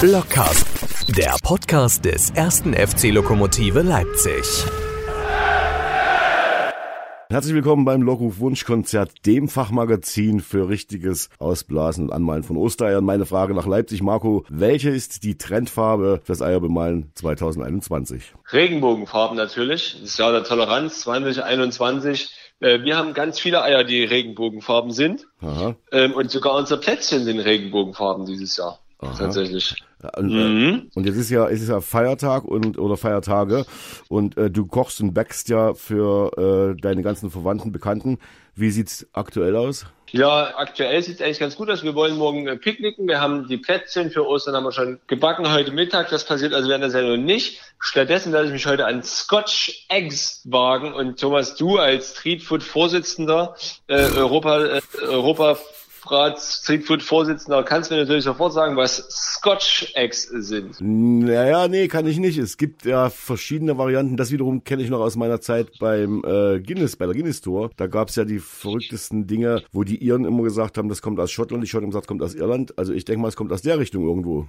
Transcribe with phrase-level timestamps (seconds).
[0.00, 0.66] Blockcast,
[1.16, 4.44] der Podcast des ersten FC Lokomotive Leipzig.
[7.30, 13.06] Herzlich willkommen beim Lockruf Wunschkonzert, dem Fachmagazin für richtiges Ausblasen und Anmalen von Ostereiern.
[13.06, 18.34] Meine Frage nach Leipzig, Marco, welche ist die Trendfarbe fürs Eierbemalen 2021?
[18.52, 19.98] Regenbogenfarben natürlich.
[20.02, 22.28] Das Jahr der Toleranz 2021.
[22.60, 25.26] Äh, wir haben ganz viele Eier, die Regenbogenfarben sind.
[25.40, 25.74] Aha.
[25.90, 28.78] Ähm, Und sogar unser Plätzchen sind Regenbogenfarben dieses Jahr.
[29.00, 29.74] Tatsächlich.
[30.16, 30.88] Und, Mhm.
[30.92, 33.66] äh, und jetzt ist ja, es ist ja Feiertag und oder Feiertage
[34.08, 38.18] und äh, du kochst und backst ja für äh, deine ganzen Verwandten, Bekannten.
[38.54, 39.84] Wie sieht's aktuell aus?
[40.12, 41.82] Ja, aktuell sieht es eigentlich ganz gut aus.
[41.82, 43.06] Wir wollen morgen äh, picknicken.
[43.08, 46.08] Wir haben die Plätzchen für Ostern haben wir schon gebacken heute Mittag.
[46.10, 47.60] Das passiert also während der Sendung nicht.
[47.80, 50.94] Stattdessen werde ich mich heute an Scotch Eggs wagen.
[50.94, 53.56] Und Thomas, du als Street Food Vorsitzender,
[53.88, 55.58] äh, Europa, äh, Europarat
[56.38, 60.76] Street Food Vorsitzender, kannst mir natürlich sofort sagen, was Scotch Eggs sind.
[60.80, 62.38] Naja, nee, kann ich nicht.
[62.38, 64.16] Es gibt ja verschiedene Varianten.
[64.16, 67.70] Das wiederum kenne ich noch aus meiner Zeit beim äh, Guinness, bei der Guinness Tour.
[67.76, 71.30] Da gab's ja die verrücktesten Dinge, wo die Iren immer gesagt haben, das kommt aus
[71.30, 72.78] Schottland, die Schotten haben gesagt, kommt aus Irland.
[72.78, 74.46] Also ich denke mal, es kommt aus der Richtung irgendwo.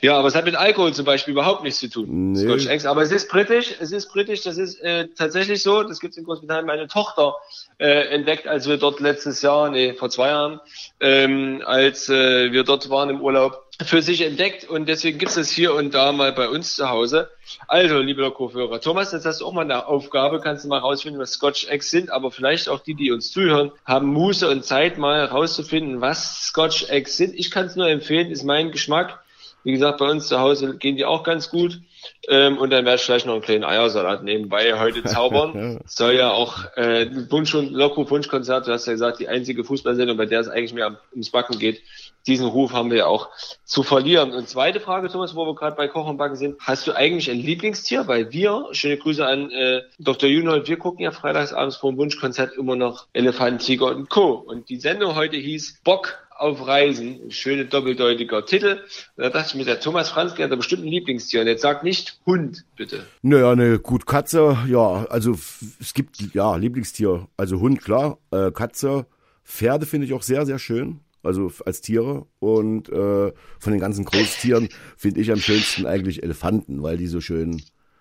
[0.00, 2.32] Ja, aber es hat mit Alkohol zum Beispiel überhaupt nichts zu tun.
[2.32, 2.44] Nee.
[2.44, 2.86] Scotch Eggs.
[2.86, 5.82] Aber es ist britisch, es ist britisch, das ist äh, tatsächlich so.
[5.82, 6.66] Das gibt es in Großbritannien.
[6.66, 7.34] Meine Tochter
[7.78, 10.60] äh, entdeckt, als wir dort letztes Jahr, nee, vor zwei Jahren,
[11.00, 15.36] ähm, als äh, wir dort waren im Urlaub, für sich entdeckt und deswegen gibt es
[15.36, 17.30] das hier und da mal bei uns zu Hause.
[17.68, 21.20] Also, liebe Lokofhörer, Thomas, jetzt hast du auch mal eine Aufgabe, kannst du mal rausfinden,
[21.20, 24.98] was Scotch Eggs sind, aber vielleicht auch die, die uns zuhören, haben Muße und Zeit
[24.98, 27.34] mal rauszufinden, was Scotch Eggs sind.
[27.38, 29.20] Ich kann es nur empfehlen, ist mein Geschmack.
[29.62, 31.80] Wie gesagt, bei uns zu Hause gehen die auch ganz gut.
[32.28, 35.80] Ähm, und dann werde ich vielleicht noch einen kleinen Eiersalat nebenbei heute zaubern.
[35.86, 40.16] Soll ja auch äh, Wunsch und Lockruf Wunschkonzert, du hast ja gesagt, die einzige Fußballsendung,
[40.16, 41.82] bei der es eigentlich mehr ums Backen geht.
[42.26, 43.30] Diesen Ruf haben wir ja auch
[43.64, 44.32] zu verlieren.
[44.32, 46.56] Und zweite Frage, Thomas, wo wir gerade bei Kochen und Backen sind.
[46.60, 48.06] Hast du eigentlich ein Lieblingstier?
[48.06, 50.28] Weil wir, schöne Grüße an äh, Dr.
[50.28, 54.32] Junold, wir gucken ja freitagsabends vor dem Wunschkonzert immer noch Elefant, Tiger und Co.
[54.32, 57.30] Und die Sendung heute hieß Bock auf Reisen.
[57.30, 58.80] Schöne doppeldeutiger Titel.
[59.16, 61.40] Und da dachte ich mir, der Thomas Franzke hat da bestimmt ein Lieblingstier.
[61.40, 63.04] Und jetzt sagt nicht Hund, bitte.
[63.22, 65.38] Naja, ne, gut, Katze, ja, also
[65.80, 67.26] es gibt, ja, Lieblingstier.
[67.36, 69.06] Also Hund, klar, äh, Katze,
[69.44, 71.00] Pferde finde ich auch sehr, sehr schön.
[71.24, 72.26] Also als Tiere.
[72.38, 77.20] Und äh, von den ganzen Großtieren finde ich am schönsten eigentlich Elefanten, weil die so
[77.20, 77.60] schön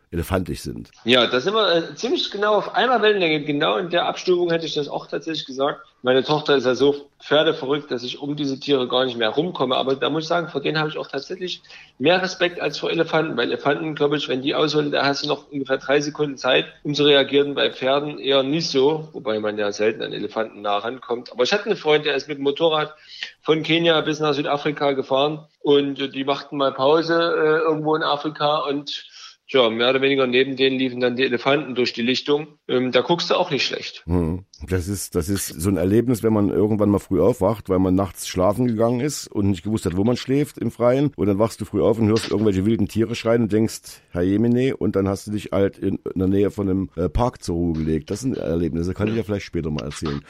[0.10, 0.90] elefantisch sind.
[1.04, 3.44] Ja, da sind wir äh, ziemlich genau auf einer Wellenlänge.
[3.44, 5.82] Genau in der Abstufung hätte ich das auch tatsächlich gesagt.
[6.02, 9.76] Meine Tochter ist ja so pferdeverrückt, dass ich um diese Tiere gar nicht mehr rumkomme.
[9.76, 11.62] Aber da muss ich sagen, vor denen habe ich auch tatsächlich
[12.00, 13.36] mehr Respekt als vor Elefanten.
[13.36, 16.68] Bei Elefanten, glaube ich, wenn die ausholen, da hast du noch ungefähr drei Sekunden Zeit,
[16.84, 17.54] um zu reagieren.
[17.54, 21.34] Bei Pferden eher nicht so, wobei man ja selten an Elefanten nah rankommt.
[21.34, 22.96] Aber ich hatte einen Freund, der ist mit dem Motorrad
[23.42, 28.60] von Kenia bis nach Südafrika gefahren und die machten mal Pause äh, irgendwo in Afrika
[28.60, 29.06] und
[29.50, 32.48] Tja, mehr oder weniger neben denen liefen dann die Elefanten durch die Lichtung.
[32.68, 34.04] Ähm, da guckst du auch nicht schlecht.
[34.06, 34.44] Hm.
[34.68, 37.96] Das ist, das ist so ein Erlebnis, wenn man irgendwann mal früh aufwacht, weil man
[37.96, 41.14] nachts schlafen gegangen ist und nicht gewusst hat, wo man schläft im Freien.
[41.16, 44.24] Und dann wachst du früh auf und hörst irgendwelche wilden Tiere schreien und denkst, Herr
[44.24, 47.42] Jemine, und dann hast du dich halt in, in der Nähe von einem äh, Park
[47.42, 48.12] zur Ruhe gelegt.
[48.12, 50.22] Das sind Erlebnisse, kann ich ja vielleicht später mal erzählen.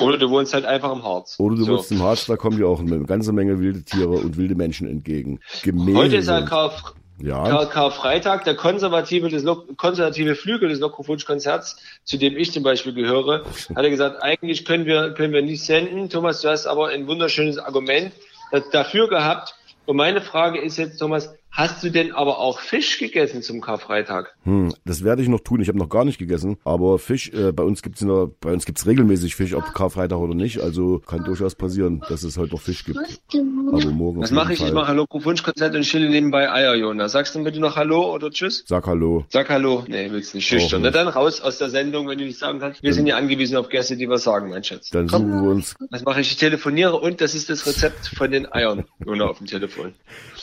[0.00, 1.36] Oder du wohnst halt einfach im Harz.
[1.38, 1.72] Oder du So.
[1.72, 4.86] wohnst im Harz, da kommen dir auch eine ganze Menge wilde Tiere und wilde Menschen
[4.86, 5.40] entgegen.
[5.62, 5.98] Gemälde.
[5.98, 7.44] Heute ist ja Karf ja.
[7.48, 9.44] Kar Karfreitag, der konservative, des
[9.76, 14.86] konservative Flügel des Lockruf-Wunsch-Konzerts, zu dem ich zum Beispiel gehöre, hat er gesagt, eigentlich können
[14.86, 16.08] wir, können wir nicht senden.
[16.10, 18.12] Thomas, du hast aber ein wunderschönes Argument
[18.52, 19.54] da- dafür gehabt.
[19.86, 24.34] Und meine Frage ist jetzt, Thomas, hast du denn aber auch Fisch gegessen zum Karfreitag?
[24.44, 25.60] Hm, das werde ich noch tun.
[25.60, 26.56] Ich habe noch gar nicht gegessen.
[26.64, 30.34] Aber Fisch, äh, bei uns gibt's der, bei uns gibt's regelmäßig Fisch, ob Karfreitag oder
[30.34, 30.60] nicht.
[30.60, 32.98] Also kann durchaus passieren, dass es heute noch Fisch gibt.
[33.34, 34.20] Aber morgen.
[34.22, 34.60] Was mache ich?
[34.60, 34.74] Ich Fall.
[34.74, 37.12] mache Lockruf-Wunsch-Konzert und chille nebenbei Eier, Jonas.
[37.12, 38.64] Sagst du bitte noch Hallo oder Tschüss?
[38.66, 39.24] Sag Hallo.
[39.28, 39.84] Sag Hallo.
[39.86, 40.46] Nee, willst nicht.
[40.46, 40.82] Schüchtern.
[40.82, 42.82] Na dann raus aus der Sendung, wenn du nicht sagen kannst.
[42.82, 44.90] Wir sind ja angewiesen auf Gäste, die was sagen, mein Schatz.
[44.90, 46.30] Dann suchen wir uns, Was mache ich?
[46.30, 48.84] Ich telefoniere und das ist das Rezept von den Eiern.
[49.06, 49.94] Ohne auf dem Telefon.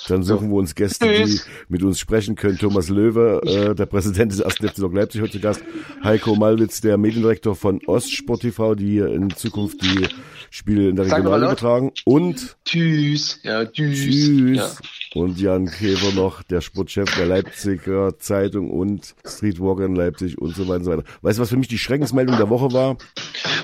[0.08, 2.58] Dann suchen wir uns Gäste, die mit uns sprechen können.
[2.58, 4.56] Thomas Löwe, äh, der Präsident des 1.
[4.56, 5.64] FC Leipzig heute zu Gast.
[6.04, 10.08] Heiko Malwitz, der Mediendirektor von Ostsport TV, die in Zukunft die
[10.50, 11.20] Spiele in der laut.
[11.26, 11.92] übertragen.
[12.06, 13.40] Und Tschüss.
[13.44, 14.00] Ja, tschüss.
[14.00, 14.58] Tschüss.
[14.58, 14.72] Ja.
[15.16, 20.64] Und Jan Käfer noch, der Sportchef der Leipziger Zeitung und Streetwalker in Leipzig und so
[20.68, 21.04] weiter und so weiter.
[21.22, 22.98] Weißt du, was für mich die Schreckensmeldung der Woche war?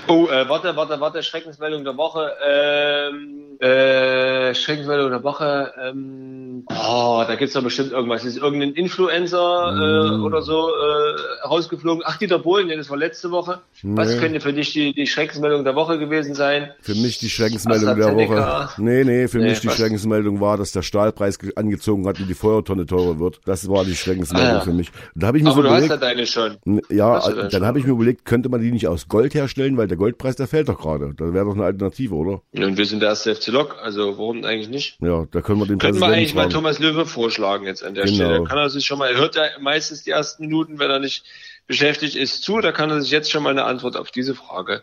[0.08, 2.30] Oh, äh, warte, warte, warte, Schreckensmeldung der Woche.
[2.50, 5.72] Ähm, äh, Schreckensmeldung der Woche.
[5.80, 8.24] Ähm, oh, da gibt's doch bestimmt irgendwas.
[8.24, 10.24] Ist irgendein Influencer äh, Mm.
[10.24, 12.02] oder so äh, rausgeflogen?
[12.06, 13.60] Ach, Dieter Bohlen, ja, das war letzte Woche.
[13.82, 14.18] Was Nee.
[14.18, 16.70] könnte für dich die, die Schreckensmeldung der Woche gewesen sein?
[16.80, 18.14] Für mich die Schreckensmeldung der.
[18.16, 18.68] Woche.
[18.78, 19.76] Nee, nee, für Nee, mich die was?
[19.76, 23.40] Schreckensmeldung war, dass der Stahlpreis angezogen hat und die Feuertonne teurer wird.
[23.44, 24.60] Das war die Schreckensmeldung Ah, ja.
[24.60, 24.90] für mich.
[25.14, 26.82] Da habe ich mir Aber so du hast ja überlegt, deine schon.
[26.90, 27.66] Ja, denn dann schon?
[27.66, 30.46] habe ich mir überlegt, könnte man die nicht aus Gold herstellen, weil der Goldpreis, der
[30.46, 31.14] fällt doch gerade.
[31.16, 32.42] Das wäre doch eine Alternative, oder?
[32.52, 34.98] Und wir sind der erste FC Lok, also warum eigentlich nicht?
[35.00, 36.54] Ja, da können wir den Könnten wir eigentlich mal fragen.
[36.54, 38.14] Thomas Löwe vorschlagen jetzt an der Genau.
[38.16, 38.38] Stelle.
[38.40, 40.98] Da kann er sich schon mal, er hört ja meistens die ersten Minuten, wenn er
[40.98, 41.24] nicht
[41.66, 42.60] beschäftigt ist, zu.
[42.60, 44.82] Da kann er sich jetzt schon mal eine Antwort auf diese Frage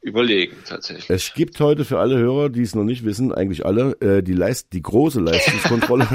[0.00, 1.10] überlegen, tatsächlich.
[1.10, 4.34] Es gibt heute für alle Hörer, die es noch nicht wissen, eigentlich alle, äh, die,
[4.34, 6.06] Leist die große Leistungskontrolle.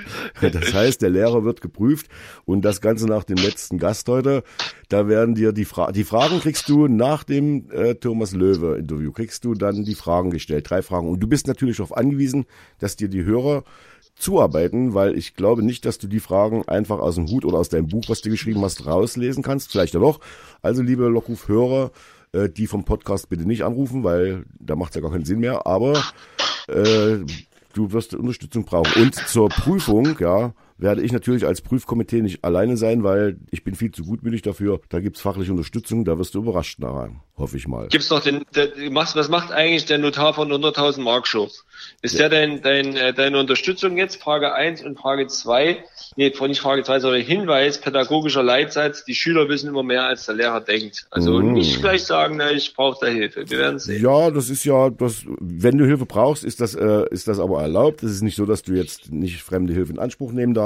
[0.40, 2.06] das heißt, der Lehrer wird geprüft
[2.44, 4.42] und das Ganze nach dem letzten Gast heute.
[4.88, 9.12] Da werden dir die, Fra die Fragen kriegst du nach dem äh, Thomas Löwe Interview,
[9.12, 11.08] kriegst du dann die Fragen gestellt, drei Fragen.
[11.08, 12.46] Und du bist natürlich darauf angewiesen,
[12.78, 13.64] dass dir die Hörer
[14.16, 17.68] zuarbeiten, weil ich glaube nicht, dass du die Fragen einfach aus dem Hut oder aus
[17.68, 19.70] deinem Buch, was du geschrieben hast, rauslesen kannst.
[19.70, 20.20] Vielleicht ja doch.
[20.62, 21.90] Also, liebe Lockruf-Hörer,
[22.32, 25.66] äh, die vom Podcast bitte nicht anrufen, weil da macht ja gar keinen Sinn mehr.
[25.66, 26.02] Aber
[26.68, 27.18] äh,
[27.74, 29.02] du wirst Unterstützung brauchen.
[29.02, 33.74] Und zur Prüfung, ja, werde ich natürlich als Prüfkomitee nicht alleine sein, weil ich bin
[33.74, 34.80] viel zu gutmütig dafür.
[34.88, 37.88] Da gibt's fachliche Unterstützung, da wirst du überrascht nachher, hoffe ich mal.
[37.88, 41.48] Gibt's noch den, der, was macht eigentlich der Notar von 100.000 Mark Show?
[42.02, 44.22] Ist der dein, dein, äh, deine Unterstützung jetzt?
[44.22, 45.84] Frage eins und Frage zwei
[46.16, 50.34] nee, nicht Frage zwei sondern Hinweis, pädagogischer Leitsatz, die Schüler wissen immer mehr, als der
[50.34, 51.06] Lehrer denkt.
[51.10, 51.52] Also Mhm.
[51.52, 53.48] nicht gleich sagen, na, ich brauche da Hilfe.
[53.48, 54.02] Wir werden sehen.
[54.02, 57.60] Ja, das ist ja, das, wenn du Hilfe brauchst, ist das, äh, ist das aber
[57.62, 58.02] erlaubt.
[58.02, 60.65] Es ist nicht so, dass du jetzt nicht fremde Hilfe in Anspruch nehmen darfst.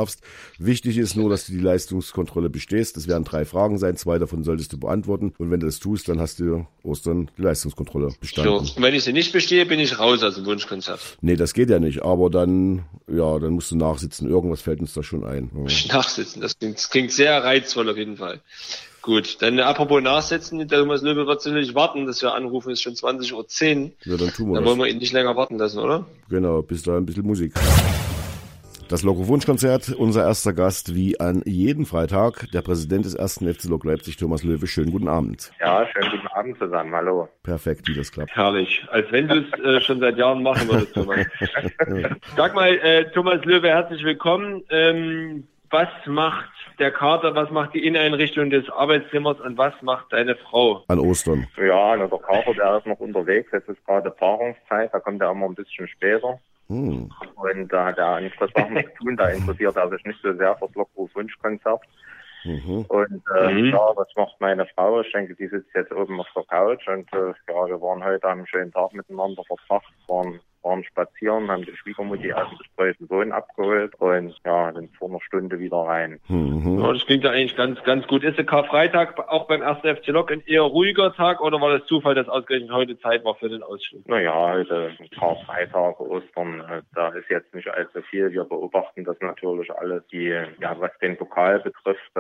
[0.58, 2.96] Wichtig ist nur, dass du die Leistungskontrolle bestehst.
[2.96, 3.96] Das werden drei Fragen sein.
[3.96, 5.32] Zwei davon solltest du beantworten.
[5.38, 8.52] Und wenn du das tust, dann hast du Ostern die Leistungskontrolle So, bestanden.
[8.58, 11.00] und wenn ich sie nicht bestehe, bin ich raus aus dem Wunschkonzert.
[11.20, 12.02] Nee, das geht ja nicht.
[12.02, 14.28] Aber dann, ja, dann musst du nachsitzen.
[14.28, 15.50] Irgendwas fällt uns da schon ein.
[15.66, 15.94] Ja.
[15.96, 18.40] Nachsitzen, das klingt, das klingt sehr reizvoll auf jeden Fall.
[19.02, 22.92] Gut, dann apropos Nachsitzen, der Thomas Löwe wird sicherlich warten, dass wir anrufen, ist schon
[22.92, 23.90] 20.10 Uhr.
[24.04, 26.06] Ja, dann tun wir Dann wollen wir ihn nicht länger warten lassen, oder?
[26.28, 27.54] Genau, bis da ein bisschen Musik.
[28.90, 33.84] Das Loco-Wunschkonzert, unser erster Gast, wie an jeden Freitag, der Präsident des ersten FC Lok
[33.84, 34.66] Leipzig, Thomas Löwe.
[34.66, 35.52] Schönen guten Abend.
[35.60, 36.92] Ja, schönen guten Abend zusammen.
[36.92, 37.28] Hallo.
[37.44, 38.34] Perfekt, wie das klappt.
[38.34, 41.24] Herrlich, als wenn du es äh, schon seit Jahren machen würdest, Thomas.
[42.36, 44.64] Sag mal, äh, Thomas Löwe, herzlich willkommen.
[44.70, 46.50] Ähm, was macht
[46.80, 50.82] der Kater, was macht die Inneneinrichtung des Arbeitszimmers und was macht deine Frau?
[50.88, 51.46] An Ostern.
[51.56, 53.52] Ja, na, der Kater, der ist noch unterwegs.
[53.52, 54.92] Jetzt ist gerade Paarungszeit.
[54.92, 56.40] Da kommt er immer ein bisschen später.
[56.70, 57.10] Hm.
[57.34, 59.16] Und da hat er andere Sachen zu tun.
[59.16, 61.82] Da interessiert er sich nicht so sehr für das Lockruf-Wunschkonzert.
[62.44, 62.84] Mhm.
[62.88, 63.66] Und äh, Mhm.
[63.72, 65.00] ja, was macht meine Frau?
[65.00, 66.86] Ich denke, die sitzt jetzt oben auf der Couch.
[66.88, 69.92] Und äh, ja, wir waren heute einen schönen Tag miteinander verbracht.
[70.06, 73.94] Waren, waren spazieren, haben die Schwiegermutti aus dem betreuten Sohn abgeholt.
[73.96, 76.20] Und ja, sind vor einer Stunde wieder rein.
[76.28, 76.80] Mhm.
[76.80, 78.24] Ja, das klingt ja eigentlich ganz, ganz gut.
[78.24, 79.78] Ist der Karfreitag auch beim 1.
[79.78, 83.34] FC Lok ein eher ruhiger Tag oder war das Zufall, dass ausgerechnet heute Zeit war
[83.34, 84.06] für den Ausflug?
[84.08, 84.92] Naja, heute
[85.46, 88.30] Freitage, Ostern, äh, da ist jetzt nicht allzu viel.
[88.32, 90.28] Wir beobachten das natürlich alles, die,
[90.60, 92.10] ja, was den Pokal betrifft,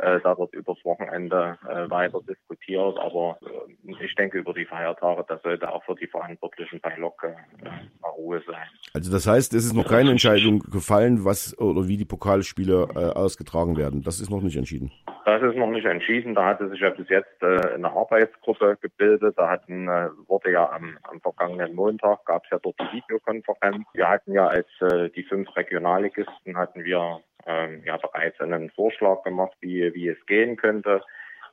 [0.00, 5.24] äh, da wird übers Wochenende äh, weiter diskutiert, aber äh, ich denke über die Feiertage,
[5.28, 7.68] das sollte auch für die Verantwortlichen bei Lok äh,
[8.00, 8.66] mal Ruhe sein.
[8.94, 12.98] Also das heißt, es ist noch keine Entscheidung gefallen, was oder wie die Pokalspiele äh,
[13.18, 14.02] ausgetragen werden.
[14.02, 14.90] Das ist noch nicht entschieden.
[15.24, 16.34] Das ist noch nicht entschieden.
[16.34, 19.34] Da hatte sich ja bis jetzt äh, eine Arbeitsgruppe gebildet.
[19.36, 23.84] Da hatten, äh, wurde ja am, am vergangenen Montag gab es ja dort die Videokonferenz.
[23.92, 29.22] Wir hatten ja als äh, die fünf Regionalligisten hatten wir ähm, ja bereits einen Vorschlag
[29.22, 31.02] gemacht, wie wie es gehen könnte.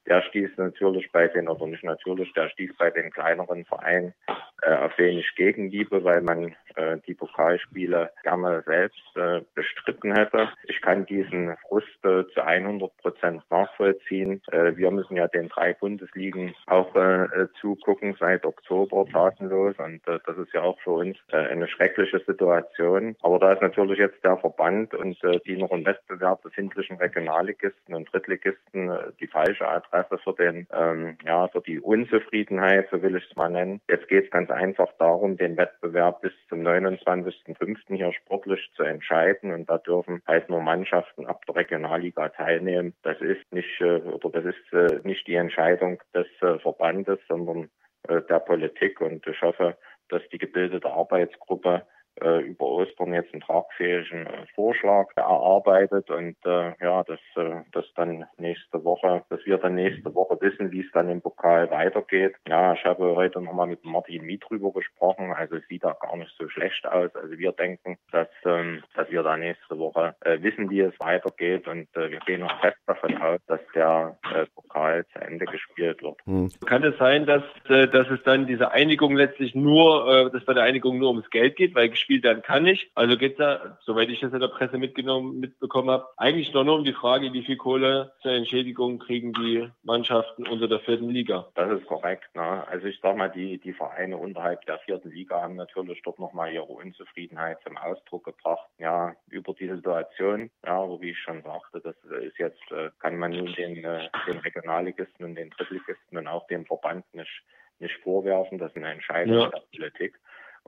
[0.08, 4.14] Der stieß natürlich bei den, oder nicht natürlich, der stieß bei den kleineren Vereinen
[4.62, 10.50] äh, auf wenig Gegenliebe, weil man äh, die Pokalspiele gerne selbst äh, bestritten hätte.
[10.64, 14.42] Ich kann diesen Frust äh, zu 100 Prozent nachvollziehen.
[14.52, 20.08] Äh, wir müssen ja den drei Bundesligen auch äh, äh, zugucken seit Oktober tatenlos und
[20.08, 23.16] äh, das ist ja auch für uns äh, eine schreckliche Situation.
[23.22, 27.96] Aber da ist natürlich jetzt der Verband und äh, die noch im Wettbewerb befindlichen Regionalligisten
[27.96, 33.16] und Drittligisten äh, die falsche Adresse für den, ähm, ja, für die Unzufriedenheit, so will
[33.16, 33.82] ich es mal nennen.
[33.90, 37.96] Jetzt geht es ganz einfach darum, den Wettbewerb bis zum 29.05.
[37.96, 42.94] hier sportlich zu entscheiden und da dürfen halt nur Mannschaften ab der Regionalliga teilnehmen.
[43.04, 47.70] Das ist nicht äh, oder das ist äh, nicht die Entscheidung des äh, Verbandes, sondern
[48.08, 49.76] der Politik und ich hoffe,
[50.08, 51.86] dass die gebildete Arbeitsgruppe
[52.22, 57.86] äh, über Ostern jetzt einen tragfähigen äh, Vorschlag erarbeitet und äh, ja, dass äh, das
[57.96, 62.36] dann nächste Woche, dass wir dann nächste Woche wissen, wie es dann im Pokal weitergeht.
[62.48, 66.16] Ja, ich habe heute nochmal mit Martin Miet drüber gesprochen, also es sieht da gar
[66.18, 67.14] nicht so schlecht aus.
[67.16, 71.68] Also wir denken, dass, ähm, dass wir da nächste Woche äh, wissen, wie es weitergeht
[71.68, 76.02] und äh, wir gehen noch fest davon aus, dass der äh, Pokal zu Ende gespielt
[76.02, 76.18] wird.
[76.26, 76.50] Hm.
[76.66, 80.54] Kann es sein, dass, äh, dass es dann diese Einigung letztlich nur, äh, dass bei
[80.54, 82.90] der Einigung nur ums Geld geht, weil gespielt werden kann nicht.
[82.96, 86.78] Also geht da, soweit ich das in der Presse mitgenommen, mitbekommen habe, eigentlich nur, nur
[86.78, 91.48] um die Frage, wie viel Kohle zur Entschädigung kriegen die Mannschaften unter der vierten Liga.
[91.56, 92.34] Das ist korrekt.
[92.36, 92.68] Ne?
[92.68, 96.54] Also ich sag mal, die, die Vereine unterhalb der vierten Liga haben natürlich dort nochmal
[96.54, 98.68] ihre Unzufriedenheit zum Ausdruck gebracht.
[98.80, 100.50] Ja, über die Situation.
[100.66, 104.10] Ja, aber wie ich schon sagte, das ist jetzt, äh, kann man nun den, äh,
[104.28, 107.44] den Regionalligisten und den Drittligisten und auch dem Verband nicht,
[107.80, 108.58] nicht vorwerfen.
[108.58, 109.50] Das ist eine Entscheidung ja.
[109.50, 110.20] der Politik.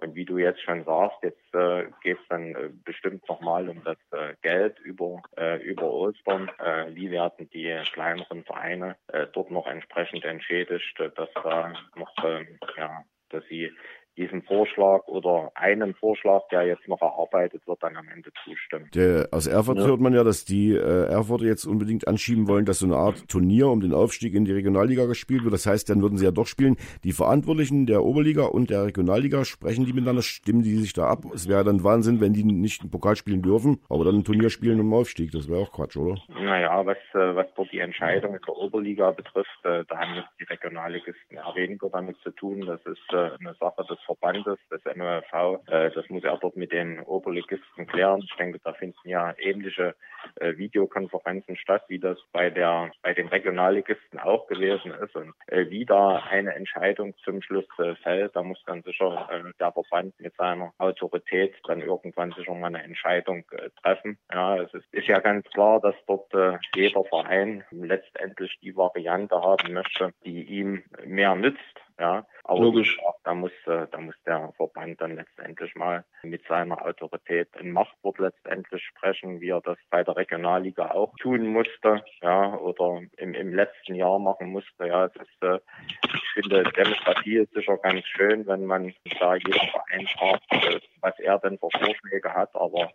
[0.01, 3.83] Und wie du jetzt schon sagst, jetzt äh, geht es dann äh, bestimmt nochmal um
[3.83, 6.49] das äh, Geld über, äh, über Ostern.
[6.59, 12.23] Äh, wie werden die kleineren Vereine äh, dort noch entsprechend entschädigt, äh, dass da noch,
[12.23, 12.45] äh,
[12.77, 13.71] ja, dass sie
[14.19, 18.89] diesem Vorschlag oder einen Vorschlag, der jetzt noch erarbeitet wird, dann am Ende zustimmen.
[18.93, 19.85] Der, aus Erfurt ja.
[19.85, 23.27] hört man ja, dass die äh, Erfurter jetzt unbedingt anschieben wollen, dass so eine Art
[23.29, 25.53] Turnier um den Aufstieg in die Regionalliga gespielt wird.
[25.53, 26.75] Das heißt, dann würden sie ja doch spielen.
[27.03, 31.23] Die Verantwortlichen der Oberliga und der Regionalliga sprechen die miteinander, stimmen die sich da ab.
[31.33, 34.49] Es wäre dann Wahnsinn, wenn die nicht einen Pokal spielen dürfen, aber dann ein Turnier
[34.49, 35.31] spielen um Aufstieg.
[35.31, 36.19] Das wäre auch Quatsch, oder?
[36.27, 40.43] Naja, was, äh, was dort die Entscheidung der Oberliga betrifft, äh, da haben jetzt die
[40.43, 42.65] Regionalligisten eher weniger damit zu tun.
[42.65, 45.59] Das ist äh, eine Sache des Verbandes, des MOV.
[45.67, 48.21] Äh, das muss er dort mit den Oberligisten klären.
[48.23, 49.95] Ich denke, da finden ja ähnliche
[50.35, 55.15] äh, Videokonferenzen statt, wie das bei der bei den Regionalligisten auch gewesen ist.
[55.15, 59.51] Und äh, wie da eine Entscheidung zum Schluss äh, fällt, da muss dann sicher äh,
[59.59, 64.17] der Verband mit seiner Autorität dann irgendwann sicher mal eine Entscheidung äh, treffen.
[64.33, 69.35] Ja, es ist, ist ja ganz klar, dass dort äh, jeder Verein letztendlich die Variante
[69.35, 71.59] haben möchte, die ihm mehr nützt.
[71.99, 72.97] Ja, aber Logisch.
[73.25, 78.19] da muss, äh, da muss der Verband dann letztendlich mal mit seiner Autorität ein Machtwort
[78.19, 83.53] letztendlich sprechen, wie er das bei der Regionalliga auch tun musste, ja, oder im, im
[83.53, 84.87] letzten Jahr machen musste.
[84.87, 85.59] Ja, das ist, äh,
[86.05, 91.19] ich finde, Demokratie ist sicher ganz schön, wenn man da jeder Verein fragt, äh, was
[91.19, 92.91] er denn für Vorschläge hat, aber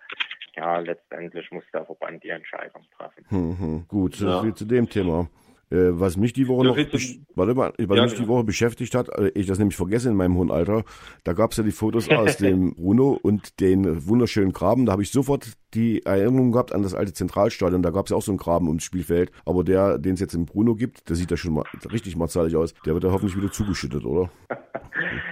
[0.57, 3.27] ja, letztendlich muss der Verband die Entscheidung treffen.
[3.29, 3.85] Hm, hm.
[3.89, 4.41] Gut, so ja.
[4.41, 5.29] viel zu dem Thema.
[5.71, 9.09] Äh, was mich die Woche noch, warte mal, was ja, mich die Woche beschäftigt hat,
[9.09, 10.85] äh, ich das nämlich vergesse in meinem hohen Alter,
[11.25, 14.87] da gab es ja die Fotos aus dem Bruno und den wunderschönen Graben.
[14.87, 17.83] Da habe ich sofort die Erinnerung gehabt an das alte Zentralstadion.
[17.83, 19.33] Da gab es ja auch so einen Graben ums Spielfeld.
[19.45, 22.55] Aber der, den es jetzt im Bruno gibt, der sieht ja schon mal richtig martialisch
[22.55, 22.75] aus.
[22.87, 24.31] Der wird ja hoffentlich wieder zugeschüttet, oder?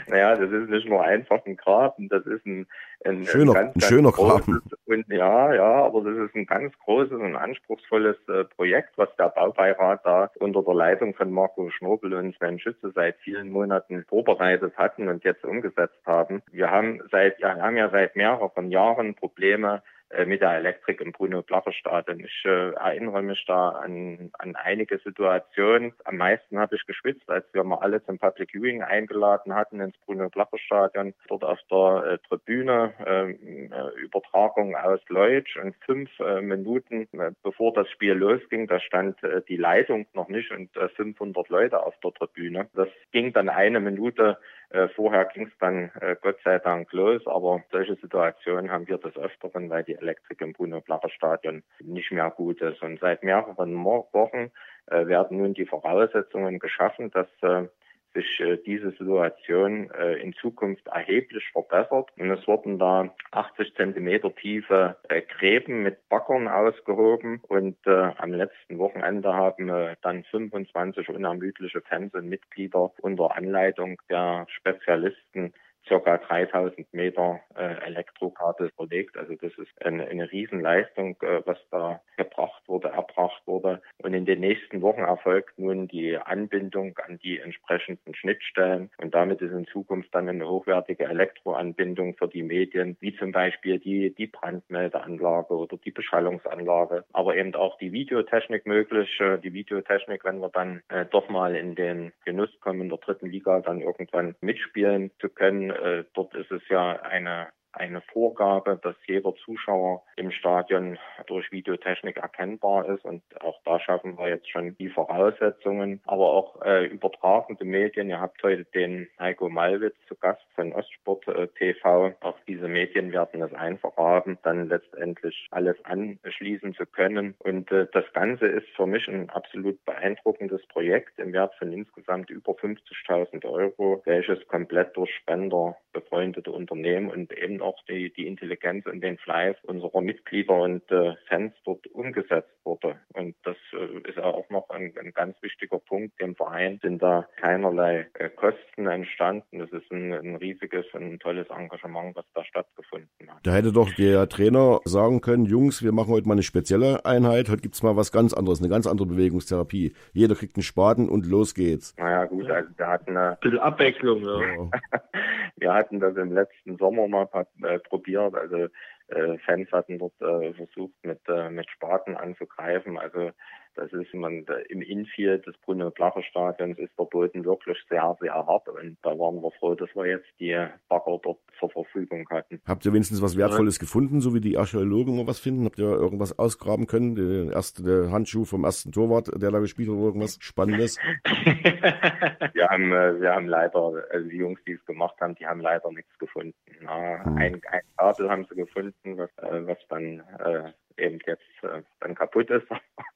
[0.08, 2.66] naja, das ist nicht nur einfach ein Graben, das ist ein,
[3.04, 4.62] ein, schöner, ein, ganz, ein schöner Graben.
[4.86, 9.28] Und ja, ja, aber das ist ein ganz großes und anspruchsvolles äh, Projekt, was der
[9.28, 14.76] Baubeirat da unter der Leitung von Marco Schnobel und Sven Schütze seit vielen Monaten vorbereitet
[14.76, 16.42] hatten und jetzt umgesetzt haben.
[16.50, 19.82] Wir haben seit, ja, wir haben ja seit mehreren Jahren Probleme
[20.26, 22.20] mit der Elektrik im Bruno-Blacher-Stadion.
[22.20, 25.92] Ich äh, erinnere mich da an, an einige Situationen.
[26.04, 29.96] Am meisten habe ich geschwitzt, als wir mal alle zum Public Viewing eingeladen hatten ins
[30.06, 31.14] Bruno-Blacher-Stadion.
[31.28, 37.32] Dort auf der äh, Tribüne ähm, äh, Übertragung aus Leutsch und fünf äh, Minuten äh,
[37.42, 41.82] bevor das Spiel losging, da stand äh, die Leitung noch nicht und äh, 500 Leute
[41.82, 42.68] auf der Tribüne.
[42.74, 44.61] Das ging dann eine Minute äh,
[44.94, 49.16] vorher ging es dann äh, Gott sei Dank los, aber solche Situationen haben wir des
[49.16, 52.82] Öfteren, weil die Elektrik im Bruno-Blacher Stadion nicht mehr gut ist.
[52.82, 54.50] Und seit mehreren Wochen
[54.86, 57.68] äh, werden nun die Voraussetzungen geschaffen, dass äh,
[58.14, 62.10] sich äh, diese Situation äh, in Zukunft erheblich verbessert.
[62.18, 68.32] Und es wurden da 80 Zentimeter tiefe äh, Gräben mit Backern ausgehoben und äh, am
[68.32, 75.52] letzten Wochenende haben äh, dann 25 unermüdliche Fans und Mitglieder unter Anleitung der Spezialisten
[75.86, 79.16] circa 3000 Meter äh, Elektrokabel verlegt.
[79.16, 83.82] Also das ist eine, eine Riesenleistung, äh, was da gebracht wurde, erbracht wurde.
[83.98, 88.90] Und in den nächsten Wochen erfolgt nun die Anbindung an die entsprechenden Schnittstellen.
[89.00, 93.78] Und damit ist in Zukunft dann eine hochwertige Elektroanbindung für die Medien, wie zum Beispiel
[93.78, 99.08] die, die Brandmeldeanlage oder die Beschallungsanlage, aber eben auch die Videotechnik möglich.
[99.20, 102.98] Äh, die Videotechnik, wenn wir dann äh, doch mal in den Genuss kommen, in der
[102.98, 108.78] dritten Liga dann irgendwann mitspielen zu können, äh, dort ist es ja eine eine Vorgabe,
[108.82, 113.04] dass jeder Zuschauer im Stadion durch Videotechnik erkennbar ist.
[113.04, 116.00] Und auch da schaffen wir jetzt schon die Voraussetzungen.
[116.06, 118.10] Aber auch äh, übertragende Medien.
[118.10, 122.12] Ihr habt heute den Heiko Malwitz zu Gast von Ostsport äh, TV.
[122.20, 127.34] Auch diese Medien werden es einfach haben, dann letztendlich alles anschließen zu können.
[127.38, 132.30] Und äh, das Ganze ist für mich ein absolut beeindruckendes Projekt im Wert von insgesamt
[132.30, 138.86] über 50.000 Euro, welches komplett durch Spender befreundete Unternehmen und eben auch die, die Intelligenz
[138.86, 142.96] und den Fleiß unserer Mitglieder und äh, Fans dort umgesetzt wurde.
[143.14, 146.20] Und das äh, ist auch noch ein, ein, ganz wichtiger Punkt.
[146.20, 149.58] Dem Verein sind da keinerlei äh, Kosten entstanden.
[149.58, 153.38] Das ist ein, ein riesiges und ein tolles Engagement, was da stattgefunden hat.
[153.44, 157.48] Da hätte doch der Trainer sagen können, Jungs, wir machen heute mal eine spezielle Einheit.
[157.48, 159.94] Heute gibt's mal was ganz anderes, eine ganz andere Bewegungstherapie.
[160.12, 161.94] Jeder kriegt einen Spaten und los geht's.
[161.98, 164.22] Naja gut, also wir hatten eine bisschen Abwechslung.
[164.22, 164.70] Ja.
[165.56, 167.26] wir hatten das im letzten Sommer mal
[167.62, 168.34] äh, probiert.
[168.34, 168.68] Also
[169.08, 172.98] äh, Fans hatten dort äh, versucht, mit, äh, mit Spaten anzugreifen.
[172.98, 173.32] Also
[173.74, 178.34] das ist man im Infield des Bruno Blacher Stadions ist der Boden wirklich sehr, sehr
[178.34, 180.56] hart und da waren wir froh, dass wir jetzt die
[180.88, 182.60] Bagger dort zur Verfügung hatten.
[182.66, 183.80] Habt ihr wenigstens was Wertvolles ja.
[183.80, 185.64] gefunden, so wie die Archäologen mal was finden?
[185.64, 187.14] Habt ihr irgendwas ausgraben können?
[187.14, 190.98] Der erste der Handschuh vom ersten Torwart, der da gespielt hat, irgendwas Spannendes?
[191.24, 195.60] wir haben, äh, wir haben leider, also die Jungs, die es gemacht haben, die haben
[195.60, 196.54] leider nichts gefunden.
[196.80, 197.36] Na, hm.
[197.36, 202.14] ein, ein Kabel haben sie gefunden, was, äh, was dann äh, eben jetzt äh, dann
[202.14, 202.66] kaputt ist.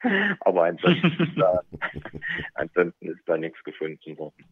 [0.41, 1.61] Aber ansonsten, da,
[2.55, 4.45] ansonsten ist da nichts gefunden worden.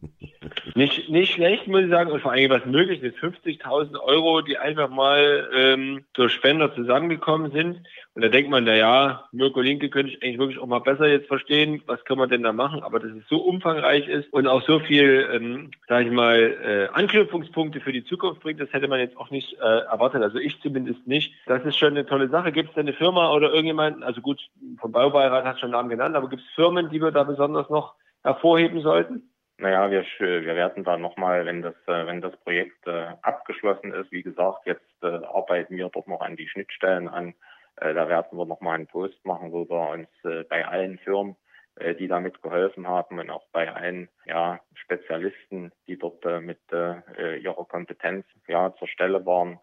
[0.75, 4.57] Nicht, nicht schlecht, muss ich sagen, und vor allem was möglich ist, 50.000 Euro, die
[4.57, 7.81] einfach mal ähm, durch Spender zusammengekommen sind.
[8.15, 11.05] Und da denkt man, na ja, Mirko Linke könnte ich eigentlich wirklich auch mal besser
[11.05, 14.47] jetzt verstehen, was kann man denn da machen, aber dass es so umfangreich ist und
[14.47, 18.87] auch so viel, ähm, sage ich mal, äh, Anknüpfungspunkte für die Zukunft bringt, das hätte
[18.87, 21.33] man jetzt auch nicht äh, erwartet, also ich zumindest nicht.
[21.45, 22.53] Das ist schon eine tolle Sache.
[22.53, 24.39] Gibt es eine Firma oder irgendjemanden, also gut,
[24.79, 27.95] vom Baubeirat hat schon Namen genannt, aber gibt es Firmen, die wir da besonders noch
[28.23, 29.29] hervorheben sollten?
[29.57, 34.11] Naja, wir, wir werden da nochmal, wenn das, äh, wenn das Projekt äh, abgeschlossen ist,
[34.11, 37.33] wie gesagt, jetzt äh, arbeiten wir dort noch an die Schnittstellen an.
[37.77, 41.35] Äh, da werden wir nochmal einen Post machen, wo wir uns äh, bei allen Firmen,
[41.75, 47.65] äh, die damit geholfen haben und auch bei allen ja, Spezialisten, die dort mit ihrer
[47.65, 49.59] Kompetenz ja, zur Stelle waren,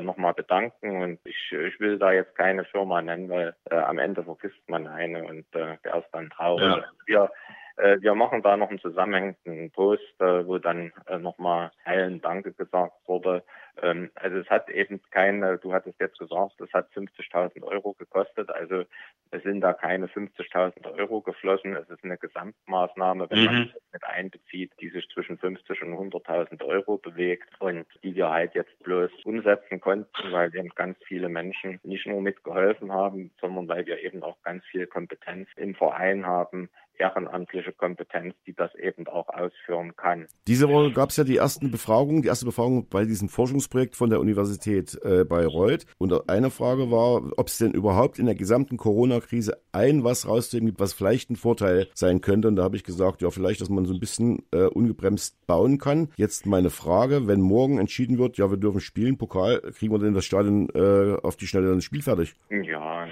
[0.00, 1.02] nochmal bedanken.
[1.02, 4.86] Und ich, ich will da jetzt keine Firma nennen, weil äh, am Ende vergisst man
[4.86, 6.62] eine und äh, der ist dann traurig.
[6.62, 6.84] Ja.
[7.06, 7.30] Wir
[7.76, 12.94] wir machen da noch einen zusammenhängenden Post, äh, wo dann äh, nochmal allen Danke gesagt
[13.06, 13.42] wurde.
[13.80, 18.50] Ähm, also es hat eben keine, du hattest jetzt gesagt, es hat 50.000 Euro gekostet.
[18.50, 18.84] Also
[19.30, 21.76] es sind da keine 50.000 Euro geflossen.
[21.76, 23.44] Es ist eine Gesamtmaßnahme, wenn mhm.
[23.46, 28.54] man mit einbezieht, die sich zwischen 50 und 100.000 Euro bewegt und die wir halt
[28.54, 33.86] jetzt bloß umsetzen konnten, weil eben ganz viele Menschen nicht nur mitgeholfen haben, sondern weil
[33.86, 36.68] wir eben auch ganz viel Kompetenz im Verein haben,
[37.02, 40.26] ehrenamtliche Kompetenz, die das eben auch ausführen kann.
[40.46, 44.10] Diese Woche gab es ja die ersten Befragungen, die erste Befragung bei diesem Forschungsprojekt von
[44.10, 45.86] der Universität äh, Bayreuth.
[45.98, 50.66] Und eine Frage war, ob es denn überhaupt in der gesamten Corona-Krise ein was rauszuheben
[50.66, 52.48] gibt, was vielleicht ein Vorteil sein könnte.
[52.48, 55.78] Und da habe ich gesagt, ja, vielleicht, dass man so ein bisschen äh, ungebremst bauen
[55.78, 56.08] kann.
[56.16, 60.14] Jetzt meine Frage, wenn morgen entschieden wird, ja, wir dürfen spielen, Pokal, kriegen wir denn
[60.14, 62.34] das Stadion äh, auf die Schnelle dann Spiel fertig?
[62.48, 63.08] Ja,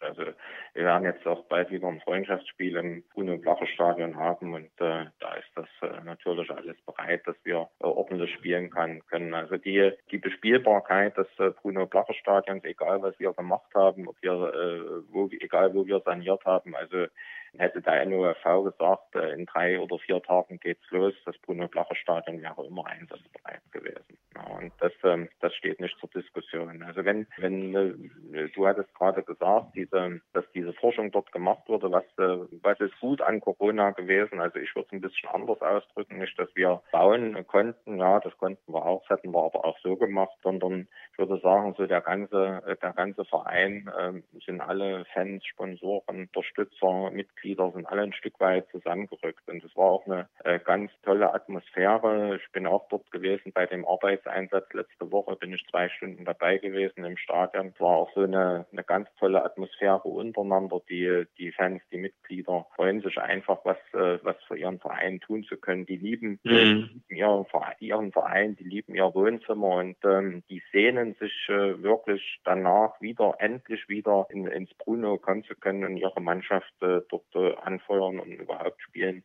[0.00, 0.22] also
[0.74, 5.06] wir werden jetzt auch bald wieder ein Freundschaftsspiel im Bruno Blacher Stadion haben und äh,
[5.20, 9.34] da ist das äh, natürlich alles bereit, dass wir äh, ordentlich spielen kann, können.
[9.34, 14.16] Also die, die Bespielbarkeit des äh, Bruno Blacher Stadions, egal was wir gemacht haben, ob
[14.20, 17.06] wir, äh, wo, egal wo wir saniert haben, also
[17.58, 21.94] hätte der NOFV gesagt, äh, in drei oder vier Tagen geht's los, das Bruno Blacher
[21.94, 24.18] Stadion wäre immer einsatzbereit gewesen.
[24.58, 26.82] Und das, ähm, das steht nicht zur Diskussion.
[26.82, 27.74] Also wenn, wenn
[28.34, 32.80] äh, du hattest gerade gesagt, diese, dass diese Forschung dort gemacht wurde, was, äh, was
[32.80, 34.40] ist gut an Corona gewesen?
[34.40, 38.36] Also ich würde es ein bisschen anders ausdrücken, nicht, dass wir bauen konnten, ja, das
[38.38, 41.86] konnten wir auch, das hätten wir aber auch so gemacht, sondern ich würde sagen, so
[41.86, 48.12] der ganze, der ganze Verein äh, sind alle Fans, Sponsoren, Unterstützer, Mitglieder sind alle ein
[48.12, 49.42] Stück weit zusammengerückt.
[49.46, 52.36] Und es war auch eine äh, ganz tolle Atmosphäre.
[52.36, 54.72] Ich bin auch dort gewesen bei dem Arbeits Einsatz.
[54.72, 57.72] Letzte Woche bin ich zwei Stunden dabei gewesen im Stadion.
[57.74, 60.80] Es war auch so eine, eine ganz tolle Atmosphäre untereinander.
[60.88, 65.44] Die, die Fans, die Mitglieder freuen sich einfach, was, äh, was für ihren Verein tun
[65.44, 65.86] zu können.
[65.86, 67.02] Die lieben mhm.
[67.08, 67.46] ihren,
[67.80, 73.34] ihren Verein, die lieben ihr Wohnzimmer und ähm, die sehnen sich äh, wirklich danach wieder,
[73.38, 78.20] endlich wieder in, ins Bruno kommen zu können und ihre Mannschaft äh, dort äh, anfeuern
[78.20, 79.24] und überhaupt spielen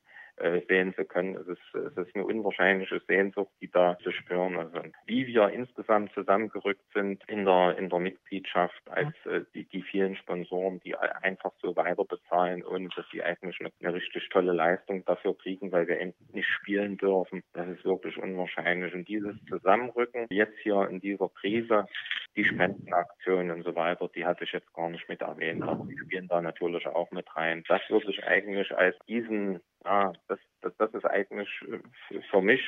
[0.68, 1.36] sehen zu können.
[1.36, 4.58] Es ist, es ist eine unwahrscheinliche Sehnsucht, die da zu spüren.
[4.58, 9.82] Also wie wir insgesamt zusammengerückt sind in der in der Mitgliedschaft als äh, die, die
[9.82, 14.54] vielen Sponsoren, die einfach so weiter bezahlen, ohne dass sie eigentlich eine, eine richtig tolle
[14.54, 17.44] Leistung dafür kriegen, weil wir eben nicht spielen dürfen.
[17.54, 18.94] Das ist wirklich unwahrscheinlich.
[18.94, 21.86] Und dieses Zusammenrücken jetzt hier in dieser Krise,
[22.36, 25.98] die Spendenaktionen und so weiter, die hatte ich jetzt gar nicht mit erwähnt, aber die
[25.98, 27.64] spielen da natürlich auch mit rein.
[27.68, 31.50] Das würde ich eigentlich als diesen, ja, das, das, das ist eigentlich
[32.30, 32.62] für mich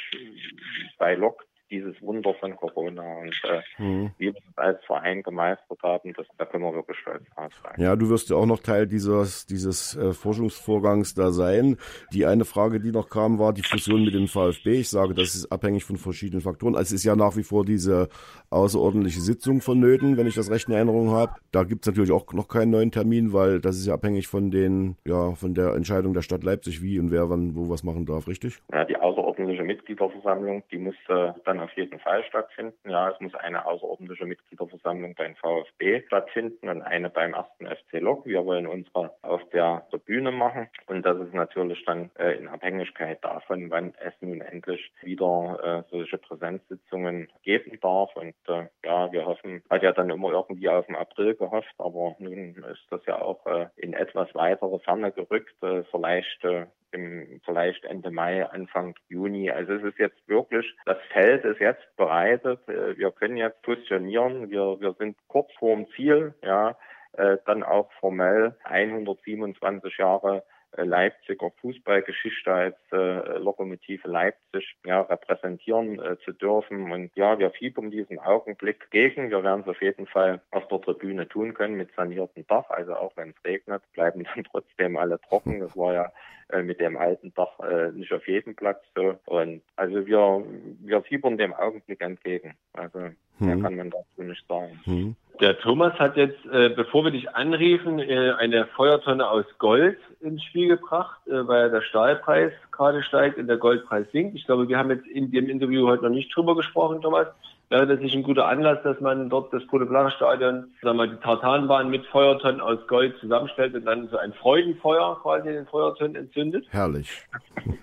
[0.98, 4.12] bei Lok dieses Wunder von Corona und äh, mhm.
[4.18, 7.74] wie wir das als Verein gemeistert haben, das, da können wir wirklich stolz drauf sein.
[7.78, 11.78] Ja, du wirst ja auch noch Teil dieses, dieses äh, Forschungsvorgangs da sein.
[12.14, 14.82] Die eine Frage, die noch kam, war die Fusion mit dem VfB.
[14.82, 16.76] Ich sage, das ist abhängig von verschiedenen Faktoren.
[16.76, 18.10] Also es ist ja nach wie vor diese
[18.50, 21.34] außerordentliche Sitzung vonnöten, wenn ich das recht in Erinnerung habe.
[21.52, 24.52] Da gibt es natürlich auch noch keinen neuen Termin, weil das ist ja abhängig von
[24.52, 28.06] den, ja, von der Entscheidung der Stadt Leipzig, wie und wer wann wo was machen
[28.06, 28.60] darf, richtig?
[28.74, 32.90] Ja, die außerordentliche Mitgliederversammlung, die muss äh, dann auf jeden Fall stattfinden.
[32.90, 38.26] Ja, es muss eine außerordentliche Mitgliederversammlung beim VfB stattfinden und eine beim ersten FC Lok.
[38.26, 42.48] Wir wollen unsere auf der, der Bühne machen und das ist natürlich dann äh, in
[42.48, 48.16] Abhängigkeit davon, wann es nun endlich wieder äh, solche Präsenzsitzungen geben darf.
[48.16, 52.16] Und äh, ja, wir hoffen, hat ja dann immer irgendwie auf den April gehofft, aber
[52.20, 55.56] nun ist das ja auch äh, in etwas weitere Ferne gerückt.
[55.64, 59.50] Äh, vielleicht äh, im, vielleicht Ende Mai, Anfang Juni.
[59.50, 62.60] Also es ist jetzt wirklich, das Feld ist jetzt bereitet.
[62.68, 64.50] Äh, wir können jetzt fusionieren.
[64.50, 66.78] Wir, wir sind kurz vorm Ziel, ja,
[67.14, 70.44] äh, dann auch formell 127 Jahre
[70.78, 76.92] äh, Leipziger Fußballgeschichte als äh, Lokomotive Leipzig ja, repräsentieren äh, zu dürfen.
[76.92, 79.30] Und ja, wir fiebern diesen Augenblick gegen.
[79.30, 82.70] Wir werden es auf jeden Fall auf der Tribüne tun können mit saniertem Dach.
[82.70, 85.60] Also auch wenn es regnet, bleiben dann trotzdem alle trocken.
[85.60, 86.12] Das war ja
[86.50, 89.18] äh, mit dem alten Dach äh, nicht auf jedem Platz so.
[89.26, 90.46] Und also wir,
[90.80, 92.56] wir fiebern dem Augenblick entgegen.
[92.74, 93.10] Also.
[93.42, 94.80] Mehr kann man dazu nicht sagen.
[94.86, 95.16] Hm.
[95.42, 100.44] Der Thomas hat jetzt, äh, bevor wir dich anriefen, äh, eine Feuertonne aus Gold ins
[100.44, 104.36] Spiel gebracht, äh, weil der Stahlpreis gerade steigt und der Goldpreis sinkt.
[104.36, 107.28] Ich glaube, wir haben jetzt in dem Interview heute noch nicht drüber gesprochen, Thomas.
[107.70, 111.90] Wäre das nicht ein guter Anlass, dass man dort das Protoplache-Stadion, sagen wir, die Tartanbahn
[111.90, 116.68] mit Feuertonnen aus Gold zusammenstellt und dann so ein Freudenfeuer quasi in den Feuertonnen entzündet?
[116.70, 117.26] Herrlich.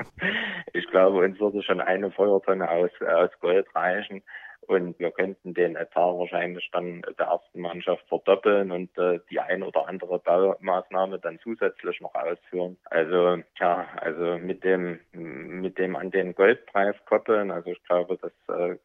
[0.74, 4.22] ich glaube, uns würde schon eine Feuertonne aus, aus Gold reichen.
[4.68, 9.62] Und wir könnten den Etat wahrscheinlich dann der ersten Mannschaft verdoppeln und äh, die ein
[9.62, 12.76] oder andere Baumaßnahme dann zusätzlich noch ausführen.
[12.85, 18.33] Also ja, also mit dem mit dem an den Goldpreis koppeln, also ich glaube, dass
[18.54, 18.76] äh,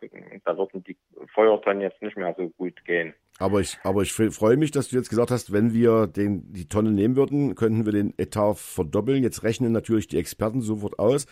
[0.46, 0.96] da würden die
[1.34, 3.14] Feuertonnen jetzt nicht mehr so gut gehen.
[3.40, 6.70] Aber ich, aber ich freue mich, dass du jetzt gesagt hast, wenn wir den, die
[6.70, 9.24] Tonne nehmen würden, könnten wir den Etat verdoppeln.
[9.24, 11.26] Jetzt rechnen natürlich die Experten sofort aus.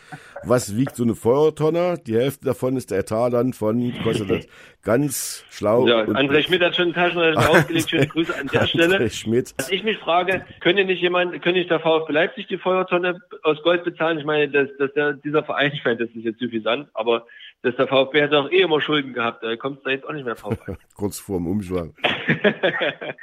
[0.44, 2.00] Was wiegt so eine Feuertonne?
[2.08, 4.48] Die Hälfte davon ist der Etat dann von, kostet das
[4.82, 5.88] ganz schlau.
[5.88, 7.90] Ja, André Schmidt hat schon einen Taschenrechner aufgelegt.
[7.92, 8.98] Schöne Grüße an der Stelle.
[8.98, 9.54] André Schmidt.
[9.60, 13.62] Was ich mich frage, könnte nicht jemand, könnte nicht der VfB Leipzig die Feuertonne aus
[13.62, 14.18] Gold bezahlen?
[14.18, 17.28] Ich meine, dass, dass der, dieser Verein, ich meine, das ist jetzt suffisant, aber
[17.64, 20.14] dass der VfB hat doch eh immer Schulden gehabt, da kommt es da jetzt auch
[20.14, 20.58] nicht mehr drauf
[20.96, 21.90] Kurz vor dem Umschlag.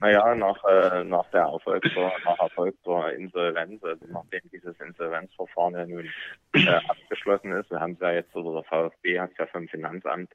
[0.00, 6.10] naja, nach, äh, nach der Erfolgstor, nach erfolgter Insolvenz, also nachdem dieses Insolvenzverfahren ja nun
[6.54, 9.68] äh, abgeschlossen ist, wir haben es ja jetzt, oder der VfB hat es ja vom
[9.68, 10.32] Finanzamt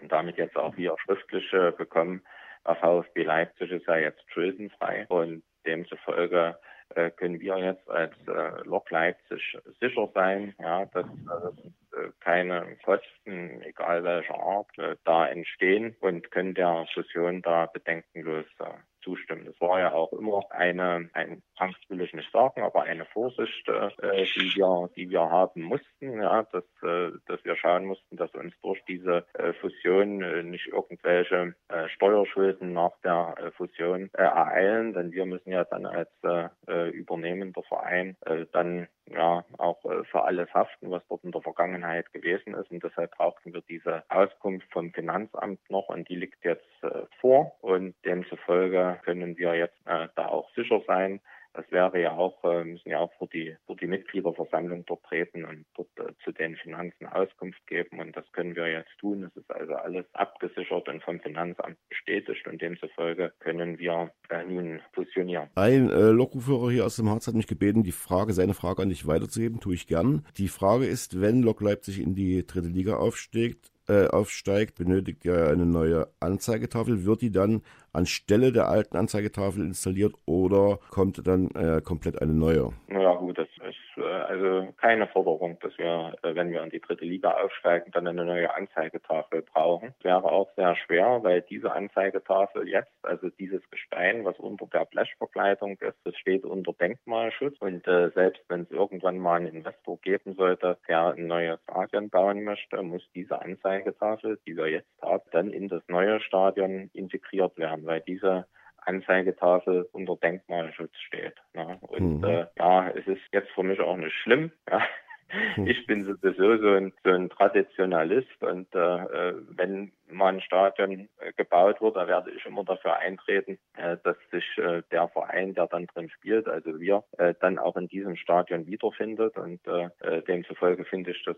[0.00, 2.22] und damit jetzt auch wieder schriftlich äh, bekommen,
[2.66, 6.56] der VfB Leipzig ist ja jetzt schuldenfrei und demzufolge
[6.94, 13.62] äh, können wir jetzt als äh, Lok Leipzig sicher sein, ja, dass äh, keine Kosten,
[13.62, 18.64] egal welcher Art, äh, da entstehen und können der Fusion da bedenkenlos äh,
[19.02, 19.46] zustimmen.
[19.46, 23.68] Das war ja auch immer eine, ein Angst will ich nicht sagen, aber eine Vorsicht,
[23.68, 23.90] äh,
[24.34, 28.54] die wir, die wir haben mussten, ja, dass, äh, dass wir schauen mussten, dass uns
[28.62, 34.92] durch diese äh, Fusion äh, nicht irgendwelche äh, Steuerschulden nach der äh, Fusion äh, ereilen,
[34.92, 40.04] denn wir müssen ja dann als äh, äh übernehmender Verein äh, dann ja auch äh,
[40.04, 42.70] für alles haften, was dort in der Vergangenheit gewesen ist.
[42.70, 47.52] Und deshalb brauchten wir diese Auskunft vom Finanzamt noch und die liegt jetzt äh, vor.
[47.60, 51.20] Und demzufolge können wir jetzt äh, da auch sicher sein,
[51.56, 55.44] das wäre ja auch, äh, müssen ja auch für die, für die Mitgliederversammlung dort treten
[55.44, 58.00] und dort äh, zu den Finanzen Auskunft geben.
[58.00, 59.24] Und das können wir jetzt tun.
[59.24, 64.80] Es ist also alles abgesichert und vom Finanzamt bestätigt und demzufolge können wir äh, nun
[64.92, 65.48] fusionieren.
[65.54, 68.90] Ein äh, Lokführer hier aus dem Harz hat mich gebeten, die Frage, seine Frage an
[68.90, 70.26] dich weiterzugeben, tue ich gern.
[70.36, 75.48] Die Frage ist, wenn Lok Leipzig in die dritte Liga aufsteigt, äh, aufsteigt, benötigt er
[75.48, 77.04] eine neue Anzeigetafel.
[77.04, 77.62] Wird die dann
[77.96, 82.72] anstelle der alten Anzeigetafel installiert oder kommt dann äh, komplett eine neue?
[82.88, 86.80] Ja gut, das ist äh, also keine Forderung, dass wir, äh, wenn wir in die
[86.80, 89.94] dritte Liga aufsteigen, dann eine neue Anzeigetafel brauchen.
[89.98, 94.84] Das wäre auch sehr schwer, weil diese Anzeigetafel jetzt, also dieses Gestein, was unter der
[94.84, 99.98] Blechverkleidung ist, das steht unter Denkmalschutz und äh, selbst wenn es irgendwann mal einen Investor
[100.00, 105.22] geben sollte, der ein neues Stadion bauen möchte, muss diese Anzeigetafel, die wir jetzt haben,
[105.32, 108.46] dann in das neue Stadion integriert werden, weil diese
[108.78, 111.34] Anzeigetafel unter Denkmalschutz steht.
[111.54, 111.78] Ne?
[111.80, 112.24] Und mhm.
[112.24, 114.52] äh, ja, es ist jetzt für mich auch nicht schlimm.
[114.70, 114.82] Ja?
[115.28, 115.66] Hm.
[115.66, 121.32] Ich bin sowieso so ein, so ein Traditionalist und äh, wenn mal ein Stadion äh,
[121.36, 125.66] gebaut wird, da werde ich immer dafür eintreten, äh, dass sich äh, der Verein, der
[125.66, 130.22] dann drin spielt, also wir, äh, dann auch in diesem Stadion wiederfindet und äh, äh
[130.22, 131.36] demzufolge finde ich das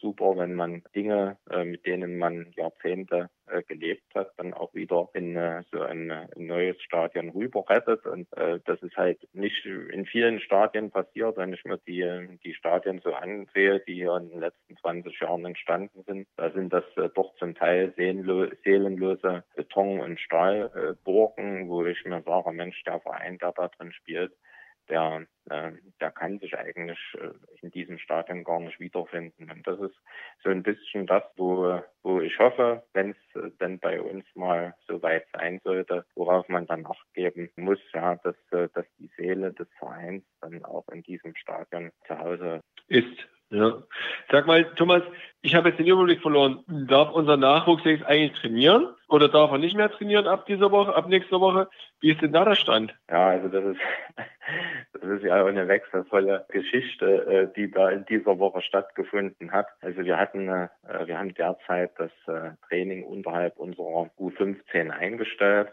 [0.00, 5.36] super, wenn man Dinge, mit denen man Jahrzehnte äh, gelebt hat, dann auch wieder in
[5.36, 8.06] äh, so ein, ein, neues Stadion rüber rettet.
[8.06, 12.54] Und äh, das ist halt nicht in vielen Stadien passiert, wenn ich mir die, die
[12.54, 16.26] Stadien so ansehe, die hier in den letzten 20 Jahren entstanden sind.
[16.36, 22.52] Da sind das äh, doch zum Teil seelenlose Beton- und Stahlburgen, wo ich mir sage,
[22.52, 24.32] Mensch, der Verein, der da drin spielt,
[24.88, 27.30] der, äh, der kann sich eigentlich äh,
[27.62, 29.50] in diesem Stadion gar nicht wiederfinden.
[29.50, 29.96] Und das ist
[30.42, 34.74] so ein bisschen das, wo, wo ich hoffe, wenn es äh, denn bei uns mal
[34.86, 39.52] so weit sein sollte, worauf man dann nachgeben muss, ja, dass, äh, dass die Seele
[39.52, 43.28] des Vereins dann auch in diesem Stadion zu Hause ist.
[43.54, 43.82] Ja.
[44.30, 45.02] Sag mal, Thomas,
[45.42, 46.64] ich habe jetzt den Überblick verloren.
[46.66, 50.94] Darf unser Nachwuchs jetzt eigentlich trainieren oder darf er nicht mehr trainieren ab dieser Woche,
[50.94, 51.68] ab nächster Woche?
[52.00, 52.94] Wie ist denn da der Stand?
[53.08, 53.80] Ja, also das ist,
[54.94, 59.66] das ist ja eine wechselvolle Geschichte, äh, die da in dieser Woche stattgefunden hat.
[59.82, 60.68] Also wir hatten, äh,
[61.04, 65.68] wir haben derzeit das äh, Training unterhalb unserer U15 eingestellt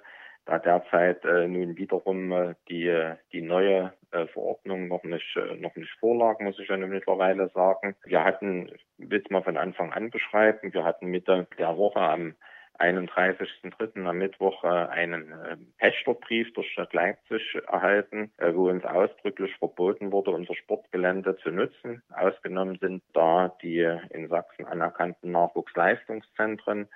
[0.51, 5.75] da derzeit äh, nun wiederum äh, die, die neue äh, Verordnung noch nicht, äh, noch
[5.75, 7.95] nicht vorlag, muss ich ja mittlerweile sagen.
[8.03, 12.35] Wir hatten, will mal von Anfang an beschreiben, wir hatten Mitte der Woche am
[12.79, 14.05] 31.03.
[14.05, 20.11] am Mittwoch äh, einen äh, Pächterbrief der Stadt Leipzig erhalten, äh, wo uns ausdrücklich verboten
[20.11, 22.01] wurde, unser Sportgelände zu nutzen.
[22.11, 26.87] Ausgenommen sind da die in Sachsen anerkannten Nachwuchsleistungszentren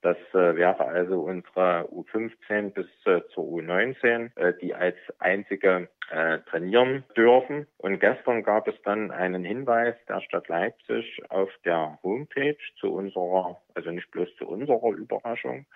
[0.00, 6.38] das äh, wäre also unsere U15 bis äh, zur U19, äh, die als einzige äh,
[6.50, 7.66] trainieren dürfen.
[7.78, 13.60] Und gestern gab es dann einen Hinweis der Stadt Leipzig auf der Homepage zu unserer,
[13.74, 15.66] also nicht bloß zu unserer Überraschung,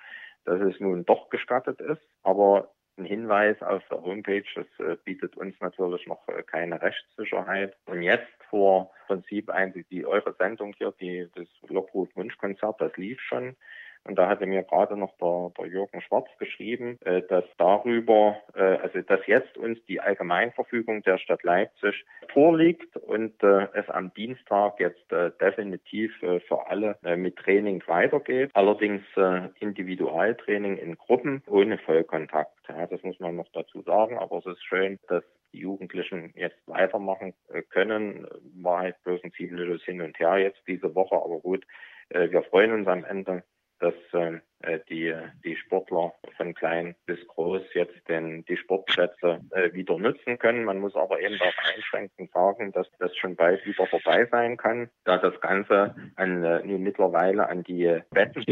[0.45, 5.37] dass es nun doch gestattet ist, aber ein Hinweis auf der Homepage, das äh, bietet
[5.37, 7.75] uns natürlich noch keine Rechtssicherheit.
[7.87, 13.21] Und jetzt vor Prinzip eigentlich die eure Sendung hier, die das Lockruf Wunschkonzert, das lief
[13.21, 13.57] schon.
[14.05, 18.61] Und da hatte mir gerade noch der, der Jürgen Schwarz geschrieben, äh, dass darüber, äh,
[18.63, 24.81] also dass jetzt uns die Allgemeinverfügung der Stadt Leipzig vorliegt und äh, es am Dienstag
[24.81, 28.51] jetzt äh, definitiv äh, für alle äh, mit Training weitergeht.
[28.55, 32.59] Allerdings äh, Individualtraining in Gruppen ohne Vollkontakt.
[32.69, 36.59] Ja, das muss man noch dazu sagen, aber es ist schön, dass die Jugendlichen jetzt
[36.67, 38.27] weitermachen äh, können.
[38.63, 41.65] War halt bloß ein ziemliches Hin und Her jetzt diese Woche, aber gut,
[42.09, 43.45] äh, wir freuen uns am Ende
[43.83, 44.52] dass ähm, um, äh,
[44.89, 50.65] die, die Sportler von klein bis groß jetzt den, die Sportplätze äh, wieder nutzen können.
[50.65, 54.91] Man muss aber eben auch einschränkend sagen, dass das schon bald wieder vorbei sein kann,
[55.05, 58.43] da das Ganze an, äh, nun mittlerweile an die Betten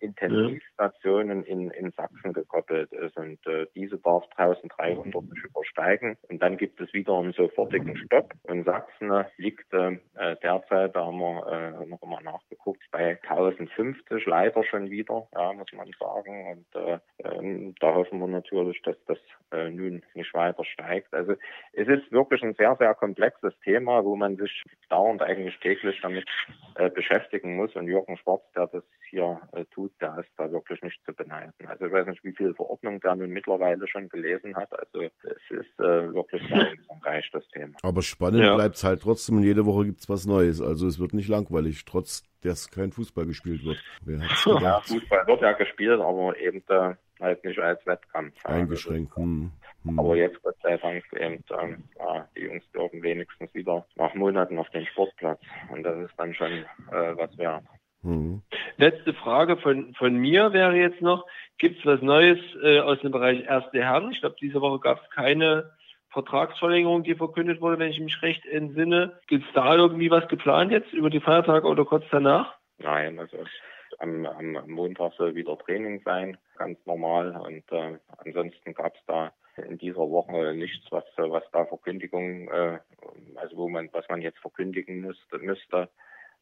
[0.00, 3.16] Intensivstationen in, in Sachsen gekoppelt ist.
[3.16, 6.16] Und äh, diese darf 1300 nicht übersteigen.
[6.28, 8.32] Und dann gibt es wieder einen sofortigen Stopp.
[8.44, 9.98] Und Sachsen liegt äh,
[10.42, 11.46] derzeit, da haben wir
[11.82, 16.46] äh, noch mal nachgeguckt, bei 1050 leider schon wieder wieder, ja, muss man sagen.
[16.52, 19.18] Und äh, ähm, da hoffen wir natürlich, dass das
[19.50, 21.12] äh, nun nicht weiter steigt.
[21.12, 21.32] Also
[21.72, 26.26] es ist wirklich ein sehr, sehr komplexes Thema, wo man sich dauernd eigentlich täglich damit
[26.76, 27.74] äh, beschäftigen muss.
[27.74, 31.52] Und Jürgen Schwarz, der das hier äh, tut, der ist da wirklich nicht zu beneiden.
[31.66, 34.72] Also ich weiß nicht, wie viele Verordnungen der nun mittlerweile schon gelesen hat.
[34.72, 37.76] Also es ist äh, wirklich sehr umfangreich, das Thema.
[37.82, 38.54] Aber spannend ja.
[38.54, 40.60] bleibt es halt trotzdem und jede Woche gibt es was Neues.
[40.60, 43.78] Also es wird nicht langweilig, trotz dass kein Fußball gespielt wird.
[44.62, 48.34] ja, Fußball wird ja gespielt, aber eben äh, halt nicht als Wettkampf.
[48.44, 49.16] Eingeschränkt.
[49.16, 49.52] Hm.
[49.84, 49.98] Hm.
[49.98, 54.58] Aber jetzt Gott sei Dank eben, ähm, ja, die Jungs dürfen wenigstens wieder nach Monaten
[54.58, 55.40] auf den Sportplatz.
[55.72, 57.64] Und das ist dann schon äh, was wert.
[58.02, 58.42] Mhm.
[58.76, 61.24] Letzte Frage von, von mir wäre jetzt noch,
[61.58, 64.10] gibt es was Neues äh, aus dem Bereich Erste Herren?
[64.10, 65.70] Ich glaube, diese Woche gab es keine
[66.12, 69.18] Vertragsverlängerung, die verkündet wurde, wenn ich mich recht entsinne.
[69.26, 72.54] Gibt es da irgendwie was geplant jetzt über die Feiertage oder kurz danach?
[72.78, 73.38] Nein, also
[73.98, 77.36] am, am Montag soll wieder Training sein, ganz normal.
[77.36, 82.78] Und äh, ansonsten gab es da in dieser Woche nichts, was was da Verkündigung, äh,
[83.36, 85.88] also wo man was man jetzt verkündigen müsste, müsste.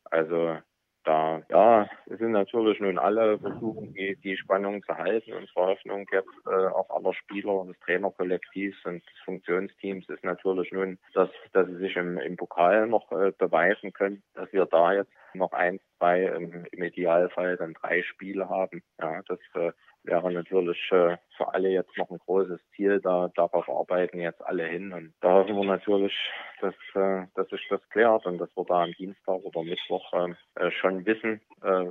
[0.05, 0.59] Also
[1.05, 5.33] da, ja, es sind natürlich nun alle versuchen, die, die Spannung zu halten.
[5.33, 10.99] Unsere Hoffnung jetzt äh, auf aller Spieler, des Trainerkollektivs und des Funktionsteams ist natürlich nun,
[11.15, 15.13] dass, dass sie sich im, im Pokal noch äh, beweisen können, dass wir da jetzt
[15.35, 18.83] noch eins, zwei, im, im Idealfall dann drei Spiele haben.
[19.01, 23.01] Ja, das äh, wäre natürlich äh, für alle jetzt noch ein großes Ziel.
[23.01, 26.15] Da darauf arbeiten jetzt alle hin und da hoffen wir natürlich,
[26.61, 30.71] dass, äh, dass sich das klärt und dass wir da am Dienstag oder Mittwoch äh,
[30.71, 31.85] schon wissen, äh,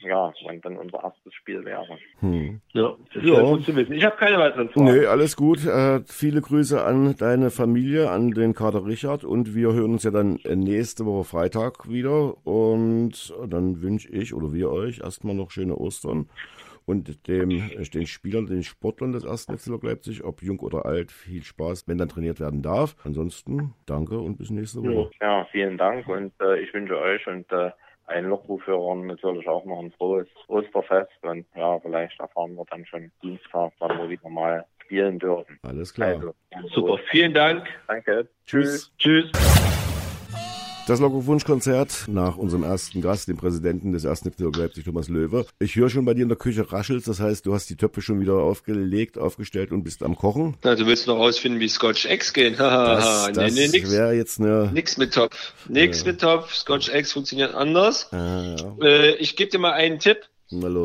[0.00, 1.98] ja, wann dann unser erstes Spiel wäre.
[2.20, 2.60] Hm.
[2.72, 3.40] Ja, das ja.
[3.42, 3.92] gut zu wissen.
[3.92, 4.86] Ich habe keine weiteren Fragen.
[4.86, 5.66] Nee, alles gut.
[5.66, 10.10] Äh, viele Grüße an deine Familie, an den Kater Richard und wir hören uns ja
[10.10, 12.71] dann nächste Woche Freitag wieder und
[13.48, 16.28] dann wünsche ich oder wir euch erstmal noch schöne Ostern
[16.84, 21.12] und dem, äh, den Spielern, den Sportlern des ersten FC Leipzig, ob jung oder alt,
[21.12, 22.96] viel Spaß, wenn dann trainiert werden darf.
[23.04, 25.10] Ansonsten danke und bis nächste Woche.
[25.20, 27.70] Ja, vielen Dank und äh, ich wünsche euch und äh,
[28.06, 33.10] allen Lockrufhörern natürlich auch noch ein frohes Osterfest und ja, vielleicht erfahren wir dann schon
[33.22, 35.58] Dienstag, wann wir wieder mal spielen dürfen.
[35.62, 36.08] Alles klar.
[36.08, 36.34] Also,
[36.68, 37.66] Super, vielen Dank.
[37.86, 38.28] Danke.
[38.44, 38.92] Tschüss.
[38.98, 39.30] Tschüss.
[40.88, 45.46] Das Lockerwunschkonzert nach unserem ersten Gast, dem Präsidenten des ersten FC Leipzig, Thomas Löwe.
[45.60, 48.02] Ich höre schon bei dir in der Küche raschelt, das heißt, du hast die Töpfe
[48.02, 50.56] schon wieder aufgelegt, aufgestellt und bist am Kochen.
[50.64, 52.56] Na, du willst noch rausfinden, wie Scotch Eggs gehen.
[52.58, 54.70] das nee, das nee, nix, wäre jetzt eine...
[54.72, 55.52] Nix mit Topf.
[55.68, 56.06] Nix äh.
[56.06, 56.52] mit Topf.
[56.52, 58.12] Scotch Eggs funktioniert anders.
[58.12, 58.84] Ah, ja.
[58.84, 60.18] äh, ich gebe dir mal einen Tipp.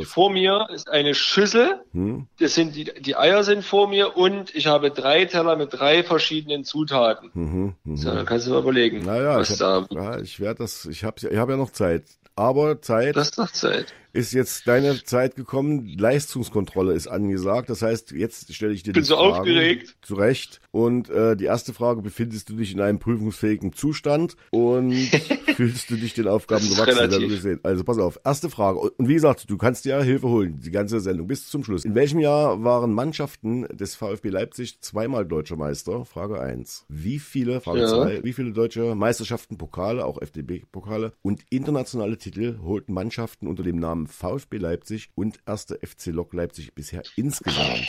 [0.05, 1.81] Vor mir ist eine Schüssel.
[1.93, 2.27] Hm?
[2.39, 6.03] Das sind die, die Eier sind vor mir und ich habe drei Teller mit drei
[6.03, 7.31] verschiedenen Zutaten.
[7.33, 7.97] Mhm, mh.
[7.97, 9.03] So, dann kannst du mal überlegen.
[9.03, 12.05] Naja, ich, hab, ja, ich werde das, ich habe ich hab ja noch Zeit.
[12.35, 13.15] Aber Zeit.
[13.15, 15.95] Das ist noch Zeit ist jetzt deine Zeit gekommen.
[15.97, 17.69] Leistungskontrolle ist angesagt.
[17.69, 19.95] Das heißt, jetzt stelle ich dir Bin die so Fragen aufgeregt.
[20.01, 20.59] zurecht.
[20.71, 24.91] Und äh, die erste Frage, befindest du dich in einem prüfungsfähigen Zustand und
[25.55, 27.59] fühlst du dich den Aufgaben gewachsen?
[27.61, 28.79] Also pass auf, erste Frage.
[28.79, 31.85] Und wie gesagt, du kannst dir Hilfe holen, die ganze Sendung bis zum Schluss.
[31.85, 36.05] In welchem Jahr waren Mannschaften des VfB Leipzig zweimal deutscher Meister?
[36.05, 36.85] Frage eins.
[36.89, 37.87] Wie viele, Frage ja.
[37.87, 43.77] zwei, wie viele deutsche Meisterschaften, Pokale, auch FDB-Pokale und internationale Titel holten Mannschaften unter dem
[43.77, 45.77] Namen VfB Leipzig und 1.
[45.83, 47.87] FC Lok Leipzig bisher insgesamt.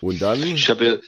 [0.00, 0.42] Und dann.
[0.42, 1.00] Ich habe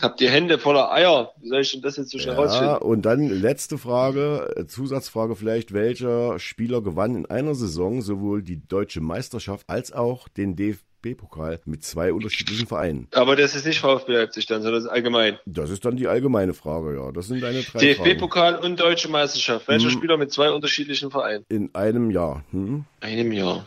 [0.00, 1.32] hab die Hände voller Eier.
[1.40, 2.78] Wie soll ich denn das jetzt so schnell ja, rausfinden?
[2.78, 5.72] Und dann letzte Frage, Zusatzfrage vielleicht.
[5.72, 11.60] Welcher Spieler gewann in einer Saison sowohl die deutsche Meisterschaft als auch den DFB DFB-Pokal
[11.64, 13.08] mit zwei unterschiedlichen Vereinen.
[13.12, 15.38] Aber das ist nicht VfB Leipzig dann, sondern das ist allgemein.
[15.46, 17.12] Das ist dann die allgemeine Frage, ja.
[17.12, 19.68] Das sind deine drei DFB-Pokal und Deutsche Meisterschaft.
[19.68, 19.90] Welcher hm.
[19.90, 21.44] Spieler mit zwei unterschiedlichen Vereinen?
[21.48, 22.44] In einem Jahr.
[22.50, 22.84] Hm?
[23.00, 23.66] Einem Jahr.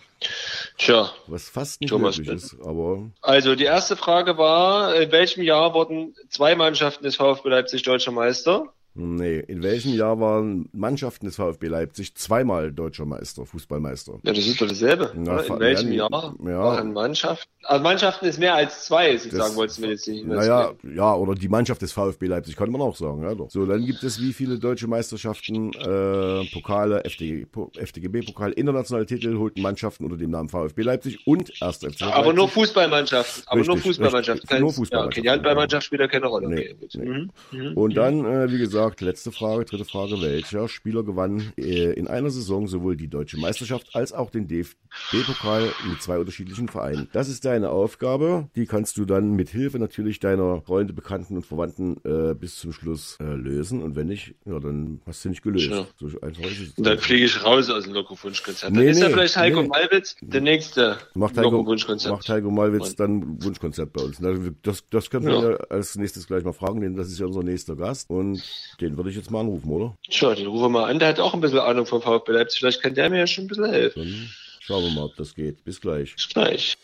[0.78, 1.12] Tja.
[1.28, 3.10] Was fast nicht Thomas möglich ist, aber.
[3.22, 8.12] Also, die erste Frage war, in welchem Jahr wurden zwei Mannschaften des VfB Leipzig Deutscher
[8.12, 8.74] Meister?
[8.96, 14.20] Nee, in welchem Jahr waren Mannschaften des VfB Leipzig zweimal deutscher Meister, Fußballmeister?
[14.22, 15.12] Ja, das ist doch dasselbe.
[15.16, 16.60] Na, in welchem ja, Jahr ja.
[16.60, 17.50] waren Mannschaften?
[17.64, 21.34] Also Mannschaften ist mehr als zwei, sozusagen, wolltest du mir jetzt nicht Naja, ja, oder
[21.34, 23.24] die Mannschaft des VfB Leipzig, könnte man auch sagen.
[23.24, 23.50] Ja, doch.
[23.50, 29.62] So, dann gibt es wie viele deutsche Meisterschaften, äh, Pokale, FDG, FDGB-Pokal, internationale Titel holten
[29.62, 31.78] Mannschaften unter dem Namen VfB Leipzig und 1.
[31.78, 32.04] FC Leipzig.
[32.04, 33.44] Aber nur Fußballmannschaften.
[33.48, 34.60] Aber richtig, nur Fußballmannschaften.
[34.60, 34.94] Nur Fußballmannschaften.
[34.94, 36.50] Ja, okay, die Handballmannschaft spielt da keine Rolle.
[36.50, 37.06] Nee, okay, nee.
[37.06, 37.30] Mhm.
[37.52, 37.78] Mhm.
[37.78, 42.08] Und dann, äh, wie gesagt, gesagt, letzte Frage, dritte Frage, welcher Spieler gewann äh, in
[42.08, 47.08] einer Saison sowohl die deutsche Meisterschaft als auch den DFB-Pokal mit zwei unterschiedlichen Vereinen?
[47.14, 48.50] Das ist deine Aufgabe.
[48.56, 52.74] Die kannst du dann mit Hilfe natürlich deiner Freunde, Bekannten und Verwandten äh, bis zum
[52.74, 53.82] Schluss äh, lösen.
[53.82, 55.70] Und wenn nicht, ja, dann hast du nicht gelöst.
[55.70, 55.88] Ja.
[55.96, 56.78] So einfach ist es.
[56.78, 58.72] Und dann fliege ich raus aus dem Lokofunschkonzert.
[58.72, 59.68] Nee, dann ist nee, ja vielleicht Heiko nee.
[59.70, 64.20] Malwitz der nächste macht Heiko, macht Heiko Malwitz dann Wunschkonzert bei uns.
[64.62, 65.58] Das, das können wir ja.
[65.70, 68.10] als nächstes gleich mal fragen, denn das ist ja unser nächster Gast.
[68.10, 68.44] Und
[68.82, 69.98] den würde ich jetzt mal anrufen, oder?
[70.10, 71.00] Tja, den rufen wir mal an.
[71.00, 72.60] Der hat auch ein bisschen Ahnung vom VfB Leipzig.
[72.60, 74.04] Vielleicht kann der mir ja schon ein bisschen helfen.
[74.04, 75.64] Dann schauen wir mal, ob das geht.
[75.64, 76.16] Bis gleich.
[76.16, 76.78] Bis gleich.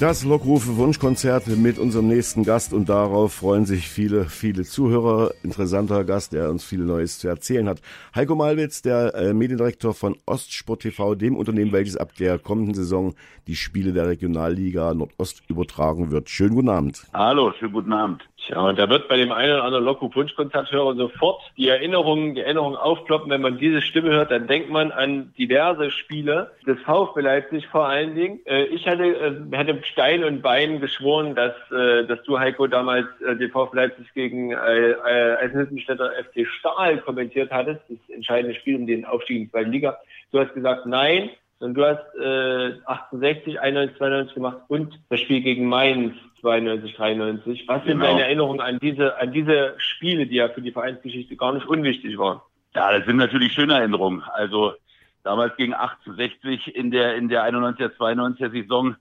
[0.00, 5.32] Das Lockrufe Wunschkonzert mit unserem nächsten Gast und darauf freuen sich viele, viele Zuhörer.
[5.44, 7.80] Interessanter Gast, der uns viel Neues zu erzählen hat.
[8.12, 13.14] Heiko Malwitz, der äh, Mediendirektor von Ostsport TV, dem Unternehmen, welches ab der kommenden Saison
[13.46, 16.28] die Spiele der Regionalliga Nordost übertragen wird.
[16.28, 17.04] Schönen guten Abend.
[17.12, 18.24] Hallo, schönen guten Abend.
[18.46, 22.76] Tja, und da wird bei dem einen oder anderen Loco-Punsch-Konzerthörer sofort die Erinnerungen, die Erinnerungen
[22.76, 23.30] aufploppen.
[23.30, 27.86] Wenn man diese Stimme hört, dann denkt man an diverse Spiele des VfB Leipzig vor
[27.86, 28.40] allen Dingen.
[28.44, 33.06] Äh, ich hatte, äh, hatte Stein und Bein geschworen, dass, äh, dass du, Heiko, damals
[33.20, 39.36] den VfB Leipzig gegen Eisenhüttenstädter FC Stahl kommentiert hattest, das entscheidende Spiel um den Aufstieg
[39.36, 39.98] in die zweite Liga.
[40.32, 41.30] Du hast gesagt, nein,
[41.60, 47.68] und du hast äh, 68, 91, 92 gemacht und das Spiel gegen Mainz 92, 93.
[47.68, 48.04] Was sind genau.
[48.04, 52.18] deine Erinnerungen an diese, an diese Spiele, die ja für die Vereinsgeschichte gar nicht unwichtig
[52.18, 52.40] waren?
[52.74, 54.22] Ja, das sind natürlich schöne Erinnerungen.
[54.34, 54.74] Also
[55.22, 58.96] damals gegen 68 in der, in der 91er, 92er Saison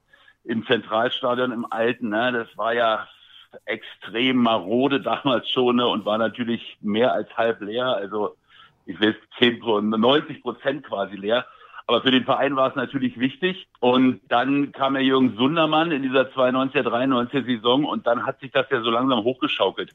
[0.46, 3.08] im Zentralstadion im Alten, ne, das war ja
[3.66, 7.88] extrem marode damals schon ne, und war natürlich mehr als halb leer.
[7.88, 8.36] Also
[8.86, 11.46] ich weiß, 10, 90 Prozent quasi leer.
[11.88, 13.68] Aber für den Verein war es natürlich wichtig.
[13.80, 18.52] Und dann kam der Jürgen Sundermann in dieser 92er, 93er Saison und dann hat sich
[18.52, 19.94] das ja so langsam hochgeschaukelt.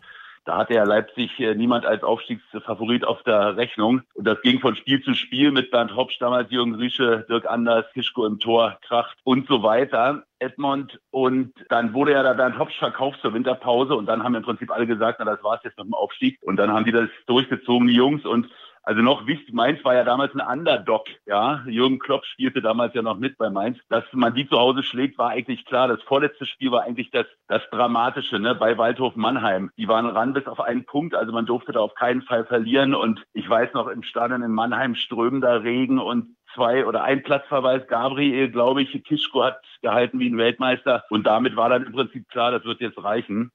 [0.48, 4.00] Da hatte ja Leipzig äh, niemand als Aufstiegsfavorit auf der Rechnung.
[4.14, 7.84] Und das ging von Spiel zu Spiel mit Bernd Hopsch, damals Jürgen Riesche, Dirk Anders,
[7.92, 10.24] Kischko im Tor, Kracht und so weiter.
[10.38, 14.42] Edmond und dann wurde ja der Bernd Hopsch verkauft zur Winterpause und dann haben im
[14.42, 17.10] Prinzip alle gesagt, na das war's jetzt mit dem Aufstieg und dann haben die das
[17.26, 18.48] durchgezogen, die Jungs und
[18.88, 21.62] also noch wichtig, Mainz war ja damals ein Underdog, ja.
[21.66, 23.76] Jürgen Klopp spielte damals ja noch mit bei Mainz.
[23.90, 25.88] Dass man die zu Hause schlägt, war eigentlich klar.
[25.88, 29.70] Das vorletzte Spiel war eigentlich das, das Dramatische, ne, bei Waldhof Mannheim.
[29.76, 32.94] Die waren ran bis auf einen Punkt, also man durfte da auf keinen Fall verlieren.
[32.94, 37.86] Und ich weiß noch, im Stadion in Mannheim strömender Regen und zwei oder ein Platzverweis.
[37.88, 41.04] Gabriel, glaube ich, Kischko hat gehalten wie ein Weltmeister.
[41.10, 43.50] Und damit war dann im Prinzip klar, das wird jetzt reichen.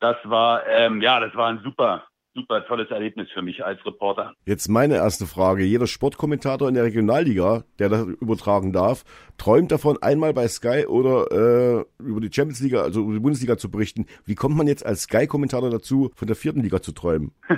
[0.00, 2.02] Das war, ähm, ja, das war ein super,
[2.34, 4.34] super tolles Erlebnis für mich als Reporter.
[4.46, 5.64] Jetzt meine erste Frage.
[5.64, 9.04] Jeder Sportkommentator in der Regionalliga, der das übertragen darf,
[9.38, 13.56] träumt davon, einmal bei Sky oder äh, über die Champions League, also über die Bundesliga
[13.56, 14.06] zu berichten.
[14.24, 17.32] Wie kommt man jetzt als Sky-Kommentator dazu, von der vierten Liga zu träumen?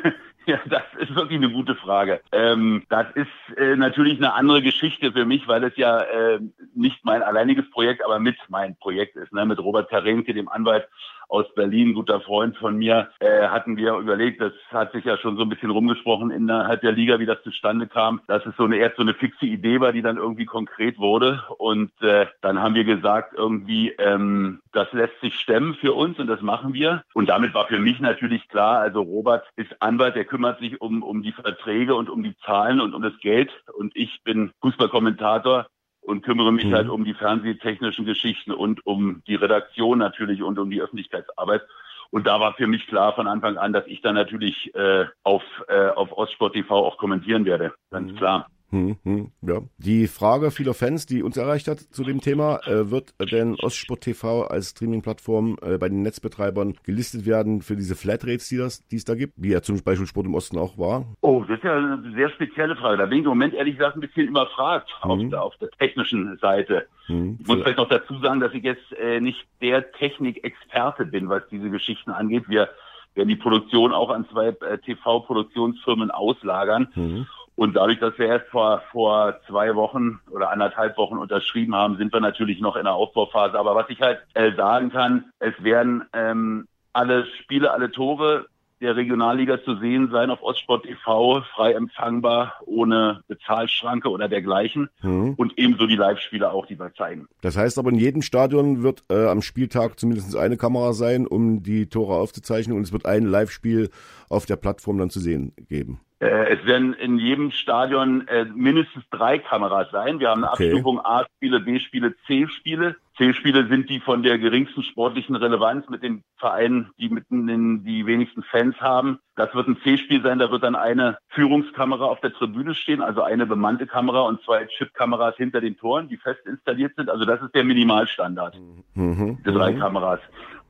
[0.47, 2.21] Ja, das ist wirklich eine gute Frage.
[2.31, 6.41] Ähm, das ist äh, natürlich eine andere Geschichte für mich, weil es ja äh,
[6.75, 9.33] nicht mein alleiniges Projekt, aber mit mein Projekt ist.
[9.33, 9.47] Ne?
[9.47, 10.87] Mit Robert Karenke, dem Anwalt
[11.29, 15.37] aus Berlin, guter Freund von mir, äh, hatten wir überlegt, das hat sich ja schon
[15.37, 18.77] so ein bisschen rumgesprochen innerhalb der Liga, wie das zustande kam, dass es so eine
[18.77, 21.43] erst so eine fixe Idee war, die dann irgendwie konkret wurde.
[21.59, 26.27] Und äh, dann haben wir gesagt, irgendwie, ähm, das lässt sich stemmen für uns und
[26.27, 27.03] das machen wir.
[27.15, 31.05] Und damit war für mich natürlich klar, also Robert ist Anwalt, der kümmert sich um,
[31.05, 33.53] um die Verträge und um die Zahlen und um das Geld.
[33.79, 35.69] Und ich bin Fußballkommentator
[36.01, 36.75] und kümmere mich mhm.
[36.75, 41.63] halt um die fernsehtechnischen Geschichten und um die Redaktion natürlich und um die Öffentlichkeitsarbeit.
[42.11, 45.45] Und da war für mich klar von Anfang an, dass ich dann natürlich äh, auf,
[45.69, 47.73] äh, auf Ostsport TV auch kommentieren werde.
[47.93, 48.17] Ganz mhm.
[48.17, 48.49] klar.
[48.71, 49.61] Hm, hm, ja.
[49.79, 54.01] Die Frage vieler Fans, die uns erreicht hat zu dem Thema, äh, wird denn Ostsport
[54.01, 58.97] TV als Streaming-Plattform äh, bei den Netzbetreibern gelistet werden für diese Flatrates, die, das, die
[58.97, 61.07] es da gibt, wie ja zum Beispiel Sport im Osten auch war?
[61.21, 62.99] Oh, das ist ja eine sehr spezielle Frage.
[62.99, 65.11] Da bin ich im Moment ehrlich gesagt ein bisschen überfragt hm.
[65.11, 66.87] auf, der, auf der technischen Seite.
[67.07, 67.39] Hm.
[67.41, 71.47] Ich muss vielleicht noch dazu sagen, dass ich jetzt äh, nicht der Technikexperte bin, was
[71.49, 72.49] diese Geschichten angeht.
[72.49, 72.71] Wir
[73.15, 76.89] werden die Produktion auch an zwei äh, TV-Produktionsfirmen auslagern.
[76.95, 77.27] Mhm.
[77.57, 82.13] Und dadurch, dass wir erst vor, vor zwei Wochen oder anderthalb Wochen unterschrieben haben, sind
[82.13, 83.59] wir natürlich noch in der Aufbauphase.
[83.59, 88.47] Aber was ich halt äh, sagen kann, es werden ähm, alle Spiele, alle Tore
[88.81, 94.91] der Regionalliga zu sehen sein auf Ostsport TV, frei empfangbar, ohne Bezahlschranke oder dergleichen.
[95.03, 95.35] Mhm.
[95.35, 97.27] Und ebenso die Live-Spiele auch, die wir zeigen.
[97.41, 101.63] Das heißt aber, in jedem Stadion wird äh, am Spieltag zumindest eine Kamera sein, um
[101.63, 103.91] die Tore aufzuzeichnen und es wird ein Live-Spiel
[104.29, 106.01] auf der Plattform dann zu sehen geben.
[106.21, 110.21] Äh, es werden in jedem Stadion äh, mindestens drei Kameras sein.
[110.21, 110.69] Wir haben eine okay.
[110.71, 112.97] Abstufung A-Spiele, B-Spiele, C-Spiele.
[113.17, 118.07] C-Spiele sind die von der geringsten sportlichen Relevanz mit den Vereinen, die mitten in die
[118.07, 119.19] wenigsten Fans haben.
[119.37, 123.23] Das wird ein C-Spiel sein, da wird dann eine Führungskamera auf der Tribüne stehen, also
[123.23, 127.11] eine bemannte Kamera und zwei Chip-Kameras hinter den Toren, die fest installiert sind.
[127.11, 128.59] Also das ist der Minimalstandard,
[128.95, 129.39] mhm.
[129.45, 129.81] diese drei mhm.
[129.81, 130.21] Kameras.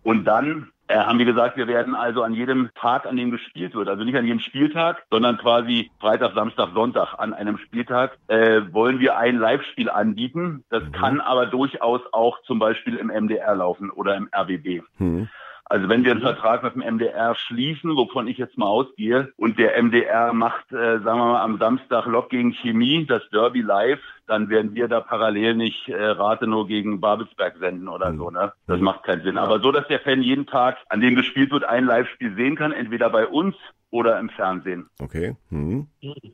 [0.03, 3.75] Und dann äh, haben wir gesagt, wir werden also an jedem Tag, an dem gespielt
[3.75, 8.61] wird, also nicht an jedem Spieltag, sondern quasi Freitag, Samstag, Sonntag an einem Spieltag, äh,
[8.71, 10.65] wollen wir ein Live-Spiel anbieten.
[10.69, 10.93] Das mhm.
[10.93, 14.83] kann aber durchaus auch zum Beispiel im MDR laufen oder im RBB.
[14.99, 15.29] Mhm.
[15.67, 19.59] Also wenn wir einen Vertrag mit dem MDR schließen, wovon ich jetzt mal ausgehe, und
[19.59, 24.01] der MDR macht, äh, sagen wir mal, am Samstag Lok gegen Chemie, das Derby live,
[24.27, 28.31] dann werden wir da parallel nicht äh, Rathenow gegen Babelsberg senden oder so.
[28.31, 28.53] Ne?
[28.67, 28.85] Das mhm.
[28.85, 29.39] macht keinen Sinn.
[29.39, 32.73] Aber so, dass der Fan jeden Tag, an dem gespielt wird, ein Live-Spiel sehen kann,
[32.73, 33.57] entweder bei uns
[33.91, 34.89] oder im Fernsehen.
[35.01, 35.37] Okay.
[35.51, 35.87] Mhm.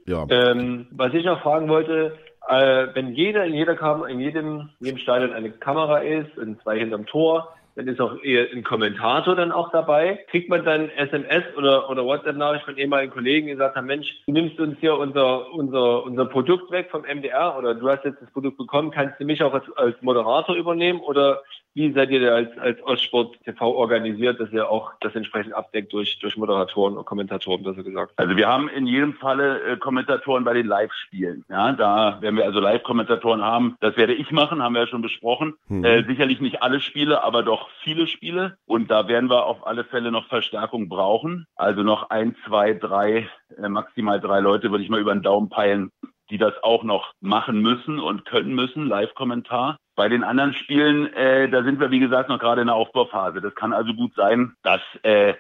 [0.07, 0.27] Ja.
[0.29, 2.17] Ähm, was ich noch fragen wollte,
[2.49, 6.61] äh, wenn jeder in jeder Kam in jedem, in jedem Stadion eine Kamera ist und
[6.63, 10.25] zwei hinterm Tor, dann ist auch eher ein Kommentator dann auch dabei.
[10.31, 14.61] Kriegt man dann SMS oder, oder WhatsApp-Nachricht von ehemaligen Kollegen, die gesagt Mensch, du nimmst
[14.61, 18.59] uns hier unser, unser, unser Produkt weg vom MDR oder du hast jetzt das Produkt
[18.59, 21.43] bekommen, kannst du mich auch als, als Moderator übernehmen oder
[21.75, 26.19] wie seid ihr als, als Ostsport TV organisiert, dass ihr auch das entsprechend abdeckt durch,
[26.19, 28.13] durch Moderatoren und Kommentatoren, besser gesagt?
[28.17, 31.45] Also wir haben in jedem Falle äh, Kommentatoren bei den Live-Spielen.
[31.49, 33.77] Ja, da werden wir also Live-Kommentatoren haben.
[33.81, 35.55] Das werde ich machen, haben wir ja schon besprochen.
[35.69, 35.85] Mhm.
[35.85, 38.57] Äh, sicherlich nicht alle Spiele, aber doch viele Spiele.
[38.67, 41.47] Und da werden wir auf alle Fälle noch Verstärkung brauchen.
[41.55, 45.49] Also noch ein, zwei, drei, äh, maximal drei Leute würde ich mal über den Daumen
[45.49, 45.91] peilen,
[46.31, 49.77] die das auch noch machen müssen und können müssen, Live-Kommentar.
[50.01, 53.43] Bei den anderen Spielen, äh, da sind wir, wie gesagt, noch gerade in der Aufbauphase.
[53.43, 55.35] Das kann also gut sein, dass äh,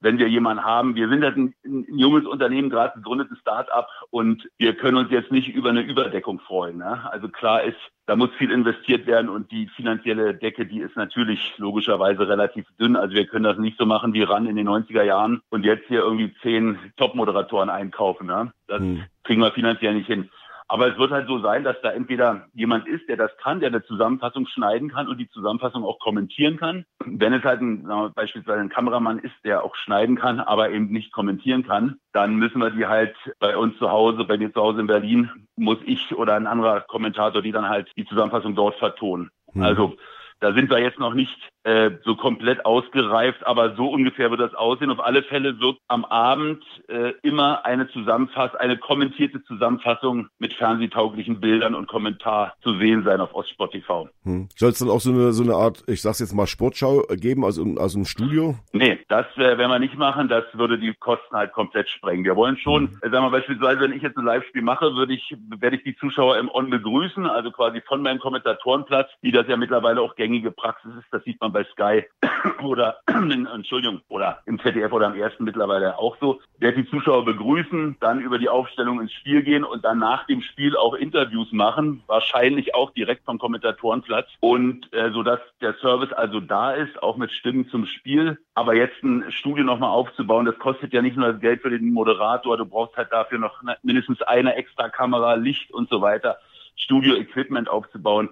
[0.00, 4.48] wenn wir jemanden haben, wir sind halt ein, ein junges Unternehmen, gerade gegründetes Start-up und
[4.56, 6.78] wir können uns jetzt nicht über eine Überdeckung freuen.
[6.78, 7.12] Ne?
[7.12, 7.76] Also klar ist,
[8.06, 12.96] da muss viel investiert werden und die finanzielle Decke, die ist natürlich logischerweise relativ dünn.
[12.96, 15.88] Also wir können das nicht so machen wie ran in den 90er Jahren und jetzt
[15.88, 18.26] hier irgendwie zehn Top-Moderatoren einkaufen.
[18.26, 18.50] Ne?
[18.66, 19.04] Das hm.
[19.24, 20.30] kriegen wir finanziell nicht hin.
[20.70, 23.70] Aber es wird halt so sein, dass da entweder jemand ist, der das kann, der
[23.70, 26.84] eine Zusammenfassung schneiden kann und die Zusammenfassung auch kommentieren kann.
[27.04, 30.92] Wenn es halt ein, wir, beispielsweise ein Kameramann ist, der auch schneiden kann, aber eben
[30.92, 34.60] nicht kommentieren kann, dann müssen wir die halt bei uns zu Hause, bei mir zu
[34.60, 38.76] Hause in Berlin, muss ich oder ein anderer Kommentator, die dann halt die Zusammenfassung dort
[38.76, 39.30] vertonen.
[39.52, 39.64] Mhm.
[39.64, 39.96] Also
[40.38, 44.54] da sind wir jetzt noch nicht äh, so komplett ausgereift, aber so ungefähr wird das
[44.54, 44.90] aussehen.
[44.90, 51.40] Auf alle Fälle wird am Abend äh, immer eine Zusammenfassung, eine kommentierte Zusammenfassung mit fernsehtauglichen
[51.40, 54.08] Bildern und Kommentar zu sehen sein auf Ostsport TV.
[54.24, 54.48] Hm.
[54.56, 57.44] Soll es dann auch so eine, so eine Art, ich sag's jetzt mal, Sportschau geben,
[57.44, 58.56] also, also ein Studio?
[58.72, 62.24] Nee, das äh, werden wir nicht machen, das würde die Kosten halt komplett sprengen.
[62.24, 62.98] Wir wollen schon, hm.
[63.02, 65.96] äh, sagen wir beispielsweise, wenn ich jetzt ein Live-Spiel mache, würde ich, werde ich die
[65.96, 70.50] Zuschauer im On begrüßen, also quasi von meinem Kommentatorenplatz, wie das ja mittlerweile auch gängige
[70.50, 72.04] Praxis ist, das sieht man bei Sky
[72.62, 77.96] oder, Entschuldigung, oder im ZDF oder am ersten mittlerweile auch so, der die Zuschauer begrüßen,
[78.00, 82.02] dann über die Aufstellung ins Spiel gehen und dann nach dem Spiel auch Interviews machen,
[82.06, 87.16] wahrscheinlich auch direkt vom Kommentatorenplatz und äh, so dass der Service also da ist, auch
[87.16, 88.38] mit Stimmen zum Spiel.
[88.54, 91.92] Aber jetzt ein Studio nochmal aufzubauen, das kostet ja nicht nur das Geld für den
[91.92, 96.38] Moderator, du brauchst halt dafür noch mindestens eine extra Kamera, Licht und so weiter,
[96.76, 98.30] Studio-Equipment aufzubauen.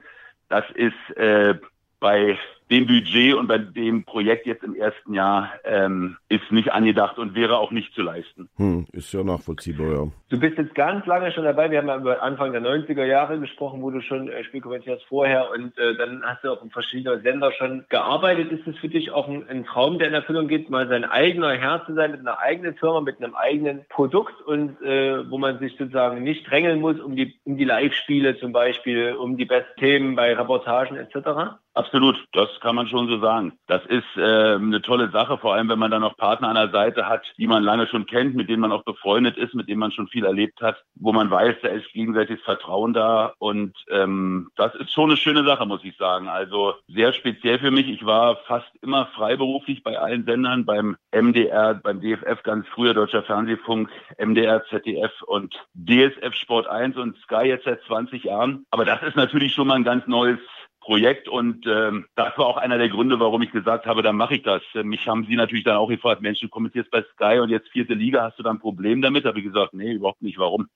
[0.48, 1.54] Das ist äh,
[2.00, 2.38] bei
[2.70, 7.34] dem Budget und bei dem Projekt jetzt im ersten Jahr ähm, ist nicht angedacht und
[7.34, 8.48] wäre auch nicht zu leisten.
[8.56, 10.06] Hm, ist ja nachvollziehbar, ja.
[10.28, 11.70] Du bist jetzt ganz lange schon dabei.
[11.70, 15.00] Wir haben ja über Anfang der 90er Jahre gesprochen, wo du schon äh, Spiel kommentiert
[15.00, 18.52] hast vorher und äh, dann hast du auch in verschiedenen Sender schon gearbeitet.
[18.52, 21.52] Ist es für dich auch ein, ein, Traum, der in Erfüllung geht, mal sein eigener
[21.52, 25.58] Herr zu sein mit einer eigenen Firma, mit einem eigenen Produkt und äh, wo man
[25.58, 29.78] sich sozusagen nicht drängeln muss um die, um die Live-Spiele zum Beispiel, um die besten
[29.78, 31.58] Themen bei Reportagen etc.?
[31.78, 33.52] Absolut, das kann man schon so sagen.
[33.68, 36.70] Das ist äh, eine tolle Sache, vor allem wenn man dann noch Partner an der
[36.70, 39.78] Seite hat, die man lange schon kennt, mit denen man auch befreundet ist, mit denen
[39.78, 44.50] man schon viel erlebt hat, wo man weiß, da ist gegenseitiges Vertrauen da und ähm,
[44.56, 46.28] das ist schon eine schöne Sache, muss ich sagen.
[46.28, 47.88] Also sehr speziell für mich.
[47.88, 53.22] Ich war fast immer freiberuflich bei allen Sendern, beim MDR, beim DFF ganz früher, Deutscher
[53.22, 58.66] Fernsehfunk, MDR, ZDF und DSF Sport 1 und Sky jetzt seit 20 Jahren.
[58.72, 60.40] Aber das ist natürlich schon mal ein ganz neues
[60.88, 64.36] Projekt und ähm, das war auch einer der Gründe, warum ich gesagt habe, dann mache
[64.36, 64.62] ich das.
[64.84, 67.92] Mich haben sie natürlich dann auch gefragt, Mensch, du kommentierst bei Sky und jetzt vierte
[67.92, 69.26] Liga, hast du da ein Problem damit?
[69.26, 70.38] Habe ich gesagt, nee, überhaupt nicht.
[70.38, 70.70] Warum?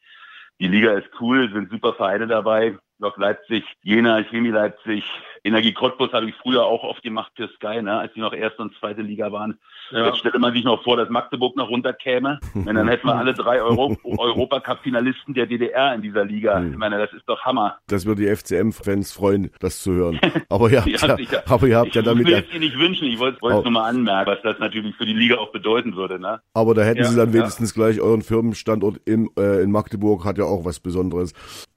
[0.61, 2.77] Die Liga ist cool, sind super Vereine dabei.
[3.03, 5.03] Lok Leipzig, Jena, Chemie Leipzig,
[5.45, 8.63] Energie Cottbus habe ich früher auch oft gemacht für Sky, ne, als die noch erste
[8.63, 9.59] und zweite Liga waren.
[9.91, 10.07] Ja.
[10.07, 12.39] Jetzt stelle man sich noch vor, dass Magdeburg noch runterkäme.
[12.55, 16.59] Und dann hätten wir alle drei Euro Europacup-Finalisten der DDR in dieser Liga.
[16.59, 16.73] Hm.
[16.73, 17.79] Ich meine, das ist doch Hammer.
[17.89, 20.21] Das würde die FCM-Fans freuen, das zu hören.
[20.49, 22.29] Aber ihr habt ja, ja, aber ihr habt ich ja damit.
[22.29, 23.09] Ich will es nicht wünschen.
[23.09, 26.21] Ich wollte es nur mal anmerken, was das natürlich für die Liga auch bedeuten würde.
[26.21, 26.41] Ne?
[26.55, 30.39] Aber da hätten ja, Sie dann wenigstens gleich euren Firmenstandort in, äh, in Magdeburg, hat
[30.39, 31.33] ja auch was Besonderes.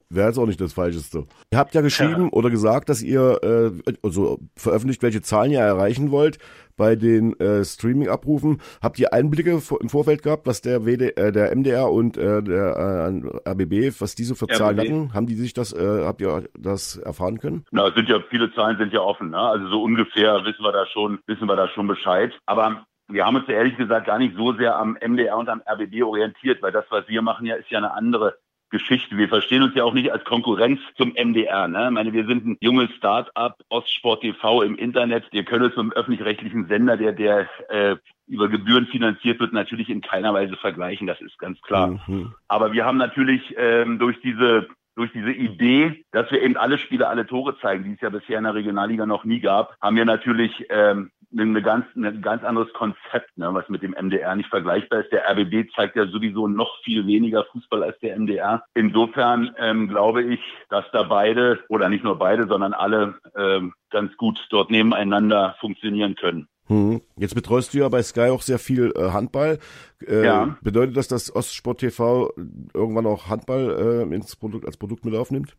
[0.10, 1.26] Wäre jetzt auch nicht das Falscheste.
[1.52, 2.30] Ihr habt ja geschrieben ja.
[2.32, 6.38] oder gesagt, dass ihr äh, also veröffentlicht, welche Zahlen ihr erreichen wollt
[6.78, 8.62] bei den äh, Streaming-Abrufen.
[8.84, 13.12] Habt ihr Einblicke im Vorfeld gehabt, was der, WD, äh, der MDR und äh, der
[13.46, 14.56] äh, RBB, was die so für RBB.
[14.56, 15.14] Zahlen hatten?
[15.14, 17.66] Haben die sich das, äh, habt ihr das erfahren können?
[17.72, 19.32] Na, sind ja viele Zahlen sind ja offen.
[19.32, 19.40] Ne?
[19.40, 22.32] Also so ungefähr wissen wir da schon, wissen wir da schon Bescheid.
[22.46, 25.62] Aber wir haben uns ja ehrlich gesagt gar nicht so sehr am MDR und am
[25.68, 28.38] RBB orientiert, weil das, was wir machen, ja ist ja eine andere
[28.76, 29.18] Geschichte.
[29.18, 31.68] Wir verstehen uns ja auch nicht als Konkurrenz zum MDR.
[31.70, 31.86] Ne?
[31.86, 35.26] Ich meine, wir sind ein junges Start-up, Ostsport TV im Internet.
[35.32, 37.96] Wir können uns mit einem öffentlich-rechtlichen Sender, der, der äh,
[38.28, 41.08] über Gebühren finanziert wird, natürlich in keiner Weise vergleichen.
[41.08, 42.00] Das ist ganz klar.
[42.08, 42.34] Mhm.
[42.50, 47.08] Aber wir haben natürlich ähm, durch diese durch diese Idee, dass wir eben alle Spiele,
[47.08, 50.06] alle Tore zeigen, die es ja bisher in der Regionalliga noch nie gab, haben wir
[50.06, 55.02] natürlich ähm, eine ganz, ein ganz anderes Konzept, ne, was mit dem MDR nicht vergleichbar
[55.02, 55.12] ist.
[55.12, 58.64] Der RBB zeigt ja sowieso noch viel weniger Fußball als der MDR.
[58.74, 64.16] Insofern ähm, glaube ich, dass da beide oder nicht nur beide, sondern alle ähm, ganz
[64.18, 66.48] gut dort nebeneinander funktionieren können.
[66.68, 67.02] Hm.
[67.18, 69.60] Jetzt betreust du ja bei Sky auch sehr viel äh, Handball.
[70.06, 70.58] Äh, ja.
[70.62, 72.34] Bedeutet das, dass Ostsport TV
[72.74, 75.56] irgendwann auch Handball äh, ins Produkt als Produkt mit aufnimmt?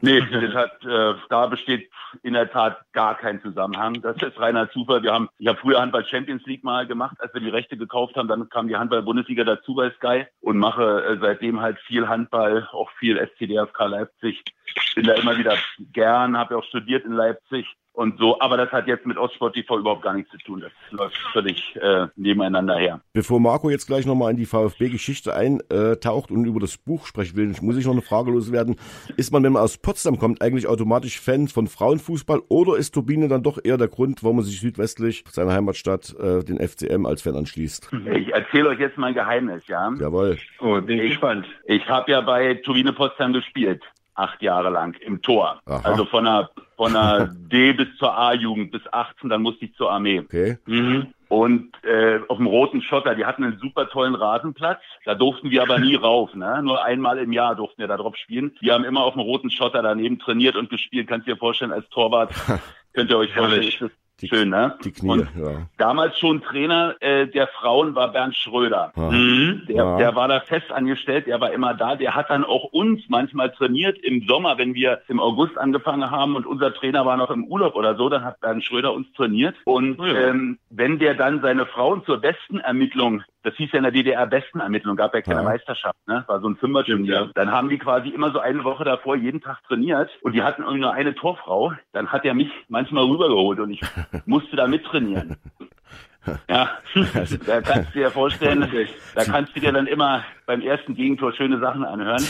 [0.00, 1.90] Nee, das hat, äh, da besteht
[2.22, 4.00] in der Tat gar kein Zusammenhang.
[4.00, 5.02] Das ist reiner Zufall.
[5.02, 8.16] Wir haben, ich habe früher Handball Champions League mal gemacht, als wir die Rechte gekauft
[8.16, 8.28] haben.
[8.28, 12.68] Dann kam die Handball Bundesliga dazu bei Sky und mache äh, seitdem halt viel Handball,
[12.72, 14.44] auch viel SCDFK Leipzig.
[14.94, 15.56] Bin da immer wieder
[15.92, 17.66] gern, habe ja auch studiert in Leipzig
[17.98, 18.38] und so.
[18.40, 20.60] Aber das hat jetzt mit Ostsport TV überhaupt gar nichts zu tun.
[20.60, 23.00] Das läuft völlig äh, nebeneinander her.
[23.12, 27.52] Bevor Marco jetzt gleich nochmal in die VfB-Geschichte eintaucht und über das Buch sprechen will,
[27.60, 28.76] muss ich noch eine Frage loswerden.
[29.16, 33.26] Ist man, wenn man aus Potsdam kommt, eigentlich automatisch Fan von Frauenfußball oder ist Turbine
[33.26, 37.22] dann doch eher der Grund, warum man sich südwestlich seiner Heimatstadt äh, den FCM als
[37.22, 37.90] Fan anschließt?
[38.14, 39.92] Ich erzähle euch jetzt mal ein Geheimnis, ja?
[39.98, 40.38] Jawohl.
[40.60, 41.46] Oh, bin ich gespannt.
[41.64, 43.82] Ich habe ja bei Turbine Potsdam gespielt
[44.18, 45.60] acht Jahre lang im Tor.
[45.66, 45.80] Aha.
[45.84, 49.90] Also von der, von der D bis zur A-Jugend bis 18, dann musste ich zur
[49.90, 50.20] Armee.
[50.20, 50.58] Okay.
[50.66, 51.12] Mhm.
[51.28, 54.80] Und äh, auf dem roten Schotter, die hatten einen super tollen Rasenplatz.
[55.04, 56.34] Da durften wir aber nie rauf.
[56.34, 56.62] Ne?
[56.62, 58.56] Nur einmal im Jahr durften wir da drauf spielen.
[58.62, 61.06] Die haben immer auf dem roten Schotter daneben trainiert und gespielt.
[61.06, 62.32] Kannst du dir vorstellen, als Torwart
[62.94, 63.90] könnt ihr euch vorstellen, ist das
[64.20, 64.76] die, Schön, ne?
[64.84, 65.68] Die Knie, und ja.
[65.76, 68.92] Damals schon Trainer äh, der Frauen war Bernd Schröder.
[68.96, 69.62] Mhm.
[69.68, 69.96] Der, ja.
[69.96, 71.94] der war da fest angestellt, der war immer da.
[71.94, 76.34] Der hat dann auch uns manchmal trainiert im Sommer, wenn wir im August angefangen haben
[76.34, 79.54] und unser Trainer war noch im Urlaub oder so, dann hat Bernd Schröder uns trainiert.
[79.64, 80.28] Und ja.
[80.28, 84.26] ähm, wenn der dann seine Frauen zur besten Ermittlung das hieß ja in der DDR
[84.26, 85.44] Bestenermittlung, gab ja keine ja.
[85.44, 86.24] Meisterschaft, ne?
[86.26, 87.12] War so ein Fünferturnier.
[87.12, 87.30] Ja.
[87.34, 90.62] Dann haben die quasi immer so eine Woche davor jeden Tag trainiert und die hatten
[90.62, 91.72] irgendwie nur eine Torfrau.
[91.92, 93.80] Dann hat er mich manchmal rübergeholt und ich
[94.26, 95.36] musste da mittrainieren.
[96.48, 96.78] Ja,
[97.14, 98.70] also, da kannst du dir vorstellen,
[99.14, 102.22] da kannst du dir dann immer beim ersten Gegentor schöne Sachen anhören.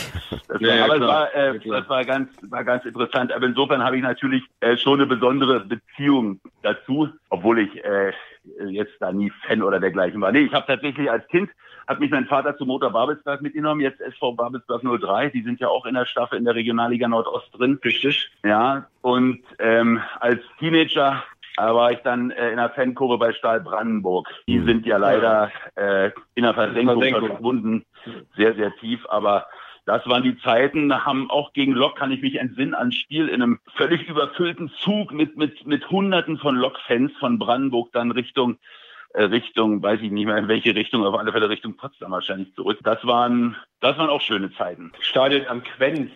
[0.47, 3.33] Das ja, war, aber es war, äh, das war ganz, war ganz interessant.
[3.33, 8.13] Aber insofern habe ich natürlich äh, schon eine besondere Beziehung dazu, obwohl ich äh,
[8.69, 10.31] jetzt da nie Fan oder dergleichen war.
[10.31, 11.49] Nee, ich habe tatsächlich als Kind
[11.87, 15.29] hat mich mein Vater zu Motor Babelsberg mitgenommen, jetzt SV Babelsberg 03.
[15.29, 17.79] Die sind ja auch in der Staffel in der Regionalliga Nordost drin.
[17.83, 18.29] Richtig.
[18.43, 21.23] Ja, und ähm, als Teenager
[21.59, 24.29] da war ich dann äh, in der Fankurve bei Stahl Brandenburg.
[24.47, 24.65] Die mhm.
[24.65, 27.85] sind ja leider äh, in der Versenkung verschwunden,
[28.37, 29.05] sehr, sehr tief.
[29.09, 29.45] Aber
[29.85, 33.41] das waren die Zeiten, haben auch gegen Lok, kann ich mich entsinnen, an Spiel in
[33.41, 38.57] einem völlig überfüllten Zug mit, mit, mit Hunderten von Lok-Fans von Brandenburg dann Richtung
[39.13, 42.53] äh, Richtung, weiß ich nicht mehr in welche Richtung, auf alle Fälle Richtung Potsdam wahrscheinlich
[42.53, 42.77] zurück.
[42.83, 44.91] Das waren, das waren auch schöne Zeiten.
[44.99, 46.11] Stadion am Quenz.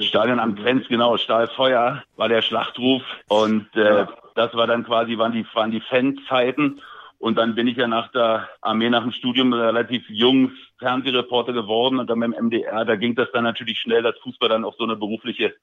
[0.00, 1.16] Stadion am Quenz, genau.
[1.16, 4.08] Stahlfeuer war der Schlachtruf und äh, ja.
[4.34, 6.80] das war dann quasi, waren die, waren die Fanzeiten.
[7.18, 11.98] Und dann bin ich ja nach der Armee, nach dem Studium relativ jung Fernsehreporter geworden
[11.98, 14.84] und dann beim MDR, da ging das dann natürlich schnell, dass Fußball dann auch so
[14.84, 15.54] eine berufliche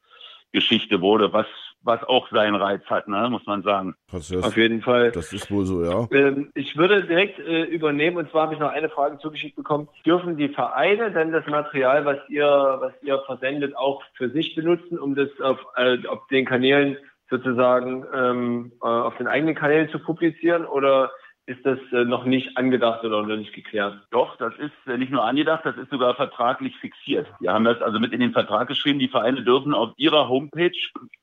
[0.52, 1.48] Geschichte wurde, was,
[1.82, 3.96] was auch seinen Reiz hat, ne, muss man sagen.
[4.12, 5.12] Das Auf jeden Fall.
[5.12, 6.08] Das ist wohl so, ja.
[6.12, 9.90] Ähm, ich würde direkt äh, übernehmen und zwar habe ich noch eine Frage zugeschickt bekommen.
[10.06, 14.98] Dürfen die Vereine denn das Material, was ihr, was ihr versendet, auch für sich benutzen,
[14.98, 16.98] um das auf, äh, auf den Kanälen
[17.30, 21.12] sozusagen ähm, äh, auf den eigenen Kanälen zu publizieren oder
[21.48, 24.00] ist das äh, noch nicht angedacht oder noch nicht geklärt?
[24.12, 27.28] Doch, das ist äh, nicht nur angedacht, das ist sogar vertraglich fixiert.
[27.40, 30.72] Wir haben das also mit in den Vertrag geschrieben, die Vereine dürfen auf ihrer Homepage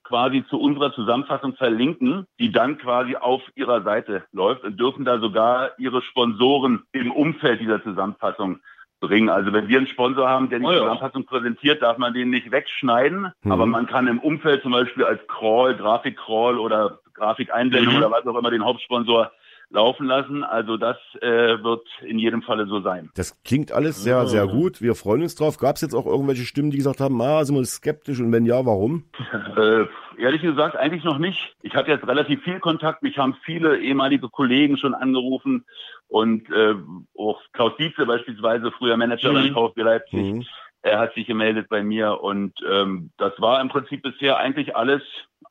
[0.05, 5.19] quasi zu unserer Zusammenfassung verlinken, die dann quasi auf ihrer Seite läuft und dürfen da
[5.19, 8.61] sogar ihre Sponsoren im Umfeld dieser Zusammenfassung
[9.01, 9.29] bringen.
[9.29, 10.79] Also wenn wir einen Sponsor haben, der die oh ja.
[10.79, 13.53] Zusammenfassung präsentiert, darf man den nicht wegschneiden, mhm.
[13.53, 17.99] aber man kann im Umfeld zum Beispiel als Crawl, Grafik-Crawl oder Grafikeinblendung mhm.
[17.99, 19.33] oder was auch immer den Hauptsponsor
[19.73, 20.45] laufen lassen.
[20.45, 23.11] Also das äh, wird in jedem Falle so sein.
[23.15, 24.81] Das klingt alles sehr, sehr gut.
[24.81, 25.59] Wir freuen uns drauf.
[25.59, 28.47] Gab es jetzt auch irgendwelche Stimmen, die gesagt haben, ah, sind wir skeptisch und wenn
[28.47, 29.05] ja, warum?
[29.55, 29.85] Äh,
[30.19, 31.55] ehrlich gesagt, eigentlich noch nicht.
[31.61, 33.03] Ich hatte jetzt relativ viel Kontakt.
[33.03, 35.67] Mich haben viele ehemalige Kollegen schon angerufen
[36.09, 36.75] und äh,
[37.19, 39.35] auch Klaus Dietze beispielsweise, früher Manager mhm.
[39.35, 40.33] beim VfB Leipzig.
[40.33, 40.45] Mhm.
[40.83, 45.03] Er hat sich gemeldet bei mir und ähm, das war im Prinzip bisher eigentlich alles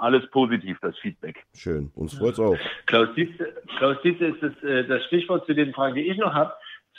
[0.01, 1.43] alles positiv, das Feedback.
[1.55, 2.57] Schön, uns freut's auch.
[2.85, 6.53] Klaus Dietze ist das, äh, das Stichwort zu den Fragen, die ich noch habe.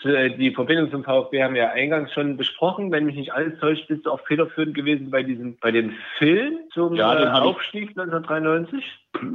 [0.05, 2.93] äh, die Verbindung zum VfB haben wir ja eingangs schon besprochen.
[2.93, 6.59] Wenn mich nicht alles täuscht, bist du auch federführend gewesen bei diesem, bei dem Film
[6.73, 8.85] zum Ja, den äh, Aufstieg 1993.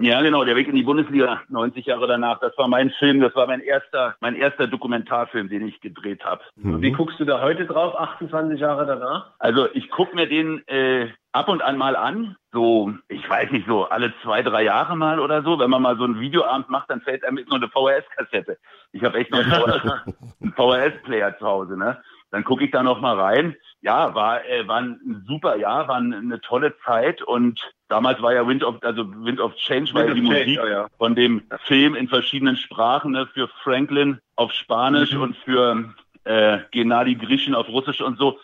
[0.01, 2.39] Ja, genau, der Weg in die Bundesliga 90 Jahre danach.
[2.39, 6.41] Das war mein Film, das war mein erster, mein erster Dokumentarfilm, den ich gedreht habe.
[6.55, 6.81] Mhm.
[6.81, 9.31] Wie guckst du da heute drauf, 28 Jahre danach?
[9.39, 13.67] Also ich guck mir den äh, ab und an mal an, so, ich weiß nicht,
[13.67, 15.59] so alle zwei, drei Jahre mal oder so.
[15.59, 18.57] Wenn man mal so einen Videoabend macht, dann fällt einem mit nur eine VHS-Kassette.
[18.93, 22.01] Ich habe echt noch einen VHS-Player zu Hause, ne?
[22.31, 23.55] Dann gucke ich da noch mal rein.
[23.81, 28.47] Ja, war, äh, war ein super Jahr, war eine tolle Zeit und damals war ja
[28.47, 30.87] Wind of, also Wind of Change war ja die of Change, Musik oh ja.
[30.97, 35.21] von dem Film in verschiedenen Sprachen, ne, für Franklin auf Spanisch Mhm.
[35.21, 35.93] und für
[36.23, 38.39] äh, Gennady Grishin auf Russisch und so.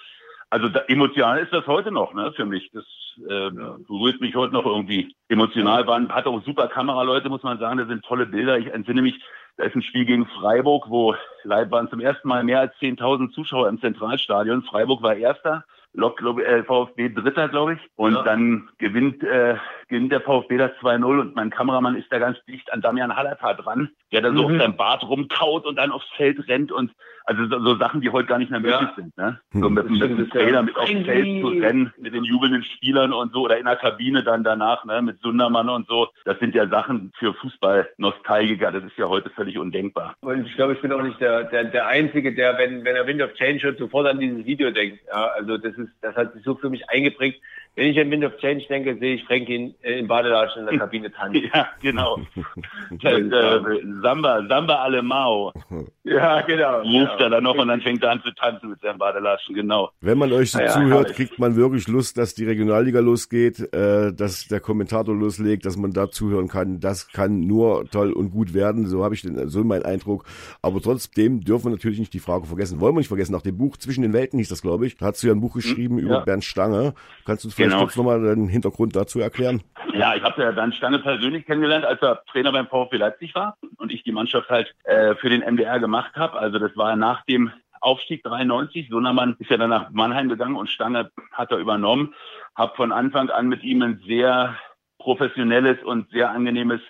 [0.54, 2.70] Also da, emotional ist das heute noch, ne, für mich.
[2.74, 2.86] Das
[3.28, 5.16] äh, berührt mich heute noch irgendwie.
[5.28, 7.80] Emotional waren, hat auch super Kameraleute, muss man sagen.
[7.80, 8.60] Das sind tolle Bilder.
[8.60, 9.20] Ich entsinne mich,
[9.58, 13.68] da ist ein Spiel gegen Freiburg, wo waren zum ersten Mal mehr als 10.000 Zuschauer
[13.68, 14.62] im Zentralstadion.
[14.62, 15.66] Freiburg war Erster.
[15.94, 17.80] Lok, glaub, äh, VfB Dritter, glaube ich.
[17.96, 18.22] Und Ja.
[18.22, 19.56] dann gewinnt, äh,
[19.94, 23.54] gewinnt der VfB das 2-0 und mein Kameramann ist da ganz dicht an Damian Hallertar
[23.56, 24.56] dran, der da so Mhm.
[24.56, 26.92] auf seinem Bart rumkaut und dann aufs Feld rennt und
[27.26, 28.94] also so, so Sachen, die heute gar nicht mehr möglich Ja.
[28.98, 29.18] sind.
[29.18, 29.40] Ne?
[29.54, 29.62] Hm.
[29.62, 30.30] So mit, mit dem.
[30.30, 33.78] Trailer mit aufs Feld zu rennen, mit den jubelnden Spielern und so oder in der
[33.78, 36.10] Kabine dann danach, ne, mit Sundermann und so.
[36.26, 38.72] Das sind ja Sachen für Fußball-Nostalgiker.
[38.74, 40.16] Das ist ja heute völlig undenkbar.
[40.22, 43.08] Und ich glaube, ich bin auch nicht der, der, der Einzige, der, wenn, wenn er
[43.08, 45.00] Wind of Change hört, sofort an dieses Video denkt.
[45.08, 47.42] Ja, also das ist, das hat sich so für mich eingeprägt.
[47.76, 50.78] Wenn ich an Wind of Change denke, sehe ich Franklin äh, in Badelatschen in der
[50.86, 51.50] Kabine tanzen.
[51.54, 52.20] Ja, genau.
[53.02, 53.60] Das, äh,
[54.02, 55.52] Samba, Samba Alemao.
[56.06, 56.82] Ja, genau.
[56.82, 59.90] Ruft er dann noch und dann fängt er an zu tanzen mit seinem Badelaschen, genau.
[60.02, 61.16] Wenn man euch so Ja, zuhört, herrlich.
[61.16, 65.92] kriegt man wirklich Lust, dass die Regionalliga losgeht, äh, dass der Kommentator loslegt, dass man
[65.92, 66.82] da zuhören kann.
[66.82, 68.86] Das kann nur toll und gut werden.
[68.86, 70.26] So habe ich den, so mein Eindruck.
[70.62, 72.82] Aber trotzdem dürfen wir natürlich nicht die Frage vergessen.
[72.82, 73.32] Wollen wir nicht vergessen.
[73.32, 74.98] Nach dem Buch Zwischen den Welten hieß das, glaube ich.
[74.98, 76.20] Da hast du ja ein Buch geschrieben über Ja.
[76.20, 76.96] Bernd Stange.
[77.26, 77.84] Kannst du uns vielleicht Genau.
[77.84, 79.62] kurz nochmal den Hintergrund dazu erklären?
[79.94, 83.58] Ja, ich habe ja dann Stange persönlich kennengelernt, als er Trainer beim VfB Leipzig war
[83.78, 86.38] und ich die Mannschaft halt äh, für den MDR gemacht habe.
[86.40, 88.88] Also das war nach dem Aufstieg 93.
[88.90, 92.14] Sondermann ist ja dann nach Mannheim gegangen und Stange hat er übernommen.
[92.56, 94.56] Hab von Anfang an mit ihm ein sehr
[95.00, 96.82] professionelles und sehr angenehmes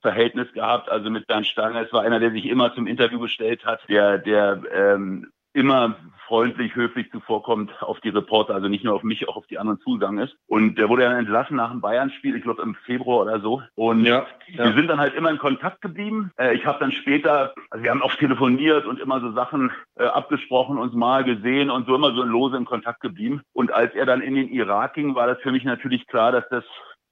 [0.00, 0.88] Verhältnis gehabt.
[0.88, 1.84] Also mit Bernd Stange.
[1.84, 5.96] Es war einer, der sich immer zum Interview gestellt hat, der, der ähm, immer
[6.28, 9.80] freundlich, höflich zuvorkommt auf die Reporter, also nicht nur auf mich, auch auf die anderen
[9.80, 10.36] zugegangen ist.
[10.46, 13.62] Und der wurde dann entlassen nach dem Bayern-Spiel, ich glaube im Februar oder so.
[13.74, 14.72] Und Ja, wir ja.
[14.72, 16.30] sind dann halt immer in Kontakt geblieben.
[16.38, 20.04] Äh, ich habe dann später, also wir haben oft telefoniert und immer so Sachen äh,
[20.04, 23.40] abgesprochen, uns mal gesehen und so immer so lose in Kontakt geblieben.
[23.54, 26.48] Und als er dann in den Irak ging, war das für mich natürlich klar, dass
[26.50, 26.64] das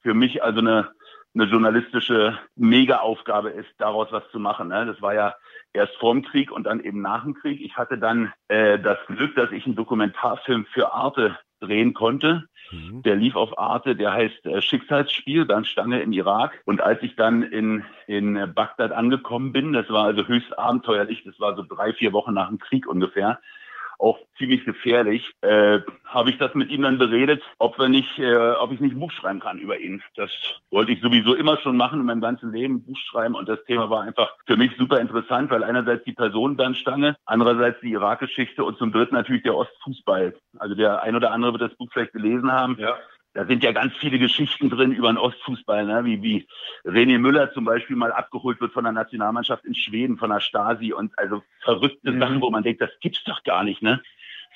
[0.03, 0.91] für mich also eine
[1.37, 4.69] eine journalistische Mega-Aufgabe ist, daraus was zu machen.
[4.69, 4.87] Ne?
[4.87, 5.35] Das war ja
[5.73, 7.61] erst vorm Krieg und dann eben nach dem Krieg.
[7.61, 12.49] Ich hatte dann äh, das Glück, dass ich einen Dokumentarfilm für Arte drehen konnte.
[12.71, 13.03] Mhm.
[13.03, 16.63] Der lief auf Arte, der heißt äh, Schicksalsspiel, Bernd Stange im Irak.
[16.65, 21.39] Und als ich dann in, in Bagdad angekommen bin, das war also höchst abenteuerlich, das
[21.39, 23.41] war so drei, vier Wochen nach dem Krieg ungefähr,
[23.99, 28.53] auch ziemlich gefährlich, äh, habe ich das mit ihm dann beredet, ob wir nicht, äh,
[28.53, 30.03] ob ich nicht ein Buch schreiben kann über ihn.
[30.17, 30.31] Das
[30.71, 33.35] wollte ich sowieso immer schon machen in meinem ganzen Leben, Buch schreiben.
[33.35, 37.17] Und das Thema war einfach für mich super interessant, weil einerseits die Person Bernd Stange,
[37.25, 40.35] andererseits die Irak-Geschichte und zum dritten natürlich der Ostfußball.
[40.59, 42.77] Also der ein oder andere wird das Buch vielleicht gelesen haben.
[42.79, 42.97] Ja.
[43.37, 46.07] Da sind ja ganz viele Geschichten drin über den Ostfußball, ne?
[46.07, 46.47] wie, wie
[46.87, 50.95] René Müller zum Beispiel mal abgeholt wird von der Nationalmannschaft in Schweden, von der Stasi
[50.95, 52.21] und also verrückte Mhm.
[52.21, 54.01] Sachen, wo man denkt, das gibt's doch gar nicht, ne?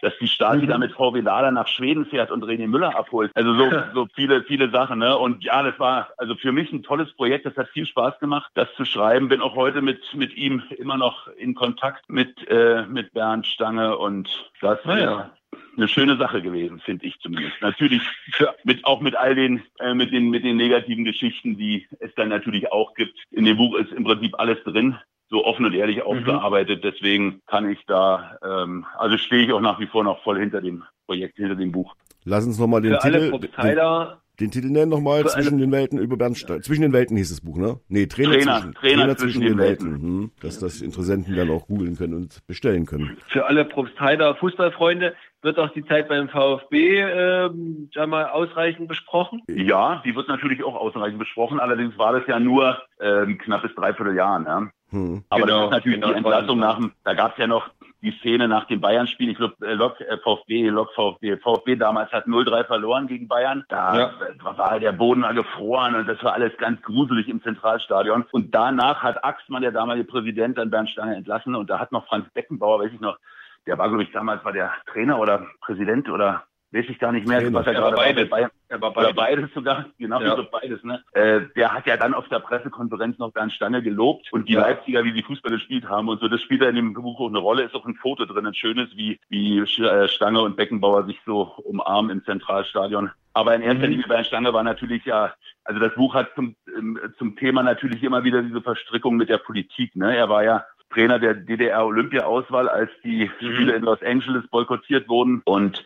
[0.03, 0.68] Dass die Stasi Mhm.
[0.68, 3.30] da mit VW Lada nach Schweden fährt und René Müller abholt.
[3.34, 5.16] Also so, so viele, viele Sachen, ne?
[5.16, 7.46] Und ja, das war also für mich ein tolles Projekt.
[7.46, 9.28] Das hat viel Spaß gemacht, das zu schreiben.
[9.28, 13.96] Bin auch heute mit, mit ihm immer noch in Kontakt mit, äh, mit Bernd Stange
[13.98, 14.28] und
[14.61, 15.30] das Ah, ja.
[15.53, 17.55] ist eine schöne Sache gewesen, finde ich zumindest.
[17.61, 21.86] Natürlich für, mit auch mit all den äh, mit den mit den negativen Geschichten, die
[22.01, 23.16] es dann natürlich auch gibt.
[23.30, 24.96] In dem Buch ist im Prinzip alles drin,
[25.31, 26.83] so offen und ehrlich aufgearbeitet.
[26.85, 30.61] Deswegen kann ich da, ähm, also stehe ich auch nach wie vor noch voll hinter
[30.61, 31.95] dem Projekt, hinter dem Buch.
[32.24, 35.24] Lass uns nochmal den Für alle Titel, den, Propsteiler, den Titel nennen nochmal.
[35.26, 37.78] Zwischen alle- den Welten über Bernd Sta- Zwischen den Welten hieß das Buch, ne?
[37.89, 40.31] Nee, Trainer, Trainer, zwischen, Trainer zwischen den Mhm.
[40.43, 43.16] Dass das Interessenten dann auch googeln können und bestellen können.
[43.28, 49.41] für alle Propstheider Fußballfreunde wird auch die Zeit beim VfB ähm, sag mal, ausreichend besprochen.
[49.49, 51.59] Ja, die wird natürlich auch ausreichend besprochen.
[51.61, 54.39] Allerdings war das ja nur ähm, knappes Dreivierteljahr.
[54.41, 54.70] Ne?
[54.91, 55.24] Hm.
[55.28, 57.70] Aber Genau, das ist natürlich genau, die Entlassung nach dem, da gab es ja noch
[58.03, 59.30] die Szene nach dem Bayern-Spiel.
[59.30, 61.36] Ich glaube, äh, Lok, äh, VfB, Lok, VfB.
[61.36, 63.64] VfB damals hat 0-3 verloren gegen Bayern.
[63.68, 64.11] Da ja.
[64.43, 68.24] war der Boden mal gefroren und das war alles ganz gruselig im Zentralstadion.
[68.32, 72.07] Und danach hat Axmann, der damalige Präsident, dann Bernd Stange entlassen und da hat noch
[72.07, 73.18] Franz Beckenbauer, weiß ich noch,
[73.66, 77.27] der war, glaube ich, damals war der Trainer oder Präsident oder weiß ich gar nicht
[77.27, 78.31] mehr, was er, er gerade beides.
[78.31, 79.14] Bayern, er war beides.
[79.16, 80.37] beides sogar, genau, ja.
[80.37, 81.03] so beides, ne?
[81.12, 84.61] Äh, der hat ja dann auf der Pressekonferenz noch Bernd Stange gelobt und die ja.
[84.61, 87.29] Leipziger, wie sie Fußball gespielt haben und so, das spielt ja in dem Buch auch
[87.29, 91.05] eine Rolle, ist auch ein Foto drin, ein schönes, wie, wie äh, Stange und Beckenbauer
[91.07, 93.11] sich so umarmen im Zentralstadion.
[93.33, 93.93] Aber in erster mhm.
[93.93, 98.03] Linie Bernd Stange war natürlich ja, also das Buch hat zum, ähm, zum Thema natürlich
[98.03, 100.16] immer wieder diese Verstrickung mit der Politik, ne?
[100.16, 103.55] Er war ja Trainer der DDR-Olympia-Auswahl, als die mhm.
[103.55, 105.85] Spiele in Los Angeles boykottiert wurden und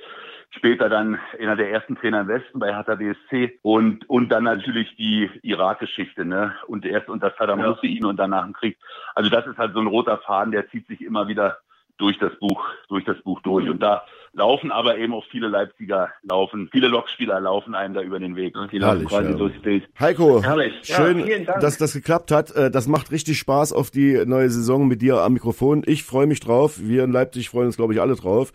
[0.57, 4.95] später dann einer der ersten Trainer im Westen bei Hertha BSC und und dann natürlich
[4.97, 6.55] die Irak-Geschichte, ne?
[6.67, 7.75] Und erst unter Saddam ja.
[7.75, 8.77] Hussein und danach im Krieg.
[9.15, 11.59] Also das ist halt so ein roter Faden, der zieht sich immer wieder
[11.99, 13.69] durch das Buch, durch das Buch durch.
[13.69, 14.03] Und da
[14.33, 18.57] laufen aber eben auch viele Leipziger laufen, viele Lokspieler laufen einem da über den Weg.
[18.73, 19.37] Die laufen quasi ja.
[19.37, 19.85] durchs Bild.
[19.99, 20.75] Heiko, Herrlich.
[20.83, 22.51] schön, ja, dass das geklappt hat.
[22.51, 25.83] Äh, das macht richtig Spaß auf die neue Saison mit dir am Mikrofon.
[25.87, 26.81] Ich freue mich drauf.
[26.81, 28.53] Wir in Leipzig freuen uns, glaube ich, alle drauf.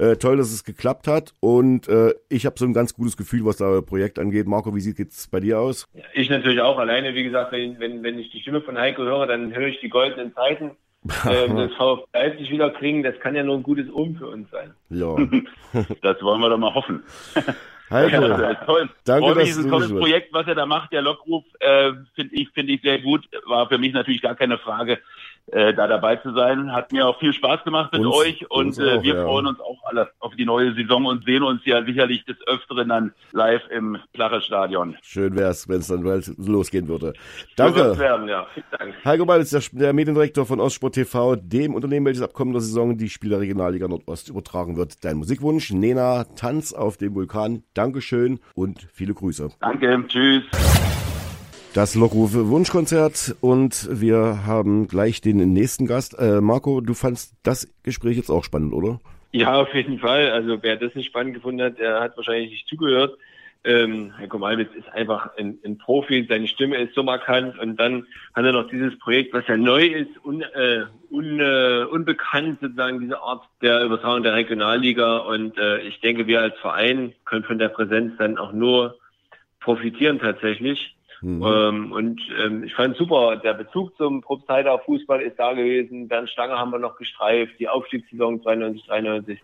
[0.00, 3.44] Äh, toll, dass es geklappt hat und äh, ich habe so ein ganz gutes Gefühl,
[3.44, 4.46] was da Projekt angeht.
[4.46, 5.86] Marco, wie sieht es bei dir aus?
[6.14, 6.78] Ich natürlich auch.
[6.78, 9.78] Alleine, wie gesagt, wenn, wenn, wenn ich die Stimme von Heiko höre, dann höre ich
[9.80, 10.70] die goldenen Zeiten.
[11.28, 14.50] ähm, das VfB Leipzig wieder kriegen, das kann ja nur ein gutes Um für uns
[14.50, 14.72] sein.
[14.88, 15.16] Ja.
[16.02, 17.02] das wollen wir doch mal hoffen.
[17.90, 18.88] Heiko, ja, toll.
[19.04, 22.72] Danke, dass ein tolles Projekt, was er da macht, der Lockruf, äh, finde ich, finde
[22.72, 23.28] ich sehr gut.
[23.46, 24.98] War für mich natürlich gar keine Frage,
[25.46, 26.72] äh, da dabei zu sein.
[26.72, 29.24] Hat mir auch viel Spaß gemacht mit uns, euch und äh, auch, wir ja.
[29.24, 32.88] freuen uns auch alle auf die neue Saison und sehen uns ja sicherlich des Öfteren
[32.88, 34.96] dann live im Plache Stadion.
[35.02, 37.14] Schön wär's, wenn es dann bald losgehen würde.
[37.56, 37.98] Danke.
[37.98, 38.46] Werden, ja.
[38.54, 38.94] Vielen Dank.
[39.04, 43.08] Heiko ist der, der, Mediendirektor von Ostsport TV, dem Unternehmen, welches ab kommender Saison die
[43.08, 45.04] Spiele der Regionalliga Nordost übertragen wird.
[45.04, 47.64] Dein Musikwunsch, Nena, Tanz auf dem Vulkan.
[47.74, 49.50] Dankeschön und viele Grüße.
[49.60, 50.44] Danke, tschüss.
[51.72, 56.18] Das Lockrufe Wunschkonzert und wir haben gleich den nächsten Gast.
[56.18, 58.98] Äh, Marco, du fandst das Gespräch jetzt auch spannend, oder?
[59.30, 60.32] Ja, auf jeden Fall.
[60.32, 63.16] Also wer das nicht spannend gefunden hat, der hat wahrscheinlich nicht zugehört.
[63.62, 68.04] Ähm, Heiko Malwitz ist einfach ein, ein, Profi, seine Stimme ist so markant und dann
[68.34, 72.98] hat er noch dieses Projekt, was ja neu ist, un, äh, un, äh, unbekannt sozusagen,
[72.98, 77.58] diese Art der Übertragung der Regionalliga und äh, ich denke, wir als Verein können von
[77.58, 78.98] der Präsenz dann auch nur
[79.60, 80.96] profitieren tatsächlich.
[81.22, 81.42] Mhm.
[81.44, 86.08] Ähm, und ähm, ich fand super, der Bezug zum Propsteider Fußball ist da gewesen.
[86.08, 89.40] Bernd Stange haben wir noch gestreift, die Aufstiegssaison 92, 93.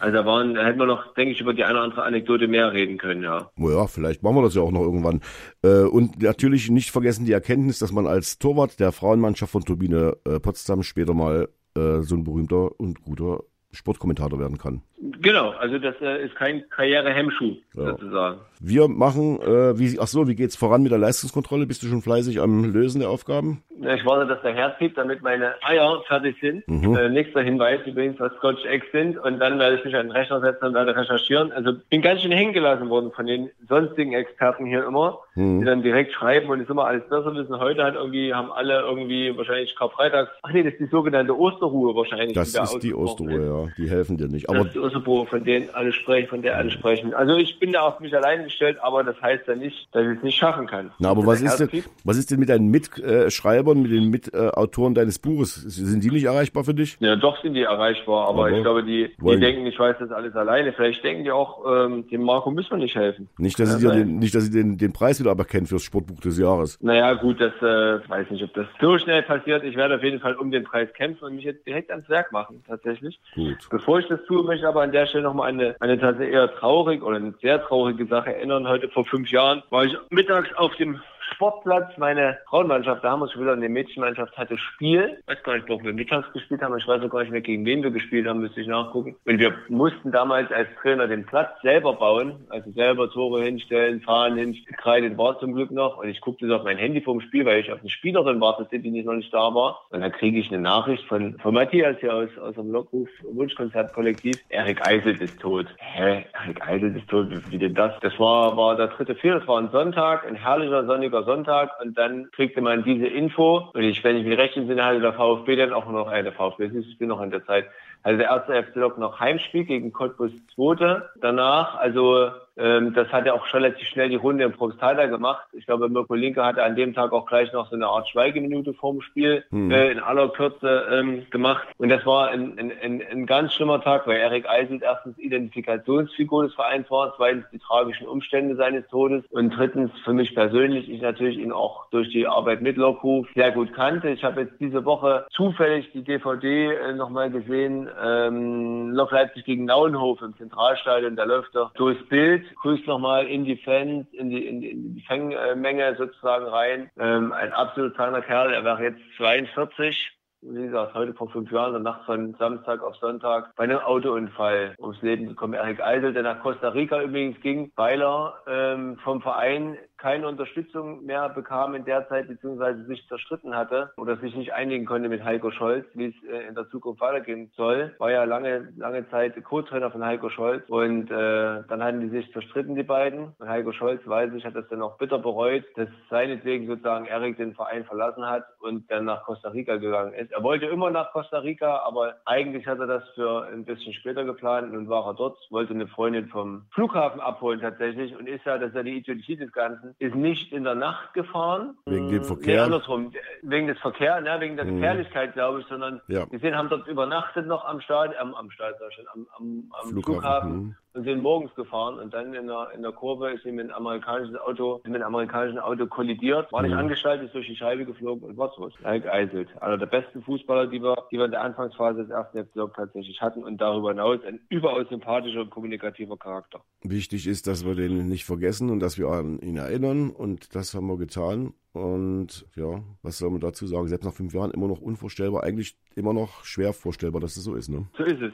[0.00, 2.46] Also da waren, da hätten wir noch, denke ich, über die eine oder andere Anekdote
[2.46, 3.50] mehr reden können, ja.
[3.56, 5.20] Ja, vielleicht machen wir das ja auch noch irgendwann.
[5.62, 10.16] Äh, und natürlich nicht vergessen die Erkenntnis, dass man als Torwart der Frauenmannschaft von Turbine
[10.24, 13.40] äh, Potsdam später mal äh, so ein berühmter und guter
[13.72, 14.82] Sportkommentator werden kann.
[15.20, 17.84] Genau, also das äh, ist kein Karrierehemmschuh ja.
[17.86, 18.38] sozusagen.
[18.60, 21.66] Wir machen, äh, wie, ach so, wie geht's voran mit der Leistungskontrolle?
[21.66, 23.62] Bist du schon fleißig am Lösen der Aufgaben?
[23.80, 26.66] Ich warte, dass der Herz piept, damit meine Eier fertig sind.
[26.66, 26.96] Mhm.
[26.96, 29.16] Äh, nächster Hinweis übrigens, was Scotch Eggs sind.
[29.18, 31.52] Und dann werde ich mich an den Rechner setzen und werde recherchieren.
[31.52, 35.60] Also bin ganz schön hängen gelassen worden von den sonstigen Experten hier immer, mhm.
[35.60, 37.58] die dann direkt schreiben und es immer alles besser wissen.
[37.58, 41.94] Heute hat irgendwie, haben alle irgendwie wahrscheinlich Karfreitags, ach nee, das ist die sogenannte Osterruhe
[41.94, 42.34] wahrscheinlich.
[42.34, 43.72] Das die ist die Osterruhe, ja.
[43.76, 44.48] Die helfen dir nicht.
[44.50, 47.14] Aber Kosovo, von denen alle sprechen, von der alle sprechen.
[47.14, 50.18] Also ich bin da auf mich allein gestellt, aber das heißt ja nicht, dass ich
[50.18, 50.90] es nicht schaffen kann.
[50.98, 55.18] Na, aber was ist, denn, was ist denn mit deinen Mitschreibern, mit den Mitautoren deines
[55.18, 55.54] Buches?
[55.54, 56.96] Sind die nicht erreichbar für dich?
[57.00, 60.10] Ja, doch sind die erreichbar, aber, aber ich glaube, die, die denken, ich weiß das
[60.10, 60.72] alles alleine.
[60.72, 63.28] Vielleicht denken die auch, ähm, dem Marco müssen wir nicht helfen.
[63.38, 66.20] Nicht, dass sie dir den, nicht, dass sie den, den Preis wieder aberkennen fürs Sportbuch
[66.20, 66.78] des Jahres.
[66.80, 69.64] Naja, gut, das äh, weiß nicht, ob das so schnell passiert.
[69.64, 72.32] Ich werde auf jeden Fall um den Preis kämpfen und mich jetzt direkt ans Werk
[72.32, 73.18] machen, tatsächlich.
[73.34, 73.56] Gut.
[73.70, 76.54] Bevor ich das tue, möchte ich aber an der Stelle nochmal eine, eine tatsächlich eher
[76.54, 78.68] traurig oder eine sehr traurige Sache erinnern.
[78.68, 81.00] Heute vor fünf Jahren war ich mittags auf dem
[81.34, 81.96] Sportplatz.
[81.96, 85.18] Meine Frauenmannschaft damals schon wieder eine Mädchenmannschaft hatte Spiel.
[85.20, 86.76] Ich weiß gar nicht, ob wir mittags gespielt haben.
[86.78, 89.16] Ich weiß auch gar nicht mehr, gegen wen wir gespielt haben, müsste ich nachgucken.
[89.24, 92.46] Und wir mussten damals als Trainer den Platz selber bauen.
[92.48, 94.66] Also selber Tore hinstellen, fahren hinstellen.
[94.68, 95.98] Gekreidet war zum Glück noch.
[95.98, 98.78] Und ich guckte so auf mein Handy vom Spiel, weil ich auf eine Spielerin wartete,
[98.78, 99.80] die noch nicht da war.
[99.90, 104.38] Und dann kriege ich eine Nachricht von, von Matthias hier aus, aus dem Lockruf Wunschkonzertkollektiv.
[104.48, 105.66] Erik Eiselt ist tot.
[105.78, 106.24] Hä?
[106.44, 107.30] Erik Eiselt ist tot?
[107.30, 107.92] Wie, wie denn das?
[108.00, 109.38] Das war, war der dritte Vier.
[109.38, 113.82] Das war ein Sonntag, ein herrlicher sonniger Sonntag und dann kriegte man diese Info und
[113.82, 116.70] ich, wenn ich mich recht entsinne, hatte der VfB dann auch noch, äh, der VfB,
[116.74, 117.66] ich bin noch in der Zeit,
[118.02, 121.10] also der erste FC Lok noch Heimspiel gegen Cottbus Zweite.
[121.20, 125.46] Danach, also Ähm, das hat ja auch relativ schnell die Runde im Probstheiter gemacht.
[125.52, 128.74] Ich glaube, Mirko Linke hatte an dem Tag auch gleich noch so eine Art Schweigeminute
[128.74, 129.70] vorm Spiel hm.
[129.70, 131.66] äh, in aller Kürze ähm, gemacht.
[131.78, 136.44] Und das war ein, ein, ein, ein ganz schlimmer Tag, weil Erik Eiselt erstens Identifikationsfigur
[136.44, 141.00] des Vereins war, zweitens die tragischen Umstände seines Todes und drittens für mich persönlich, ich
[141.00, 144.08] natürlich ihn auch durch die Arbeit mit Lockruf sehr gut kannte.
[144.08, 149.64] Ich habe jetzt diese Woche zufällig die DVD äh, nochmal gesehen, ähm, Lok Leipzig gegen
[149.64, 154.46] Nauenhof im Zentralstadion, da läuft er durchs Bild, grüßt nochmal in die Fans, in die,
[154.46, 156.90] in die, in die Fangmenge sozusagen rein.
[156.98, 161.72] Ähm, ein absolut feiner Kerl, er wäre jetzt 42 wie gesagt, heute vor fünf Jahren,
[161.72, 165.54] der Nacht von Samstag auf Sonntag, bei einem Autounfall ums Leben gekommen.
[165.54, 171.04] Erik Eisel, der nach Costa Rica übrigens ging, weil er ähm, vom Verein keine Unterstützung
[171.04, 175.24] mehr bekam in der Zeit, beziehungsweise sich zerstritten hatte oder sich nicht einigen konnte mit
[175.24, 177.94] Heiko Scholz, wie es äh, in der Zukunft weitergehen soll.
[177.98, 182.32] War ja lange, lange Zeit Co-Trainer von Heiko Scholz und äh, dann hatten die sich
[182.32, 183.34] zerstritten, die beiden.
[183.38, 187.36] Und Heiko Scholz, weiß ich, hat das dann auch bitter bereut, dass seinetwegen sozusagen Erik
[187.36, 190.32] den Verein verlassen hat und dann nach Costa Rica gegangen ist.
[190.32, 194.24] Er wollte immer nach Costa Rica, aber eigentlich hat er das für ein bisschen später
[194.24, 194.74] geplant.
[194.74, 198.70] und war er dort, wollte eine Freundin vom Flughafen abholen tatsächlich und ist ja, das
[198.70, 201.76] ist ja die Ideologie des Ganzen, ist nicht in der Nacht gefahren.
[201.86, 202.56] Wegen dem Verkehr?
[202.56, 203.12] Nee, andersrum.
[203.42, 204.76] Wegen des Verkehrs, ne, wegen der mhm.
[204.76, 206.30] Gefährlichkeit, glaube ich, sondern ja.
[206.30, 210.02] wir sind, haben dort übernachtet noch am Stadion, am, am Stadion, am, am, am Flughafen.
[210.02, 210.76] Flughafen.
[210.98, 213.86] Und sind morgens gefahren und dann in der, in der Kurve ist sie mit einem
[213.86, 216.78] amerikanischen Auto, mit einem amerikanischen Auto kollidiert, war nicht mhm.
[216.78, 218.74] angeschaltet, ist durch die Scheibe geflogen und war tot.
[218.82, 219.48] Eiselt.
[219.62, 223.20] Einer der besten Fußballer, die wir, die wir in der Anfangsphase des ersten FC tatsächlich
[223.20, 226.62] hatten und darüber hinaus ein überaus sympathischer und kommunikativer Charakter.
[226.82, 230.74] Wichtig ist, dass wir den nicht vergessen und dass wir an ihn erinnern und das
[230.74, 231.54] haben wir getan.
[231.74, 233.86] Und ja, was soll man dazu sagen?
[233.86, 237.44] Selbst nach fünf Jahren immer noch unvorstellbar, eigentlich immer noch schwer vorstellbar, dass es das
[237.44, 237.86] so ist, ne?
[237.96, 238.32] So ist es.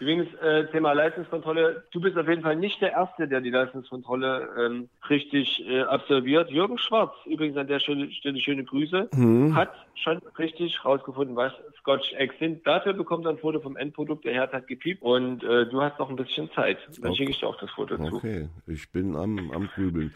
[0.00, 1.84] Übrigens, äh, Thema Leistungskontrolle.
[1.92, 6.50] Du bist auf jeden Fall nicht der Erste, der die Leistungskontrolle ähm, richtig äh, absolviert.
[6.50, 9.54] Jürgen Schwarz, übrigens an der Stelle, Stelle schöne Grüße, mhm.
[9.54, 12.66] hat schon richtig rausgefunden, was Scotch Eggs sind.
[12.66, 14.24] Dafür bekommt er ein Foto vom Endprodukt.
[14.24, 16.78] Der Herd hat gepiept und äh, du hast noch ein bisschen Zeit.
[17.00, 17.18] Dann okay.
[17.18, 18.16] schicke ich dir auch das Foto zu.
[18.16, 20.14] Okay, ich bin am, am Grübeln.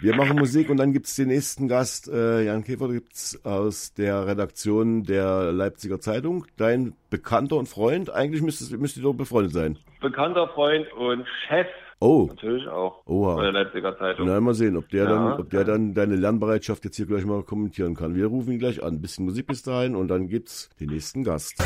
[0.00, 2.08] Wir machen Musik und dann gibt's den nächsten Gast.
[2.08, 6.44] Äh, Jan Käfer gibt's aus der Redaktion der Leipziger Zeitung.
[6.58, 8.10] Dein Bekannter und Freund.
[8.10, 9.78] Eigentlich müsstest, müsst ihr doch befreundet sein.
[10.00, 11.66] Bekannter Freund und Chef
[12.02, 12.26] Oh.
[12.28, 13.06] Natürlich auch.
[13.06, 13.36] Oha.
[13.36, 14.26] Bei der Leipziger Zeitung.
[14.26, 17.24] Na, mal sehen, ob der, ja, dann, ob der dann deine Lernbereitschaft jetzt hier gleich
[17.24, 18.16] mal kommentieren kann.
[18.16, 18.94] Wir rufen ihn gleich an.
[18.94, 21.62] Ein bisschen Musik bis dahin und dann gibt's den nächsten Gast.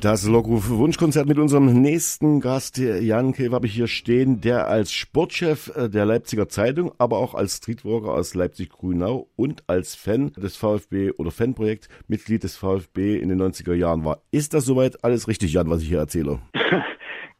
[0.00, 4.92] Das Lockruf Wunschkonzert mit unserem nächsten Gast, Jan Kev, habe ich hier stehen, der als
[4.92, 10.56] Sportchef äh, der Leipziger Zeitung, aber auch als Streetwalker aus Leipzig-Grünau und als Fan des
[10.56, 14.22] VfB oder Fanprojekt Mitglied des VfB in den 90er Jahren war.
[14.32, 16.40] Ist das soweit alles richtig, Jan, was ich hier erzähle?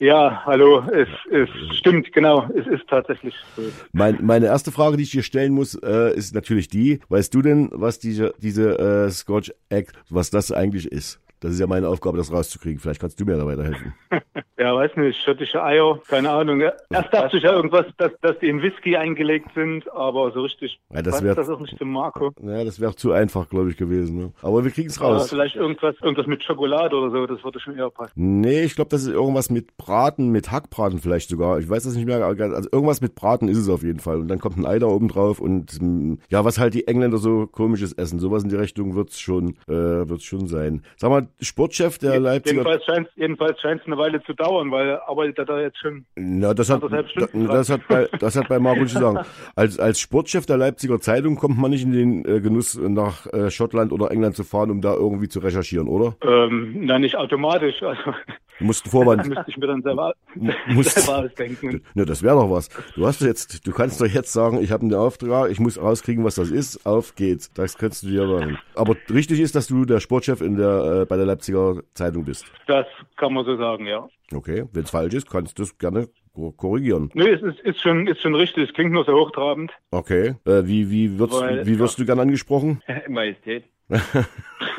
[0.02, 3.62] Ja, hallo, es, es stimmt, genau, es ist tatsächlich so.
[3.92, 7.40] Mein, meine erste Frage, die ich dir stellen muss, äh, ist natürlich die, weißt du
[7.40, 11.20] denn, was diese, diese äh, Scotch Egg, was das eigentlich ist?
[11.42, 12.78] Das ist ja meine Aufgabe, das rauszukriegen.
[12.78, 13.94] Vielleicht kannst du mir da weiterhelfen.
[14.58, 16.60] ja, weiß nicht, schottische Eier, keine Ahnung.
[16.60, 20.78] Erst dachte ich ja irgendwas, dass, dass die in Whisky eingelegt sind, aber so richtig
[20.92, 22.30] ja, das wär, das auch nicht zum Marco.
[22.40, 24.18] Ja, das wäre zu einfach, glaube ich, gewesen.
[24.18, 24.32] Ne?
[24.40, 25.22] Aber wir kriegen es raus.
[25.22, 28.12] Ja, vielleicht irgendwas, irgendwas mit Schokolade oder so, das würde schon eher passen.
[28.14, 31.58] Nee, ich glaube, das ist irgendwas mit Braten, mit Hackbraten vielleicht sogar.
[31.58, 32.24] Ich weiß das nicht mehr.
[32.24, 34.20] Also irgendwas mit Braten ist es auf jeden Fall.
[34.20, 35.80] Und dann kommt ein Ei da oben drauf und
[36.28, 38.20] ja, was halt die Engländer so komisches essen.
[38.20, 40.82] Sowas in die Richtung wird's schon, äh, wird's schon sein.
[40.96, 42.62] Sag mal, Sportchef der Leipziger.
[42.62, 46.04] Jedenfalls scheint jedenfalls scheint's eine Weile zu dauern, weil er arbeitet da jetzt schon.
[46.16, 49.18] Na, das hat, das hat bei, das hat bei Marco zu sagen.
[49.54, 53.50] Als, als Sportchef der Leipziger Zeitung kommt man nicht in den äh, Genuss, nach äh,
[53.50, 56.16] Schottland oder England zu fahren, um da irgendwie zu recherchieren, oder?
[56.22, 57.82] Ähm, na, nicht automatisch.
[57.82, 58.14] Also,
[58.62, 59.26] Du musst einen Vorwand.
[59.26, 60.14] müsste ich mir dann selber,
[60.68, 61.82] musst, selber ausdenken.
[61.94, 62.68] Ne, das wäre doch was.
[62.94, 66.24] Du hast jetzt, du kannst doch jetzt sagen, ich habe einen Auftrag, ich muss rauskriegen,
[66.24, 66.86] was das ist.
[66.86, 67.52] Auf geht's.
[67.54, 68.58] Das kannst du dir machen.
[68.76, 72.44] Aber richtig ist, dass du der Sportchef in der, äh, bei der Leipziger Zeitung bist.
[72.68, 72.86] Das
[73.16, 74.08] kann man so sagen, ja.
[74.32, 76.08] Okay, wenn es falsch ist, kannst du es gerne
[76.56, 77.10] korrigieren.
[77.14, 78.68] Nee, es ist, ist, schon, ist schon richtig.
[78.68, 79.72] Es klingt nur sehr hochtrabend.
[79.90, 80.36] Okay.
[80.46, 82.04] Äh, wie, wie, wird's, Weil, wie wirst ja.
[82.04, 82.80] du gern angesprochen?
[83.08, 83.64] Majestät.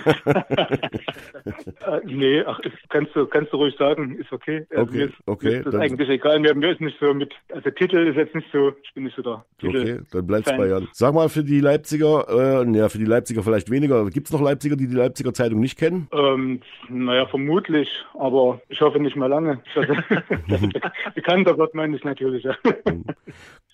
[0.05, 2.59] Äh, nee, ach,
[2.89, 4.65] kannst du, kannst du ruhig sagen, ist okay.
[4.71, 5.57] Also okay, ist, okay.
[5.57, 6.39] Ist das eigentlich egal.
[6.39, 9.15] Mir, mir ist nicht so mit, also Titel ist jetzt nicht so, ich bin nicht
[9.15, 9.45] so da.
[9.59, 10.87] Titel okay, dann bleibst bei Jan.
[10.91, 14.09] Sag mal für die Leipziger, äh, ja, für die Leipziger vielleicht weniger.
[14.09, 16.07] Gibt es noch Leipziger, die die Leipziger Zeitung nicht kennen?
[16.11, 19.61] Ähm, naja, vermutlich, aber ich hoffe nicht mehr lange.
[21.15, 22.55] Bekannter wird meine ich natürlich, ja.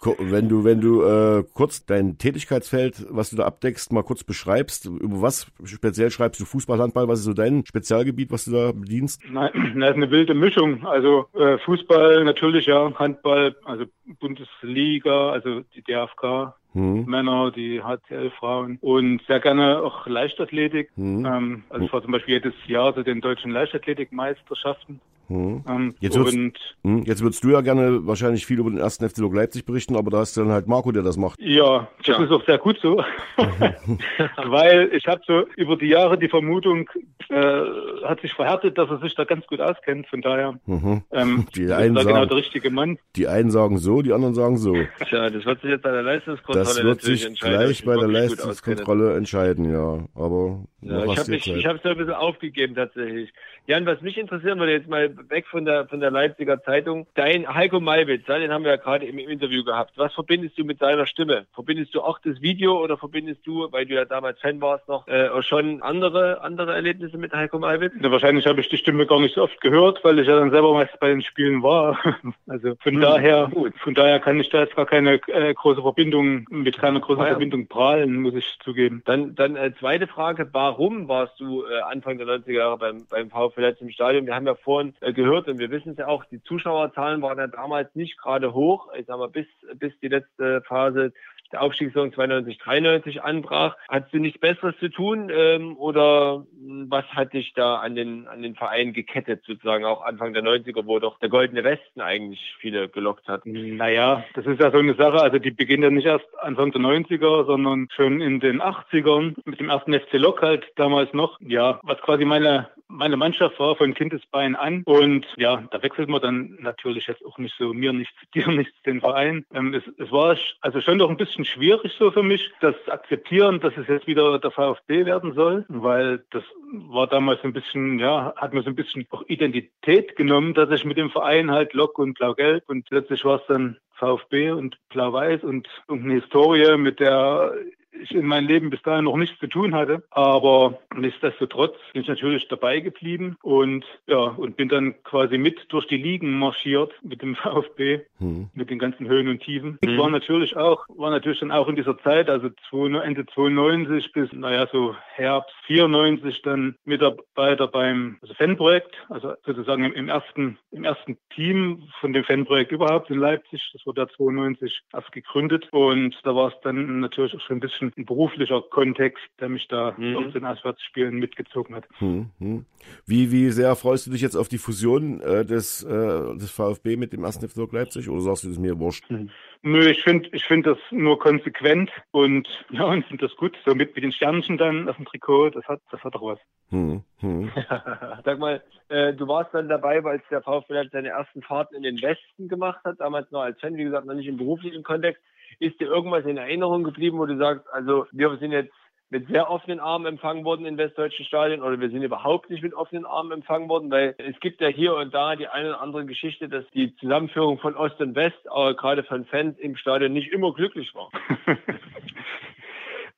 [0.01, 4.85] Wenn du, wenn du äh, kurz dein Tätigkeitsfeld, was du da abdeckst, mal kurz beschreibst,
[4.85, 5.28] über was
[5.63, 7.07] speziell beschreibst du Fußball, Handball?
[7.07, 9.21] Was ist so dein Spezialgebiet, was du da bedienst?
[9.29, 10.85] Nein, das ist eine wilde Mischung.
[10.85, 13.85] Also äh, Fußball natürlich, ja, Handball, also
[14.19, 17.05] Bundesliga, also die DFK, hm.
[17.05, 20.91] Männer, die HCL Frauen und sehr gerne auch Leichtathletik.
[20.95, 21.25] Hm.
[21.25, 25.63] Ähm, also ich war zum Beispiel jedes Jahr zu den deutschen Leichtathletikmeisterschaften hm.
[25.67, 26.37] Ähm, jetzt, würdest,
[26.83, 29.95] hm, jetzt würdest du ja gerne wahrscheinlich viel über den ersten FC Lok Leipzig berichten,
[29.95, 31.39] aber da hast du dann halt Marco, der das macht.
[31.39, 32.23] Ja, das ja.
[32.23, 33.03] ist auch sehr gut so.
[34.45, 36.89] Weil ich habe so über die Jahre die Vermutung,
[37.29, 37.61] äh,
[38.05, 40.07] hat sich verhärtet, dass er sich da ganz gut auskennt.
[40.07, 41.03] Von daher mhm.
[41.11, 42.97] ähm, die einen da sagen, genau der richtige Mann.
[43.15, 44.73] Die einen sagen so, die anderen sagen so.
[45.07, 49.15] Tja, das wird sich jetzt bei der Leistungskontrolle Das wird sich gleich bei der Leistungskontrolle
[49.15, 49.99] entscheiden, ja.
[50.15, 53.31] Aber ja, ich habe ich hab so ein bisschen aufgegeben tatsächlich.
[53.67, 57.07] Jan, was mich interessieren würde, jetzt mal weg von der von der Leipziger Zeitung.
[57.15, 59.93] Dein Heiko Malwitz, den haben wir ja gerade im, im Interview gehabt.
[59.97, 61.45] Was verbindest du mit seiner Stimme?
[61.53, 65.07] Verbindest du auch das Video oder verbindest du, weil du ja damals Fan warst, noch
[65.07, 67.93] äh, schon andere andere Erlebnisse mit Heiko Malwitz?
[68.01, 70.51] Ja, wahrscheinlich habe ich die Stimme gar nicht so oft gehört, weil ich ja dann
[70.51, 71.99] selber meist bei den Spielen war.
[72.47, 73.73] also von hm, daher, gut.
[73.79, 77.25] von daher kann ich da jetzt gar keine äh, große Verbindung mit keiner großen ah,
[77.25, 77.31] ja.
[77.31, 79.01] Verbindung prahlen, muss ich zugeben.
[79.05, 83.29] Dann dann äh, zweite Frage: Warum warst du äh, Anfang der 90er Jahre beim beim
[83.29, 84.25] VfL im Stadion?
[84.25, 87.37] Wir haben ja vorhin äh, gehört und wir wissen es ja auch, die Zuschauerzahlen waren
[87.37, 88.87] ja damals nicht gerade hoch.
[88.97, 91.13] Ich sag mal, bis, bis die letzte Phase
[91.51, 93.75] der Aufstiegssaison 92, 93 anbrach.
[93.87, 96.45] Hattest du nichts Besseres zu tun ähm, oder
[96.87, 100.85] was hat dich da an den, an den Verein gekettet, sozusagen auch Anfang der 90er,
[100.85, 103.45] wo doch der Goldene Westen eigentlich viele gelockt hat?
[103.45, 106.81] Naja, das ist ja so eine Sache, also die beginnt ja nicht erst Anfang der
[106.81, 111.39] 90er, sondern schon in den 80ern mit dem ersten FC Lok halt damals noch.
[111.41, 116.21] Ja, was quasi meine, meine Mannschaft war von Kindesbein an und ja, da wechselt man
[116.21, 119.45] dann natürlich jetzt auch nicht so mir nichts, dir nichts den Verein.
[119.53, 122.75] Ähm, es, es war also schon doch ein bisschen bisschen schwierig so für mich, das
[122.87, 127.99] akzeptieren, dass es jetzt wieder der VfB werden soll, weil das war damals ein bisschen,
[127.99, 131.73] ja, hat mir so ein bisschen auch Identität genommen, dass ich mit dem Verein halt
[131.73, 136.99] Lok und Blau-Gelb und plötzlich war es dann VfB und Blau-Weiß und irgendeine Historie, mit
[136.99, 137.53] der
[137.99, 140.03] ich in meinem Leben bis dahin noch nichts zu tun hatte.
[140.11, 145.87] Aber nichtsdestotrotz bin ich natürlich dabei geblieben und ja, und bin dann quasi mit durch
[145.87, 148.49] die Ligen marschiert mit dem VfB, hm.
[148.53, 149.77] mit den ganzen Höhen und Tiefen.
[149.81, 149.97] Ich hm.
[149.97, 154.67] war natürlich auch, war natürlich dann auch in dieser Zeit, also Ende 92 bis, naja,
[154.71, 161.17] so Herbst 94 dann Mitarbeiter beim also Fanprojekt, also sozusagen im, im ersten, im ersten
[161.35, 163.69] Team von dem Fanprojekt überhaupt in Leipzig.
[163.73, 167.61] Das wurde da 92 erst gegründet und da war es dann natürlich auch schon ein
[167.61, 170.17] bisschen ein beruflicher Kontext, der mich da mhm.
[170.17, 171.85] auf den Auswärtsspielen mitgezogen hat.
[171.99, 172.65] Mhm.
[173.05, 176.95] Wie, wie sehr freust du dich jetzt auf die Fusion äh, des, äh, des VfB
[176.95, 177.37] mit dem 1.
[177.37, 179.09] FC Leipzig oder sagst du das mir wurscht?
[179.09, 179.29] Mhm.
[179.61, 183.57] Nö, ich finde ich finde das nur konsequent und ja, und finde das gut.
[183.65, 186.39] So mit, mit den Sternchen dann auf dem Trikot, das hat, das hat doch was.
[186.69, 187.51] Hm, hm.
[188.25, 191.83] Sag mal, äh, du warst dann dabei, weil der VfB halt seine ersten Fahrten in
[191.83, 195.21] den Westen gemacht hat, damals noch als Fan, wie gesagt, noch nicht im beruflichen Kontext.
[195.59, 198.73] Ist dir irgendwas in Erinnerung geblieben, wo du sagst, also wir sind jetzt
[199.11, 202.75] mit sehr offenen Armen empfangen worden in westdeutschen Stadien oder wir sind überhaupt nicht mit
[202.75, 206.05] offenen Armen empfangen worden, weil es gibt ja hier und da die eine oder andere
[206.05, 210.31] Geschichte, dass die Zusammenführung von Ost und West, aber gerade von Fans im Stadion nicht
[210.31, 211.09] immer glücklich war.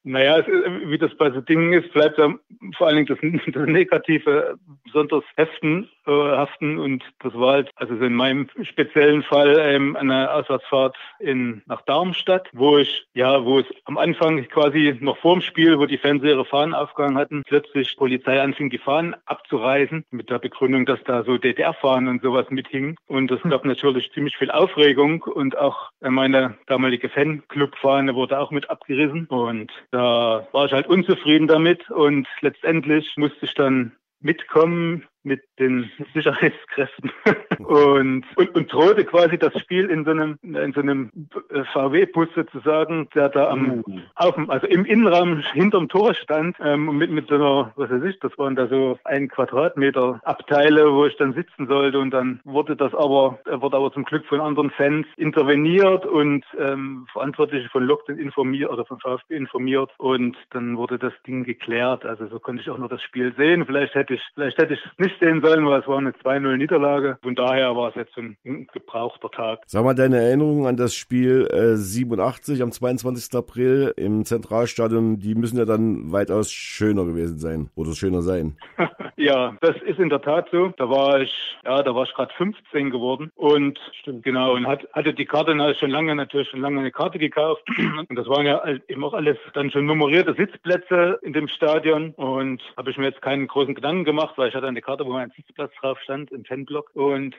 [0.04, 2.34] Naja, es, wie das bei so Dingen ist, bleibt ja
[2.78, 6.80] vor allen Dingen das, das Negative besonders heften, äh, haften.
[6.80, 12.49] Und das war halt, also in meinem speziellen Fall ähm, eine Auswärtsfahrt in, nach Darmstadt,
[12.54, 16.45] wo ich, ja, wo es am Anfang quasi noch vorm Spiel, wo die Fans ihre
[16.45, 21.38] Fahnen aufgegangen hatten, plötzlich Polizei anfing, die Fahnen abzureißen, mit der Begründung, dass da so
[21.38, 22.95] DDR-Fahnen und sowas mithingen.
[23.08, 25.24] Und das gab natürlich ziemlich viel Aufregung.
[25.24, 29.26] Und auch meine damalige Fanclub-Fahne wurde auch mit abgerissen.
[29.28, 35.90] Und da war ich halt unzufrieden damit und letztendlich musste ich dann mitkommen mit den
[36.14, 37.12] Sicherheitskräften
[37.60, 41.12] und, und, und drohte quasi das Spiel in so einem, in so einem
[41.50, 44.04] äh, VW-Bus sozusagen, der da am, mhm.
[44.16, 48.04] auf dem, also im Innenraum hinterm Tor stand, ähm, mit, mit so einer, was weiß
[48.04, 52.40] ich, das waren da so ein Quadratmeter Abteile, wo ich dann sitzen sollte und dann
[52.44, 57.84] wurde das aber, wurde aber zum Glück von anderen Fans interveniert und ähm, Verantwortliche von
[57.84, 62.06] Lockdown informiert oder von VfB informiert und dann wurde das Ding geklärt.
[62.06, 63.66] Also so konnte ich auch nur das Spiel sehen.
[63.66, 67.18] Vielleicht hätte ich, vielleicht hätte ich nicht sehen sollen, weil es war eine 2-0-Niederlage.
[67.22, 69.59] Von daher war es jetzt ein, ein, gebrauchter Tag.
[69.68, 73.38] Sag mal deine Erinnerungen an das Spiel äh, 87 am 22.
[73.38, 78.57] April im Zentralstadion, die müssen ja dann weitaus schöner gewesen sein oder schöner sein.
[79.22, 80.74] Ja, das ist in der Tat so.
[80.78, 81.32] Da war ich,
[81.64, 84.24] ja, da war ich gerade 15 geworden und Stimmt.
[84.24, 87.62] genau und hat, hatte die Karte schon lange natürlich schon lange eine Karte gekauft
[88.09, 92.64] und das waren ja eben auch alles dann schon nummerierte Sitzplätze in dem Stadion und
[92.78, 95.32] habe ich mir jetzt keinen großen Gedanken gemacht, weil ich hatte eine Karte, wo mein
[95.32, 96.91] Sitzplatz drauf stand im Fanblock.
[96.95, 97.36] Und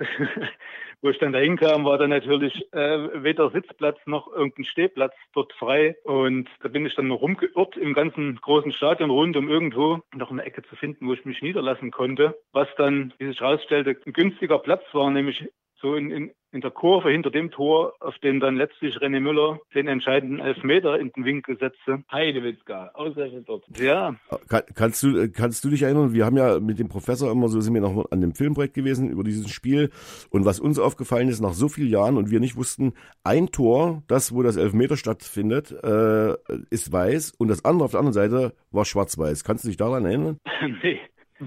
[1.02, 5.52] wo ich dann dahin kam, war dann natürlich äh, weder Sitzplatz noch irgendein Stehplatz dort
[5.54, 5.96] frei.
[6.04, 10.30] Und da bin ich dann noch rumgeirrt im ganzen großen Stadion rund, um irgendwo noch
[10.30, 14.12] eine Ecke zu finden, wo ich mich niederlassen konnte, was dann, wie sich herausstellte, ein
[14.12, 15.48] günstiger Platz war, nämlich
[15.82, 19.58] so in, in, in der Kurve hinter dem Tor, auf dem dann letztlich René Müller
[19.74, 22.04] den entscheidenden Elfmeter in den Winkel setzte.
[22.10, 23.64] Heidewitzka, ausgerechnet dort.
[23.78, 24.14] Ja.
[24.48, 27.60] Kann, kannst, du, kannst du dich erinnern, wir haben ja mit dem Professor immer so,
[27.60, 29.90] sind wir noch an dem Filmprojekt gewesen über dieses Spiel
[30.30, 34.02] und was uns aufgefallen ist nach so vielen Jahren und wir nicht wussten, ein Tor,
[34.06, 36.36] das wo das Elfmeter stattfindet, äh,
[36.70, 39.44] ist weiß und das andere auf der anderen Seite war schwarz-weiß.
[39.44, 40.38] Kannst du dich daran erinnern?
[40.82, 41.00] nee.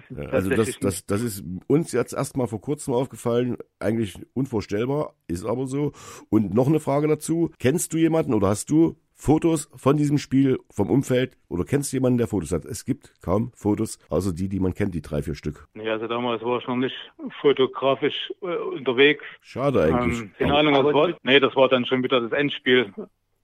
[0.10, 5.46] Ja, also das, das, das ist uns jetzt erstmal vor kurzem aufgefallen, eigentlich unvorstellbar, ist
[5.46, 5.92] aber so.
[6.30, 7.52] Und noch eine Frage dazu.
[7.60, 11.98] Kennst du jemanden oder hast du Fotos von diesem Spiel, vom Umfeld oder kennst du
[11.98, 12.66] jemanden, der Fotos hat?
[12.66, 15.68] Es gibt kaum Fotos, außer die, die man kennt, die drei, vier Stück.
[15.74, 16.96] Ja, also damals war ich noch nicht
[17.42, 19.24] fotografisch äh, unterwegs.
[19.42, 20.20] Schade eigentlich.
[20.20, 21.18] Ähm, keine Ahnung, was war.
[21.24, 22.94] Nee, das war dann schon wieder das Endspiel.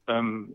[0.07, 0.53] Ähm,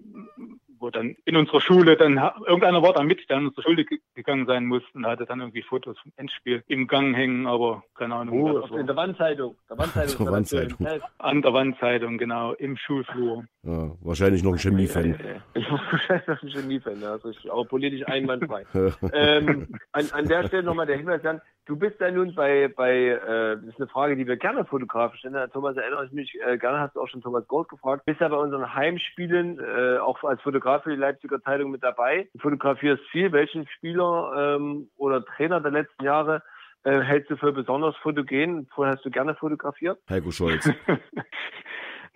[0.79, 2.17] wo dann in unserer Schule dann
[2.47, 3.85] irgendeiner war da mit, der in unsere Schule
[4.15, 8.15] gegangen sein musste und hatte dann irgendwie Fotos vom Endspiel im Gang hängen, aber keine
[8.15, 8.43] Ahnung.
[8.43, 9.57] Oh, in der Wandzeitung.
[9.69, 10.87] Der Wandzeitung, der Wandzeitung.
[11.19, 13.45] An der Wandzeitung, genau, im Schulflur.
[13.63, 15.19] Ja, wahrscheinlich noch ein Chemiefan.
[15.55, 17.51] wahrscheinlich noch ein Chemiefan, ja, richtig.
[17.51, 18.65] Aber politisch einwandfrei.
[19.13, 23.09] ähm, an, an der Stelle nochmal der Hinweis an, Du bist ja nun bei, bei
[23.09, 25.51] äh, das ist eine Frage, die wir gerne fotografisch stellen.
[25.53, 28.05] Thomas, erinnere ich mich äh, gerne, hast du auch schon Thomas Gold gefragt.
[28.07, 32.29] Bist ja bei unseren Heimspielen äh, auch als Fotograf für die Leipziger Zeitung mit dabei.
[32.35, 33.33] Du fotografierst viel.
[33.33, 36.45] Welchen Spieler ähm, oder Trainer der letzten Jahre
[36.85, 38.69] äh, hältst du für besonders fotogen?
[38.73, 39.99] Vorher hast du gerne fotografiert?
[40.09, 40.71] Heiko Scholz.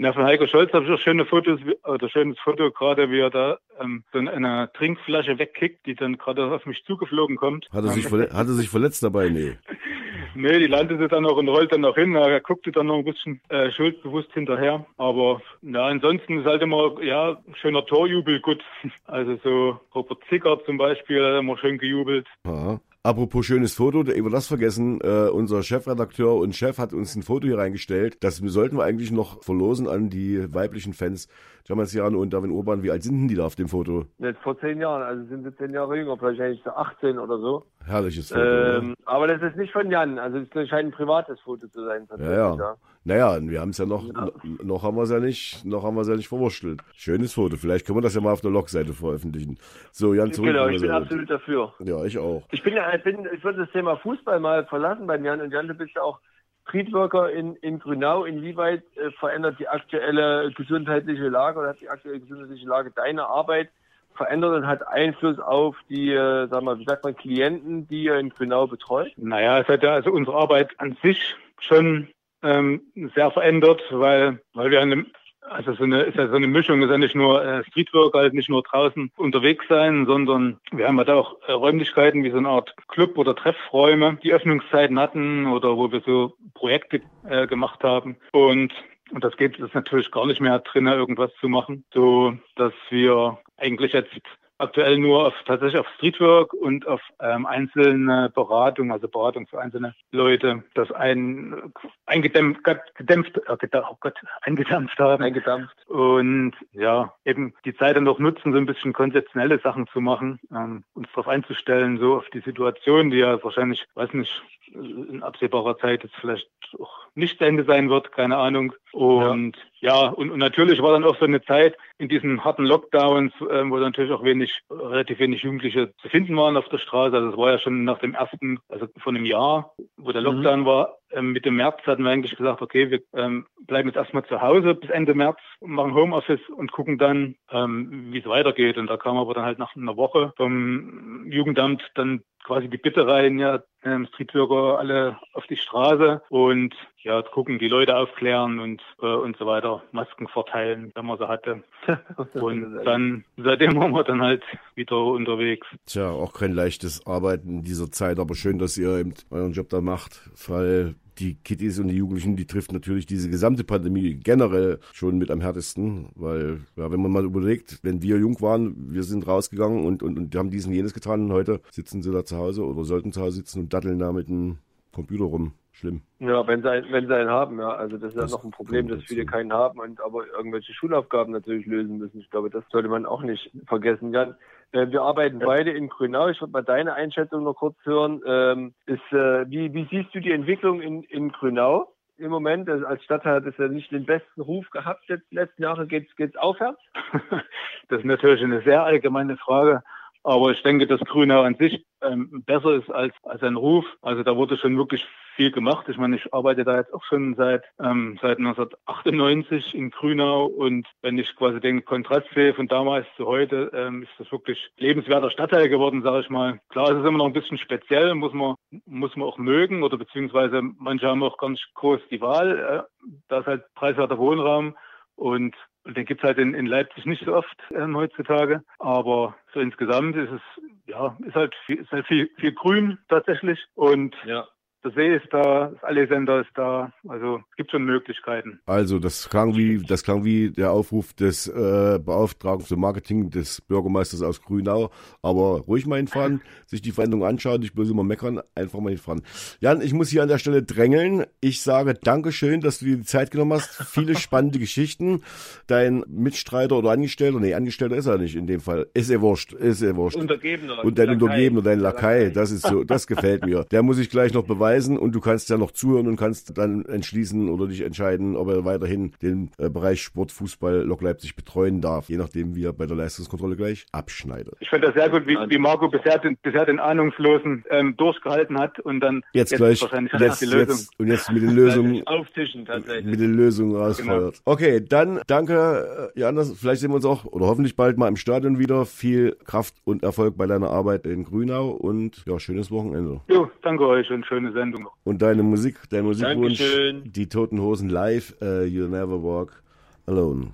[0.03, 3.29] Na, von Heiko Scholz habe ich auch schöne Fotos, oder schönes Foto gerade, wie er
[3.29, 7.69] da ähm, so eine Trinkflasche wegkickt, die dann gerade auf mich zugeflogen kommt.
[7.71, 9.29] Hat er sich, verletzt, hat er sich verletzt dabei?
[9.29, 9.59] Nee.
[10.35, 12.15] nee, die landete dann noch und rollt dann noch hin.
[12.15, 14.87] Er guckte dann noch ein bisschen äh, schuldbewusst hinterher.
[14.97, 18.65] Aber ja, ansonsten ist halt immer, ja, schöner Torjubel, gut.
[19.07, 22.27] Also so Robert Zicker zum Beispiel hat immer schön gejubelt.
[22.47, 22.81] Aha.
[23.03, 27.47] Apropos schönes Foto, über das vergessen, äh, unser Chefredakteur und Chef hat uns ein Foto
[27.47, 28.23] hier reingestellt.
[28.23, 31.27] Das sollten wir eigentlich noch verlosen an die weiblichen Fans.
[31.67, 34.05] Jamasiano und Darwin Urban, wie alt sind denn die da auf dem Foto?
[34.19, 37.39] Jetzt vor zehn Jahren, also sind sie zehn Jahre jünger, vielleicht eigentlich so 18 oder
[37.39, 37.65] so.
[37.87, 38.43] Herrliches Foto.
[38.43, 42.07] Ähm, aber das ist nicht von Jan, also es scheint ein privates Foto zu sein.
[42.19, 42.57] Ja, ja.
[42.57, 42.77] ja.
[43.03, 44.29] Naja, wir haben es ja noch, ja.
[44.63, 46.83] noch haben wir es ja nicht, noch haben wir es ja nicht verwurschtelt.
[46.95, 47.57] Schönes Foto.
[47.57, 49.59] Vielleicht können wir das ja mal auf der Logseite veröffentlichen.
[49.91, 50.51] So, Jan, zurück.
[50.51, 51.73] Genau, ich bin absolut dafür.
[51.79, 52.43] Ja, ich auch.
[52.51, 55.53] Ich bin ja, ich bin, ich würde das Thema Fußball mal verlassen beim Jan und
[55.53, 56.21] Jan, du bist ja auch
[56.69, 58.25] Streetworker in, in Grünau.
[58.25, 63.71] Inwieweit äh, verändert die aktuelle gesundheitliche Lage oder hat die aktuelle gesundheitliche Lage deine Arbeit
[64.15, 68.19] verändert und hat Einfluss auf die, äh, sag mal, wie sagt man, Klienten, die ihr
[68.19, 69.11] in Grünau betreut?
[69.17, 72.09] Naja, es hat ja also unsere Arbeit an sich schon
[72.43, 72.83] ähm,
[73.15, 75.07] sehr verändert, weil, weil wir eine,
[75.43, 78.35] also so eine, ist ja so eine Mischung, ist ja nicht nur äh, Streetwork, halt
[78.35, 82.49] nicht nur draußen unterwegs sein, sondern wir haben halt auch äh, Räumlichkeiten wie so eine
[82.49, 88.17] Art Club oder Treffräume, die Öffnungszeiten hatten oder wo wir so Projekte äh, gemacht haben.
[88.33, 88.73] Und
[89.13, 93.39] und das geht es natürlich gar nicht mehr drinnen, irgendwas zu machen, so dass wir
[93.57, 94.21] eigentlich jetzt
[94.61, 99.95] aktuell nur auf, tatsächlich auf Streetwork und auf ähm, einzelne Beratung, also Beratung für einzelne
[100.13, 101.73] Leute, das ein
[102.07, 102.63] eingedämpft,
[102.95, 105.23] gedämpft, oh Gott, eingedämpft haben.
[105.23, 105.77] Eingedampft.
[105.89, 110.41] Und ja, eben die Zeit dann noch nutzen, so ein bisschen konzeptionelle Sachen zu machen,
[110.51, 114.43] ähm, uns darauf einzustellen, so auf die Situation, die ja wahrscheinlich, weiß nicht,
[114.73, 118.73] in absehbarer Zeit jetzt vielleicht auch nicht zu Ende sein wird, keine Ahnung.
[118.93, 122.65] Und ja, ja und, und, natürlich war dann auch so eine Zeit in diesen harten
[122.65, 127.17] Lockdowns, äh, wo natürlich auch wenig, relativ wenig Jugendliche zu finden waren auf der Straße.
[127.17, 130.27] Also es war ja schon nach dem ersten, also von einem Jahr, wo der mhm.
[130.27, 130.67] Lockdown mhm.
[130.67, 134.41] war, ähm, Mitte März hatten wir eigentlich gesagt, okay, wir ähm, bleiben jetzt erstmal zu
[134.41, 138.79] Hause bis Ende März, machen Homeoffice und gucken dann, ähm, wie es weitergeht.
[138.79, 143.07] Und da kam aber dann halt nach einer Woche vom Jugendamt dann quasi die Bitte
[143.07, 148.83] rein, ja, ähm, Streetworker alle auf die Straße und ja, gucken, die Leute aufklären und
[149.01, 151.63] äh, und so weiter, Masken verteilen, wenn man sie hatte.
[152.35, 154.43] und dann, seitdem waren wir dann halt
[154.75, 155.67] wieder unterwegs.
[155.87, 159.69] Tja, auch kein leichtes Arbeiten in dieser Zeit, aber schön, dass ihr eben euren Job
[159.71, 164.79] da macht, weil die Kittys und die Jugendlichen, die trifft natürlich diese gesamte Pandemie generell
[164.93, 169.03] schon mit am härtesten, weil, ja, wenn man mal überlegt, wenn wir jung waren, wir
[169.03, 172.25] sind rausgegangen und, und, und haben dies und jenes getan und heute sitzen sie da
[172.25, 174.59] zu Hause oder sollten zu Hause sitzen und datteln da mit dem
[174.93, 175.53] Computer rum.
[175.73, 176.03] Schlimm.
[176.19, 177.71] Ja, wenn sie, einen, wenn sie einen haben, ja.
[177.71, 180.75] Also das ist Das ja noch ein Problem, dass viele keinen haben und aber irgendwelche
[180.75, 182.21] Schulaufgaben natürlich lösen müssen.
[182.21, 184.13] Ich glaube, das sollte man auch nicht vergessen.
[184.13, 184.35] Jan,
[184.73, 186.29] wir arbeiten beide in Grünau.
[186.29, 188.23] Ich würde mal deine Einschätzung noch kurz hören.
[188.25, 191.93] Ähm, ist, äh, wie, wie siehst du die Entwicklung in, in Grünau?
[192.19, 195.03] Im Moment, also als Stadtteil hat es ja nicht den besten Ruf gehabt.
[195.09, 196.81] Jetzt, letzten Jahre geht's geht's aufwärts.
[197.89, 199.83] Das ist natürlich eine sehr allgemeine Frage.
[200.23, 203.87] Aber ich denke, dass Grünau an sich ähm, besser ist als, als ein Ruf.
[204.03, 205.89] Also da wurde schon wirklich viel gemacht.
[205.89, 210.87] Ich meine, ich arbeite da jetzt auch schon seit, ähm, seit 1998 in Grünau und
[211.01, 215.31] wenn ich quasi den Kontrast sehe von damals zu heute, ähm, ist das wirklich lebenswerter
[215.31, 216.61] Stadtteil geworden, sage ich mal.
[216.69, 219.97] Klar, es ist immer noch ein bisschen speziell, muss man, muss man auch mögen oder
[219.97, 222.59] beziehungsweise manche haben auch ganz groß die Wahl.
[222.59, 224.77] Äh, da ist halt preiswerter Wohnraum
[225.17, 228.63] und und den gibt's halt in, in Leipzig nicht so oft ähm, heutzutage.
[228.79, 230.43] Aber so insgesamt ist es,
[230.87, 233.59] ja, ist halt viel, ist halt viel, viel grün tatsächlich.
[233.75, 234.47] Und Ja.
[234.83, 236.91] Der See ist da, das Allesender ist da.
[237.07, 238.61] Also es gibt schon Möglichkeiten.
[238.65, 243.61] Also das klang wie das klang wie der Aufruf des äh, Beauftragten für Marketing des
[243.61, 244.91] Bürgermeisters aus Grünau.
[245.23, 249.23] Aber ruhig mal hinfahren, sich die Veränderung anschauen, nicht bloß immer meckern, einfach mal hinfahren.
[249.61, 251.27] Jan, ich muss hier an der Stelle drängeln.
[251.41, 253.85] Ich sage Dankeschön, dass du dir die Zeit genommen hast.
[253.91, 255.23] Viele spannende Geschichten.
[255.67, 258.87] Dein Mitstreiter oder Angestellter, nee, Angestellter ist er nicht in dem Fall.
[258.95, 260.17] Ist er wurscht, ist er wurscht.
[260.17, 260.83] Untergebener.
[260.83, 261.25] Und dein Lakai.
[261.25, 263.65] Untergebener, dein Lakai, das ist so, das gefällt mir.
[263.71, 266.85] Der muss ich gleich noch beweisen und du kannst ja noch zuhören und kannst dann
[266.85, 271.81] entschließen oder dich entscheiden, ob er weiterhin den äh, Bereich Sport, Fußball, Lok Leipzig betreuen
[271.81, 274.55] darf, je nachdem, wie er bei der Leistungskontrolle gleich abschneidet.
[274.61, 278.59] Ich finde das sehr gut, wie, wie Marco bisher den, bisher den Ahnungslosen ähm, durchgehalten
[278.59, 280.69] hat und dann Jetzt, gleich, wahrscheinlich jetzt, die Lösung.
[280.69, 283.07] jetzt, und jetzt mit den Lösungen, Auftischen tatsächlich.
[283.07, 284.41] mit den Lösungen rausfeuert.
[284.45, 288.17] Okay, dann danke, äh, Jan, vielleicht sehen wir uns auch oder hoffentlich bald mal im
[288.17, 288.87] Stadion wieder.
[288.87, 293.21] Viel Kraft und Erfolg bei deiner Arbeit in Grünau und ja, schönes Wochenende.
[293.29, 294.60] Jo, danke euch und schöne Sendung.
[295.05, 297.13] Und deine Musik, dein Musikwunsch, Dankeschön.
[297.13, 299.63] die Toten Hosen live, äh, You'll Never Walk
[300.07, 300.53] Alone.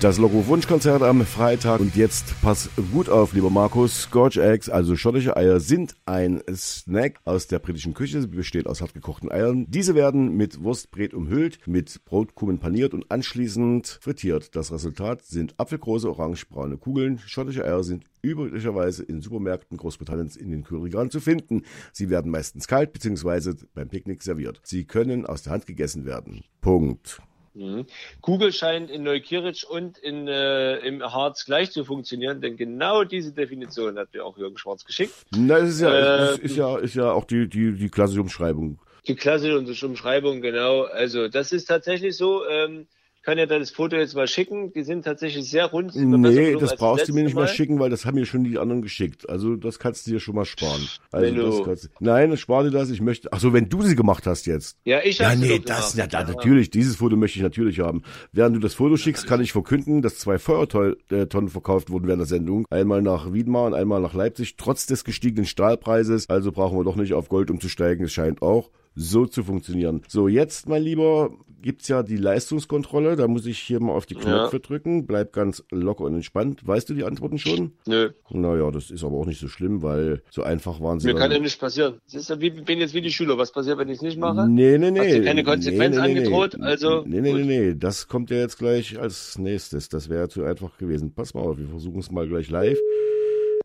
[0.00, 1.80] Das Logo Wunschkonzert am Freitag.
[1.80, 4.02] Und jetzt pass gut auf, lieber Markus.
[4.02, 8.20] Scotch Eggs, also schottische Eier, sind ein Snack aus der britischen Küche.
[8.20, 9.64] Sie besteht aus hartgekochten Eiern.
[9.70, 14.54] Diese werden mit Wurstbret umhüllt, mit Brotkrumen paniert und anschließend frittiert.
[14.54, 17.18] Das Resultat sind apfelgroße orangebraune Kugeln.
[17.24, 21.62] Schottische Eier sind üblicherweise in Supermärkten Großbritanniens in den Kühlregalen zu finden.
[21.92, 23.54] Sie werden meistens kalt bzw.
[23.74, 24.60] beim Picknick serviert.
[24.64, 26.44] Sie können aus der Hand gegessen werden.
[26.60, 27.20] Punkt.
[27.54, 27.86] Mhm.
[28.20, 33.32] Kugel scheint in Neukirch und in, äh, im Harz gleich zu funktionieren, denn genau diese
[33.32, 35.14] Definition hat mir auch Jürgen Schwarz geschickt.
[35.36, 38.22] Na, es ist ja, Äh, es ist ja, ist ja auch die, die, die klassische
[38.22, 38.80] Umschreibung.
[39.06, 40.82] Die klassische Umschreibung, genau.
[40.82, 42.44] Also das ist tatsächlich so.
[42.48, 42.86] Ähm,
[43.24, 44.72] kann ja das Foto jetzt mal schicken.
[44.72, 45.94] Die sind tatsächlich sehr rund.
[45.94, 48.82] Nee, das brauchst du mir nicht mal schicken, weil das haben mir schon die anderen
[48.82, 49.28] geschickt.
[49.28, 50.86] Also das kannst du dir schon mal sparen.
[51.10, 52.90] Also du- das kannst, nein, spar dir das.
[52.90, 53.28] Ich möchte.
[53.32, 54.76] Ach so, wenn du sie gemacht hast jetzt.
[54.84, 56.12] Ja, ich Ja, hab's nee, das, gemacht.
[56.12, 58.02] ja, da, natürlich, dieses Foto möchte ich natürlich haben.
[58.32, 62.26] Während du das Foto schickst, kann ich verkünden, dass zwei Feuertonnen verkauft wurden während der
[62.26, 62.66] Sendung.
[62.70, 66.28] Einmal nach Wiedmar und einmal nach Leipzig, trotz des gestiegenen Stahlpreises.
[66.28, 68.04] Also brauchen wir doch nicht auf Gold umzusteigen.
[68.04, 70.02] Es scheint auch so zu funktionieren.
[70.08, 71.30] So, jetzt, mein Lieber,
[71.64, 73.16] gibt's ja die Leistungskontrolle.
[73.16, 75.06] Da muss ich hier mal auf die Knöpfe drücken.
[75.06, 76.60] Bleib ganz locker und entspannt.
[76.66, 77.72] Weißt du die Antworten schon?
[77.86, 81.14] Nö, Naja, das ist aber auch nicht so schlimm, weil so einfach waren sie mir
[81.14, 81.94] dann- kann ja nichts passieren.
[82.04, 83.38] Das ist ja wie, bin jetzt wie die Schüler.
[83.38, 84.46] Was passiert, wenn ich es nicht mache?
[84.46, 85.00] Nee, nee, nee.
[85.00, 86.56] Hast du keine Konsequenz nee, nee, nee, angedroht?
[86.58, 86.64] Nee.
[86.66, 87.46] Also, Nee, nee, nee, gut.
[87.46, 87.74] nee.
[87.74, 89.88] Das kommt ja jetzt gleich als nächstes.
[89.88, 91.14] Das wäre zu einfach gewesen.
[91.14, 92.78] Pass mal auf, wir versuchen es mal gleich live.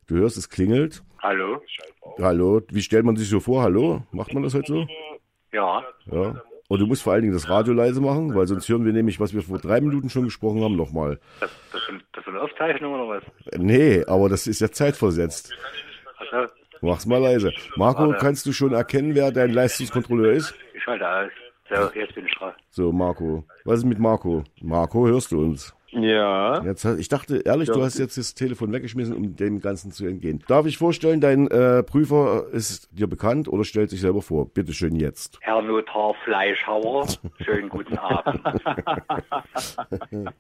[0.07, 1.03] Du hörst, es klingelt.
[1.21, 1.61] Hallo?
[2.19, 2.61] Hallo.
[2.71, 3.61] Wie stellt man sich so vor?
[3.61, 4.03] Hallo?
[4.11, 4.87] Macht man das heute so?
[5.51, 5.83] Ja.
[6.11, 6.41] Ja.
[6.69, 9.19] Und du musst vor allen Dingen das Radio leise machen, weil sonst hören wir nämlich,
[9.19, 11.19] was wir vor drei Minuten schon gesprochen haben, nochmal.
[11.39, 13.23] Das, das, sind, das sind Aufzeichnungen oder was?
[13.57, 15.51] Nee, aber das ist ja zeitversetzt.
[16.31, 17.51] Also, Mach's mal leise.
[17.75, 20.53] Marco, kannst du schon erkennen, wer dein Leistungskontrolleur ist?
[20.75, 21.31] ich schalte aus.
[21.69, 22.53] So, jetzt bin ich dran.
[22.69, 23.43] So, Marco.
[23.65, 24.43] Was ist mit Marco?
[24.61, 25.75] Marco, hörst du uns?
[25.91, 26.63] Ja.
[26.63, 30.43] Jetzt, ich dachte ehrlich, du hast jetzt das Telefon weggeschmissen, um dem Ganzen zu entgehen.
[30.47, 34.47] Darf ich vorstellen, dein äh, Prüfer ist dir bekannt oder stellt sich selber vor?
[34.47, 35.37] Bitte schön jetzt.
[35.41, 37.07] Herr Notar Fleischhauer,
[37.43, 38.41] schönen guten Abend.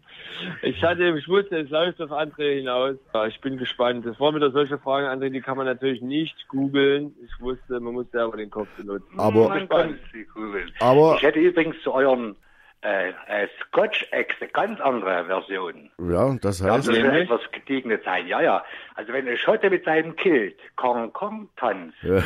[0.61, 2.95] Ich hatte, ich wusste, es läuft auf André hinaus.
[3.13, 4.05] Ja, ich bin gespannt.
[4.05, 7.13] Das waren wieder solche Fragen, André, die kann man natürlich nicht googeln.
[7.25, 9.19] Ich wusste, man muss selber den Kopf benutzen.
[9.19, 10.71] Aber, Man kann sie googeln.
[10.79, 12.35] aber, Ich hätte übrigens zu euren
[12.81, 15.89] äh, äh, Scotch-Eggs eine ganz andere Version.
[15.99, 18.27] ja, das Das heißt, muss ja etwas gediegene sein.
[18.27, 18.63] Ja, ja.
[18.95, 22.23] Also wenn ein Schotte mit seinem Kilt Kong Kong tanzt, Ja.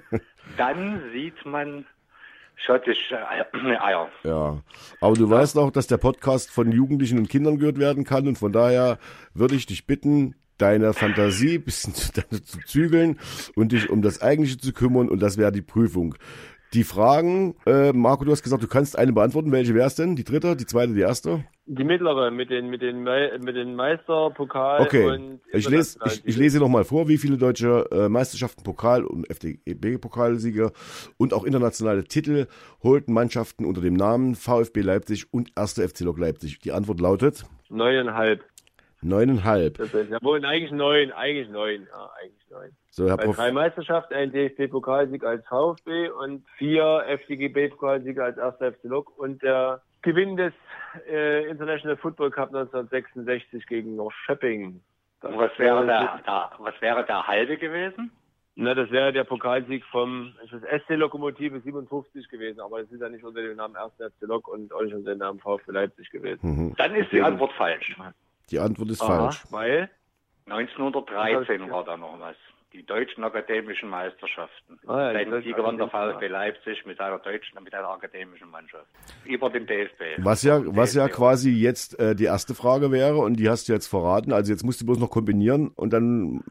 [0.56, 1.84] dann sieht man
[2.56, 3.18] schottische
[3.82, 4.08] Eier.
[4.24, 4.58] Ja,
[5.00, 8.36] aber du weißt auch, dass der Podcast von Jugendlichen und Kindern gehört werden kann und
[8.36, 8.98] von daher
[9.34, 13.18] würde ich dich bitten, deine Fantasie ein bisschen zu, zu zügeln
[13.54, 16.14] und dich um das Eigentliche zu kümmern und das wäre die Prüfung.
[16.72, 19.50] Die Fragen, äh, Marco, du hast gesagt, du kannst eine beantworten.
[19.50, 20.14] Welche wäre es denn?
[20.14, 21.44] Die dritte, die zweite, die erste?
[21.66, 25.98] Die mittlere mit den mit den Me- mit den Meister, Pokal Okay, und ich lese,
[26.04, 30.72] ich, ich lese noch mal vor, wie viele deutsche äh, Meisterschaften, Pokal und FDP-Pokalsieger
[31.16, 32.46] und auch internationale Titel
[32.82, 35.74] holten Mannschaften unter dem Namen VfB Leipzig und 1.
[35.74, 36.58] FC Lok Leipzig.
[36.60, 38.44] Die Antwort lautet neuneinhalb.
[39.02, 39.78] Neuneinhalb.
[39.78, 42.70] Das ist, jawohl, eigentlich neun, eigentlich neun, ja, eigentlich neun.
[42.90, 43.36] So, Herr Prof.
[43.36, 48.56] drei Meisterschaften, ein DFB-Pokalsieg als VfB und vier FDGB-Pokalsiege als 1.
[48.74, 50.52] FC Lok und der Gewinn des
[51.08, 54.80] äh, International Football Cup 1966 gegen Norrköping.
[55.22, 58.10] Was wäre der, der, was wäre der halbe gewesen?
[58.56, 63.24] Na, das wäre der Pokalsieg vom SC Lokomotive 57 gewesen, aber das ist ja nicht
[63.24, 63.92] unter dem Namen 1.
[63.94, 66.40] FC Lok und auch nicht unter dem Namen VfB Leipzig gewesen.
[66.42, 66.74] Mhm.
[66.76, 67.96] Dann ist die Antwort falsch.
[68.50, 69.44] Die Antwort ist Aha, falsch.
[69.50, 69.90] Weil?
[70.46, 72.36] 1913 war da noch was.
[72.72, 74.78] Die deutschen akademischen Meisterschaften.
[74.86, 78.48] Ah, ja, deutschen die gewann der akademischen VfB Leipzig mit einer deutschen, mit einer akademischen
[78.48, 78.86] Mannschaft.
[79.24, 80.02] Über den DFB.
[80.18, 81.16] Was ja, was ja DFB.
[81.16, 84.32] quasi jetzt äh, die erste Frage wäre und die hast du jetzt verraten.
[84.32, 86.44] Also jetzt musst du bloß noch kombinieren und dann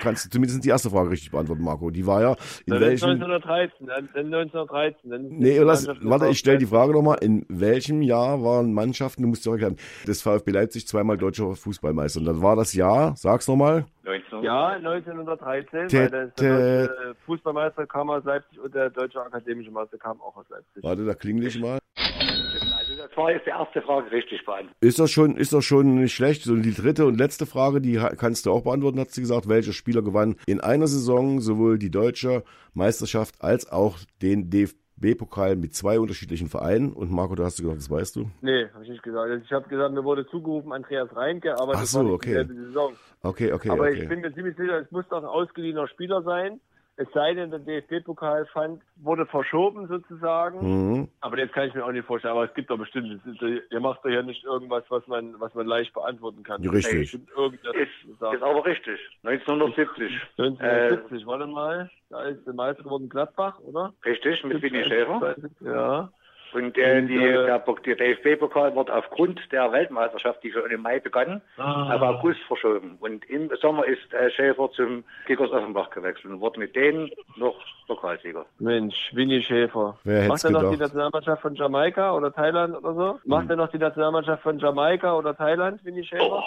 [0.00, 1.90] kannst du zumindest die erste Frage richtig beantworten, Marco.
[1.90, 5.10] Die war ja in Dann welchem 1913, dann, dann 1913.
[5.10, 7.18] Dann Nee, die lass, warte, ich stelle die Frage nochmal.
[7.20, 9.76] In welchem Jahr waren Mannschaften, du musst dir erklären,
[10.06, 12.20] des VfB Leipzig zweimal deutscher Fußballmeister?
[12.20, 13.84] Und dann war das Jahr, sag's nochmal.
[14.06, 19.20] 19 Ja, 1913, Tä- weil das, der deutsche Fußballmeister kam aus Leipzig und der deutsche
[19.20, 20.82] akademische Meister kam auch aus Leipzig.
[20.82, 21.78] Warte, da klingel ich mal.
[21.96, 24.76] Also das war jetzt die erste Frage richtig beantwortet.
[24.80, 26.42] Ist das schon, ist das schon nicht schlecht?
[26.44, 29.48] So, die dritte und letzte Frage, die kannst du auch beantworten, hat sie gesagt.
[29.48, 34.50] Welcher Spieler gewann in einer Saison sowohl die deutsche Meisterschaft als auch den
[34.96, 36.92] DFB-Pokal mit zwei unterschiedlichen Vereinen?
[36.92, 38.30] Und Marco, du hast gesagt, das weißt du.
[38.40, 39.30] Nee, habe ich nicht gesagt.
[39.30, 42.14] Also Ich habe gesagt, mir wurde zugerufen Andreas Reinke, aber Ach das so, war nicht
[42.14, 42.30] okay.
[42.30, 42.92] dieselbe Saison.
[43.22, 44.02] Okay, okay, aber okay.
[44.02, 46.60] ich bin mir ziemlich sicher, es muss doch ein ausgeliehener Spieler sein.
[46.98, 50.60] Es sei denn, der DFB-Pokal fand, wurde verschoben sozusagen.
[50.60, 51.08] Mhm.
[51.20, 52.32] Aber das kann ich mir auch nicht vorstellen.
[52.32, 55.38] Aber es gibt doch bestimmt, es ist, ihr macht doch ja nicht irgendwas, was man,
[55.38, 56.66] was man leicht beantworten kann.
[56.66, 57.18] Richtig.
[57.36, 58.98] Irgendwas Ist, ist aber richtig.
[59.24, 60.10] 1970.
[60.38, 61.90] 1970, warte mal.
[62.08, 63.92] Da ist der Meister geworden Gladbach, oder?
[64.04, 65.36] Richtig, mit Winnie Schäfer.
[65.60, 66.10] Ja.
[66.56, 70.80] Und äh, Und, die, äh, der, der DFB-Pokal wird aufgrund der Weltmeisterschaft, die schon im
[70.82, 71.94] Mai begann, Ah.
[71.94, 72.96] auf August verschoben.
[73.00, 77.54] Und im Sommer ist äh, Schäfer zum Kickers Offenbach gewechselt und wurde mit denen noch
[77.86, 78.46] Pokalsieger.
[78.58, 79.98] Mensch, Winnie Schäfer.
[80.04, 80.76] Wer Macht er noch die?
[80.76, 83.18] Nationalmannschaft von Jamaika oder Thailand oder so?
[83.24, 86.42] Macht er noch die Nationalmannschaft von Jamaika oder Thailand, Winnie Schäfer?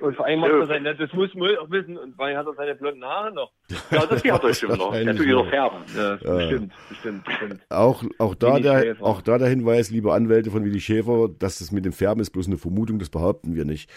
[0.00, 2.46] Und vor allem macht er sein, das muss man auch wissen, und vor allem hat
[2.46, 3.52] er seine blonden Haare noch.
[3.90, 4.92] Ja, das hat er bestimmt noch.
[4.92, 5.48] Der tut noch.
[5.48, 5.78] färben.
[5.96, 7.60] Ja, bestimmt, bestimmt, bestimmt.
[7.70, 11.72] Auch, auch, da der, auch da der Hinweis, liebe Anwälte von Willi Schäfer, dass das
[11.72, 13.90] mit dem Färben ist bloß eine Vermutung, das behaupten wir nicht.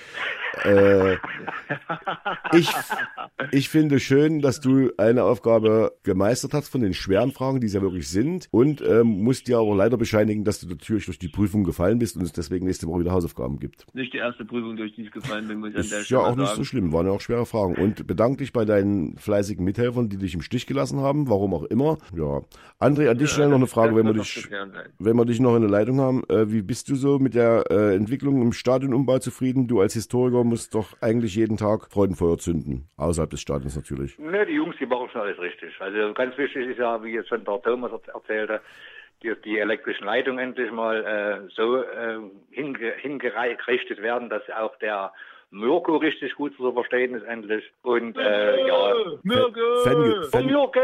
[0.63, 1.13] Äh,
[2.53, 2.69] ich,
[3.51, 7.73] ich finde schön, dass du eine Aufgabe gemeistert hast von den schweren Fragen, die es
[7.73, 11.29] ja wirklich sind, und ähm, musst dir aber leider bescheinigen, dass du natürlich durch die
[11.29, 13.85] Prüfung gefallen bist und es deswegen nächste Woche wieder Hausaufgaben gibt.
[13.93, 16.55] Nicht die erste Prüfung, durch die ich gefallen bin, muss ich ja auch nicht so
[16.55, 16.65] sagen.
[16.65, 17.75] schlimm, waren ja auch schwere Fragen.
[17.75, 21.63] Und bedank dich bei deinen fleißigen Mithelfern, die dich im Stich gelassen haben, warum auch
[21.63, 21.97] immer.
[22.15, 22.41] Ja.
[22.79, 24.49] André, an dich schnell noch eine Frage, wenn wir dich
[24.99, 27.65] wenn wir dich noch in der Leitung haben, äh, wie bist du so mit der
[27.69, 29.67] äh, Entwicklung im Stadionumbau zufrieden?
[29.67, 34.17] Du als Historiker musst doch eigentlich jeden Tag Freudenfeuer zünden, außerhalb des Stadions natürlich.
[34.17, 35.73] Ne, die Jungs, die machen schon alles richtig.
[35.79, 38.61] Also ganz wichtig ist ja, wie jetzt schon der Thomas er- erzählte,
[39.23, 42.19] die, die elektrischen Leitungen endlich mal äh, so äh,
[42.51, 45.11] hinge, hingerichtet werden, dass auch der
[45.51, 47.63] Mirko richtig gut zu verstehen ist endlich.
[47.81, 48.93] Und äh, ja,
[49.23, 49.83] Mirko!
[49.83, 50.81] Fan, Fan, Mirko!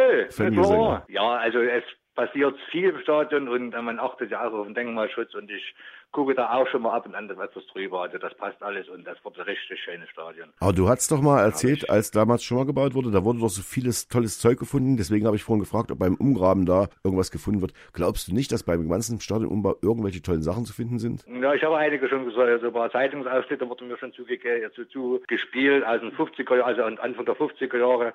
[0.64, 1.06] Klar.
[1.08, 1.84] Ja, also es
[2.16, 5.76] passiert viel im Stadion und äh, man achtet ja auch auf den Denkmalschutz und ich
[6.16, 8.04] gucke da auch schon mal ab und an etwas drüber.
[8.04, 10.48] Also das passt alles und das wird ein richtig schönes Stadion.
[10.62, 13.50] aber du hast doch mal erzählt, als damals schon mal gebaut wurde, da wurde doch
[13.50, 14.96] so vieles tolles Zeug gefunden.
[14.96, 17.74] Deswegen habe ich vorhin gefragt, ob beim Umgraben da irgendwas gefunden wird.
[17.92, 21.26] Glaubst du nicht, dass beim ganzen Stadionumbau irgendwelche tollen Sachen zu finden sind?
[21.28, 24.86] Ja, ich habe einige schon gesagt, so ein paar Zeitungsausschnitte wurden mir schon zugege zu,
[24.86, 28.14] zu gespielt, aus den 50er Jahren, also Anfang der 50er Jahre,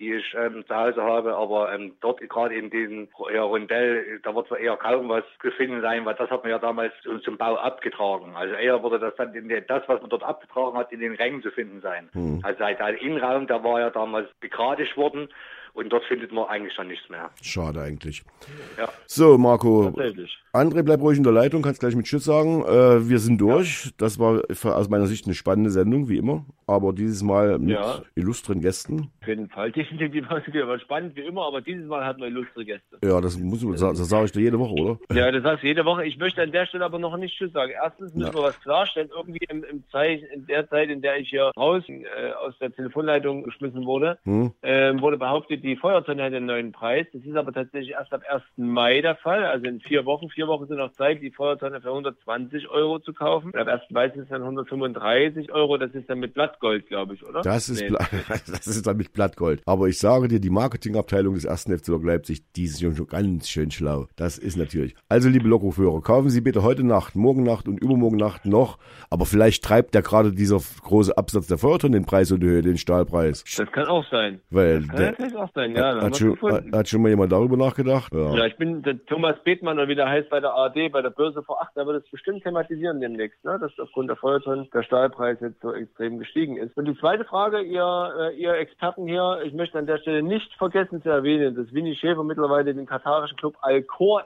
[0.00, 4.34] die ich ähm, zu Hause habe, aber ähm, dort gerade in diesem ja, Rondell, da
[4.34, 7.20] wird zwar eher kaum was zu finden sein, weil das hat man ja damals zum,
[7.22, 8.36] zum Bau abgetragen.
[8.36, 11.14] Also eher wurde das dann in den, das, was man dort abgetragen hat, in den
[11.14, 12.10] Rängen zu finden sein.
[12.42, 15.28] Also der, der Innenraum, der war ja damals begradigt worden
[15.74, 17.30] Und dort findet man eigentlich schon nichts mehr.
[17.42, 18.22] Schade eigentlich.
[18.78, 18.88] Ja.
[19.06, 19.92] So, Marco.
[20.52, 22.62] André, bleib ruhig in der Leitung, kannst gleich mit Tschüss sagen.
[22.64, 23.90] Äh, wir sind durch.
[23.98, 26.44] Das war aus meiner Sicht eine spannende Sendung, wie immer.
[26.66, 28.02] Aber dieses Mal mit Ja.
[28.16, 29.10] illustren Gästen.
[29.20, 29.70] Auf jeden Fall.
[29.72, 32.98] Definitiv war spannend wie immer, aber dieses Mal hatten wir illustre Gäste.
[33.04, 34.98] Ja, das muss das sage ich dir jede Woche, oder?
[35.12, 36.04] Ja, das sagst du jede Woche.
[36.04, 37.72] Ich möchte an der Stelle aber noch nicht Tschüss sagen.
[37.72, 38.34] Erstens müssen Ja.
[38.34, 39.08] wir was klarstellen.
[39.14, 42.72] Irgendwie im, im Zeit, in der Zeit, in der ich hier raus äh, aus der
[42.72, 44.52] Telefonleitung geschmissen wurde, Hm?
[44.62, 47.06] ähm, wurde behauptet, die Feuertonne hätte einen neuen Preis.
[47.12, 48.42] Das ist aber tatsächlich erst ab 1.
[48.56, 49.44] Mai der Fall.
[49.44, 50.28] Also in vier Wochen.
[50.30, 53.50] Vier Wochen sind noch Zeit, die Feuertonne für 120 Euro zu kaufen.
[53.52, 53.82] Und ab 1.
[53.90, 55.76] Mai sind es dann 135 Euro.
[55.78, 57.42] Das ist dann mit Blattgold, glaube ich, oder?
[57.42, 57.90] Das ist, Nee.
[58.28, 59.62] Das ist dann mit Blattgold.
[59.66, 63.48] Aber ich sage dir, die Marketingabteilung des ersten FC Lok Leipzig, die ist schon ganz
[63.48, 64.06] schön schlau.
[64.16, 64.94] Das ist natürlich.
[65.08, 68.78] Also, liebe Lokführer, kaufen Sie bitte heute Nacht, morgen Nacht und übermorgen Nacht noch.
[69.08, 72.62] Aber vielleicht treibt ja gerade dieser große Absatz der Feuertonne den Preis und die Höhe,
[72.62, 73.44] den Stahlpreis.
[73.56, 74.40] Das kann auch sein.
[74.50, 75.94] Weil Kann der, natürlich auch sein, ja.
[75.94, 78.12] Da hat, wir schon, hat schon mal jemand darüber nachgedacht?
[78.12, 78.34] Ja.
[78.34, 81.10] Ja, ich bin der Thomas Bethmann oder wie der heißt bei der ARD, bei der
[81.10, 83.58] Börse vor acht, der wird es bestimmt thematisieren demnächst, ne?
[83.60, 86.76] dass aufgrund der Feuertonnen der Stahlpreis jetzt so extrem gestiegen ist.
[86.76, 90.52] Und die zweite Frage, ihr, äh, ihr Experten hier, ich möchte an der Stelle nicht
[90.54, 94.24] vergessen zu erwähnen, dass Winnie Schäfer mittlerweile den katarischen Club Alcor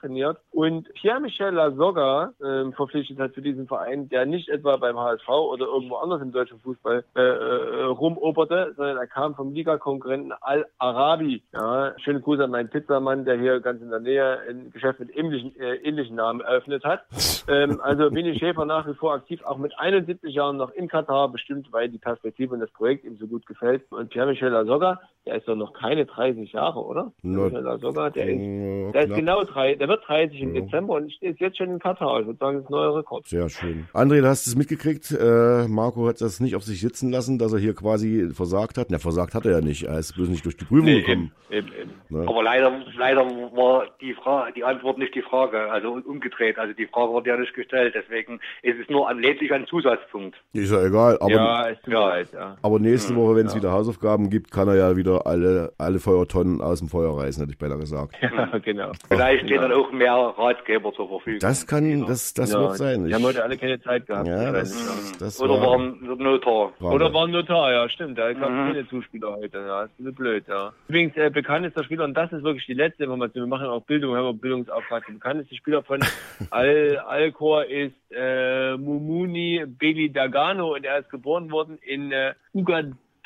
[0.00, 5.28] Trainiert und Pierre-Michel Lasogga ähm, verpflichtet hat für diesen Verein, der nicht etwa beim HSV
[5.28, 11.42] oder irgendwo anders im deutschen Fußball äh, äh, rumoberte, sondern er kam vom Ligakonkurrenten Al-Arabi.
[11.52, 15.16] Ja, schöne Grüße an meinen Pizzamann, der hier ganz in der Nähe ein Geschäft mit
[15.16, 17.04] ähnlichen, äh, ähnlichen Namen eröffnet hat.
[17.48, 21.28] ähm, also Winnie Schäfer nach wie vor aktiv, auch mit 71 Jahren noch in Katar,
[21.30, 23.84] bestimmt, weil die Perspektive und das Projekt ihm so gut gefällt.
[23.90, 27.12] Und Pierre-Michel Lasogga, der ist doch noch keine 30 Jahre, oder?
[27.22, 30.60] Na, Pierre-Michel Lasogga, der ist Ja, der ist genau drei, der wird 30 im Ja.
[30.62, 32.20] Dezember und ist jetzt schon in Katar.
[32.20, 33.26] Ich würde sagen, das ist ein neuer Rekord.
[33.26, 33.88] Sehr schön.
[33.92, 35.10] André, du hast es mitgekriegt.
[35.10, 38.88] Äh, Marco hat das nicht auf sich sitzen lassen, dass er hier quasi versagt hat.
[38.90, 39.84] Na, versagt hat er ja nicht.
[39.84, 41.32] Er ist bloß nicht durch die Prüfung gekommen.
[41.50, 41.90] eben, eben.
[42.08, 42.24] Ne?
[42.28, 46.58] Aber leider, leider war die Frage, die Antwort nicht die Frage, also umgedreht.
[46.58, 47.94] Also die Frage wurde ja nicht gestellt.
[47.96, 50.36] Deswegen ist es nur an, lediglich ein Zusatzpunkt.
[50.52, 51.18] Ist ja egal.
[51.20, 52.18] Aber, ja, tut mir Ja.
[52.32, 52.56] ja.
[52.62, 56.60] aber nächste Woche, wenn es wieder Hausaufgaben gibt, kann er ja wieder alle, alle Feuertonnen
[56.60, 58.16] aus dem Feuer reißen, hätte ich beinahe gesagt.
[58.20, 58.92] Ja, genau.
[59.08, 59.68] Vielleicht stehen genau.
[59.68, 61.40] dann auch mehr Ratgeber zur Verfügung.
[61.40, 63.04] Das kann, das, das ja, wird sein.
[63.04, 64.26] Die Ich, haben heute alle keine Zeit gehabt.
[64.28, 66.72] ja, das, das Oder war, waren Notar.
[66.80, 68.18] war Oder war ein Notar, ja, stimmt.
[68.18, 68.66] Da gab es Mhm.
[68.72, 69.58] keine Zuspieler heute.
[69.58, 70.72] Ja, ist ein bisschen blöd, ja.
[70.88, 74.12] Übrigens, äh, bekanntester Spieler, und das ist wirklich die letzte Information, wir machen auch Bildung,
[74.12, 75.04] wir haben auch Bildungsauftrag.
[75.06, 76.00] Der bekannteste Spieler von
[76.50, 82.34] Al Alcor ist äh, Mumuni Beli Dagano und er ist geboren worden in äh,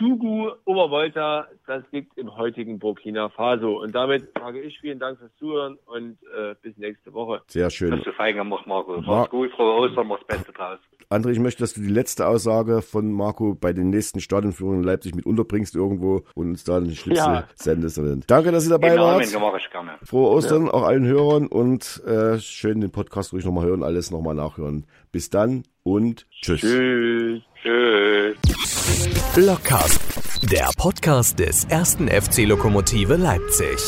[0.01, 1.47] Ouagadougou, Obervolta.
[1.67, 3.81] Das liegt im heutigen Burkina Faso.
[3.81, 7.43] Und damit sage ich vielen Dank fürs Zuhören und äh, bis nächste Woche.
[7.49, 7.91] sehr schön.
[7.91, 9.01] Dass du fein gemacht, Marco.
[9.01, 10.79] Mar- Mach's gut, frohe Ostern, mach's Beste draus.
[11.11, 14.85] André, ich möchte, dass du die letzte Aussage von Marco bei den nächsten Stadionführungen in
[14.87, 17.49] Leipzig mit unterbringst irgendwo und uns da einen Schlüssel Ja.
[17.57, 18.01] sendest.
[18.29, 19.33] Danke, dass ihr dabei Genau, wart.
[19.41, 19.93] mache ich gerne.
[20.05, 24.35] Frohe Ostern auch allen Hörern und äh, schön den Podcast ruhig nochmal hören, alles nochmal
[24.37, 24.87] nachhören.
[25.13, 26.61] Bis dann und tschüss.
[26.61, 27.43] Tschüss.
[27.63, 28.37] Tschüss.
[29.35, 30.01] Blockcast,
[30.51, 33.79] der Podcast des ersten FC Lokomotive Leipzig.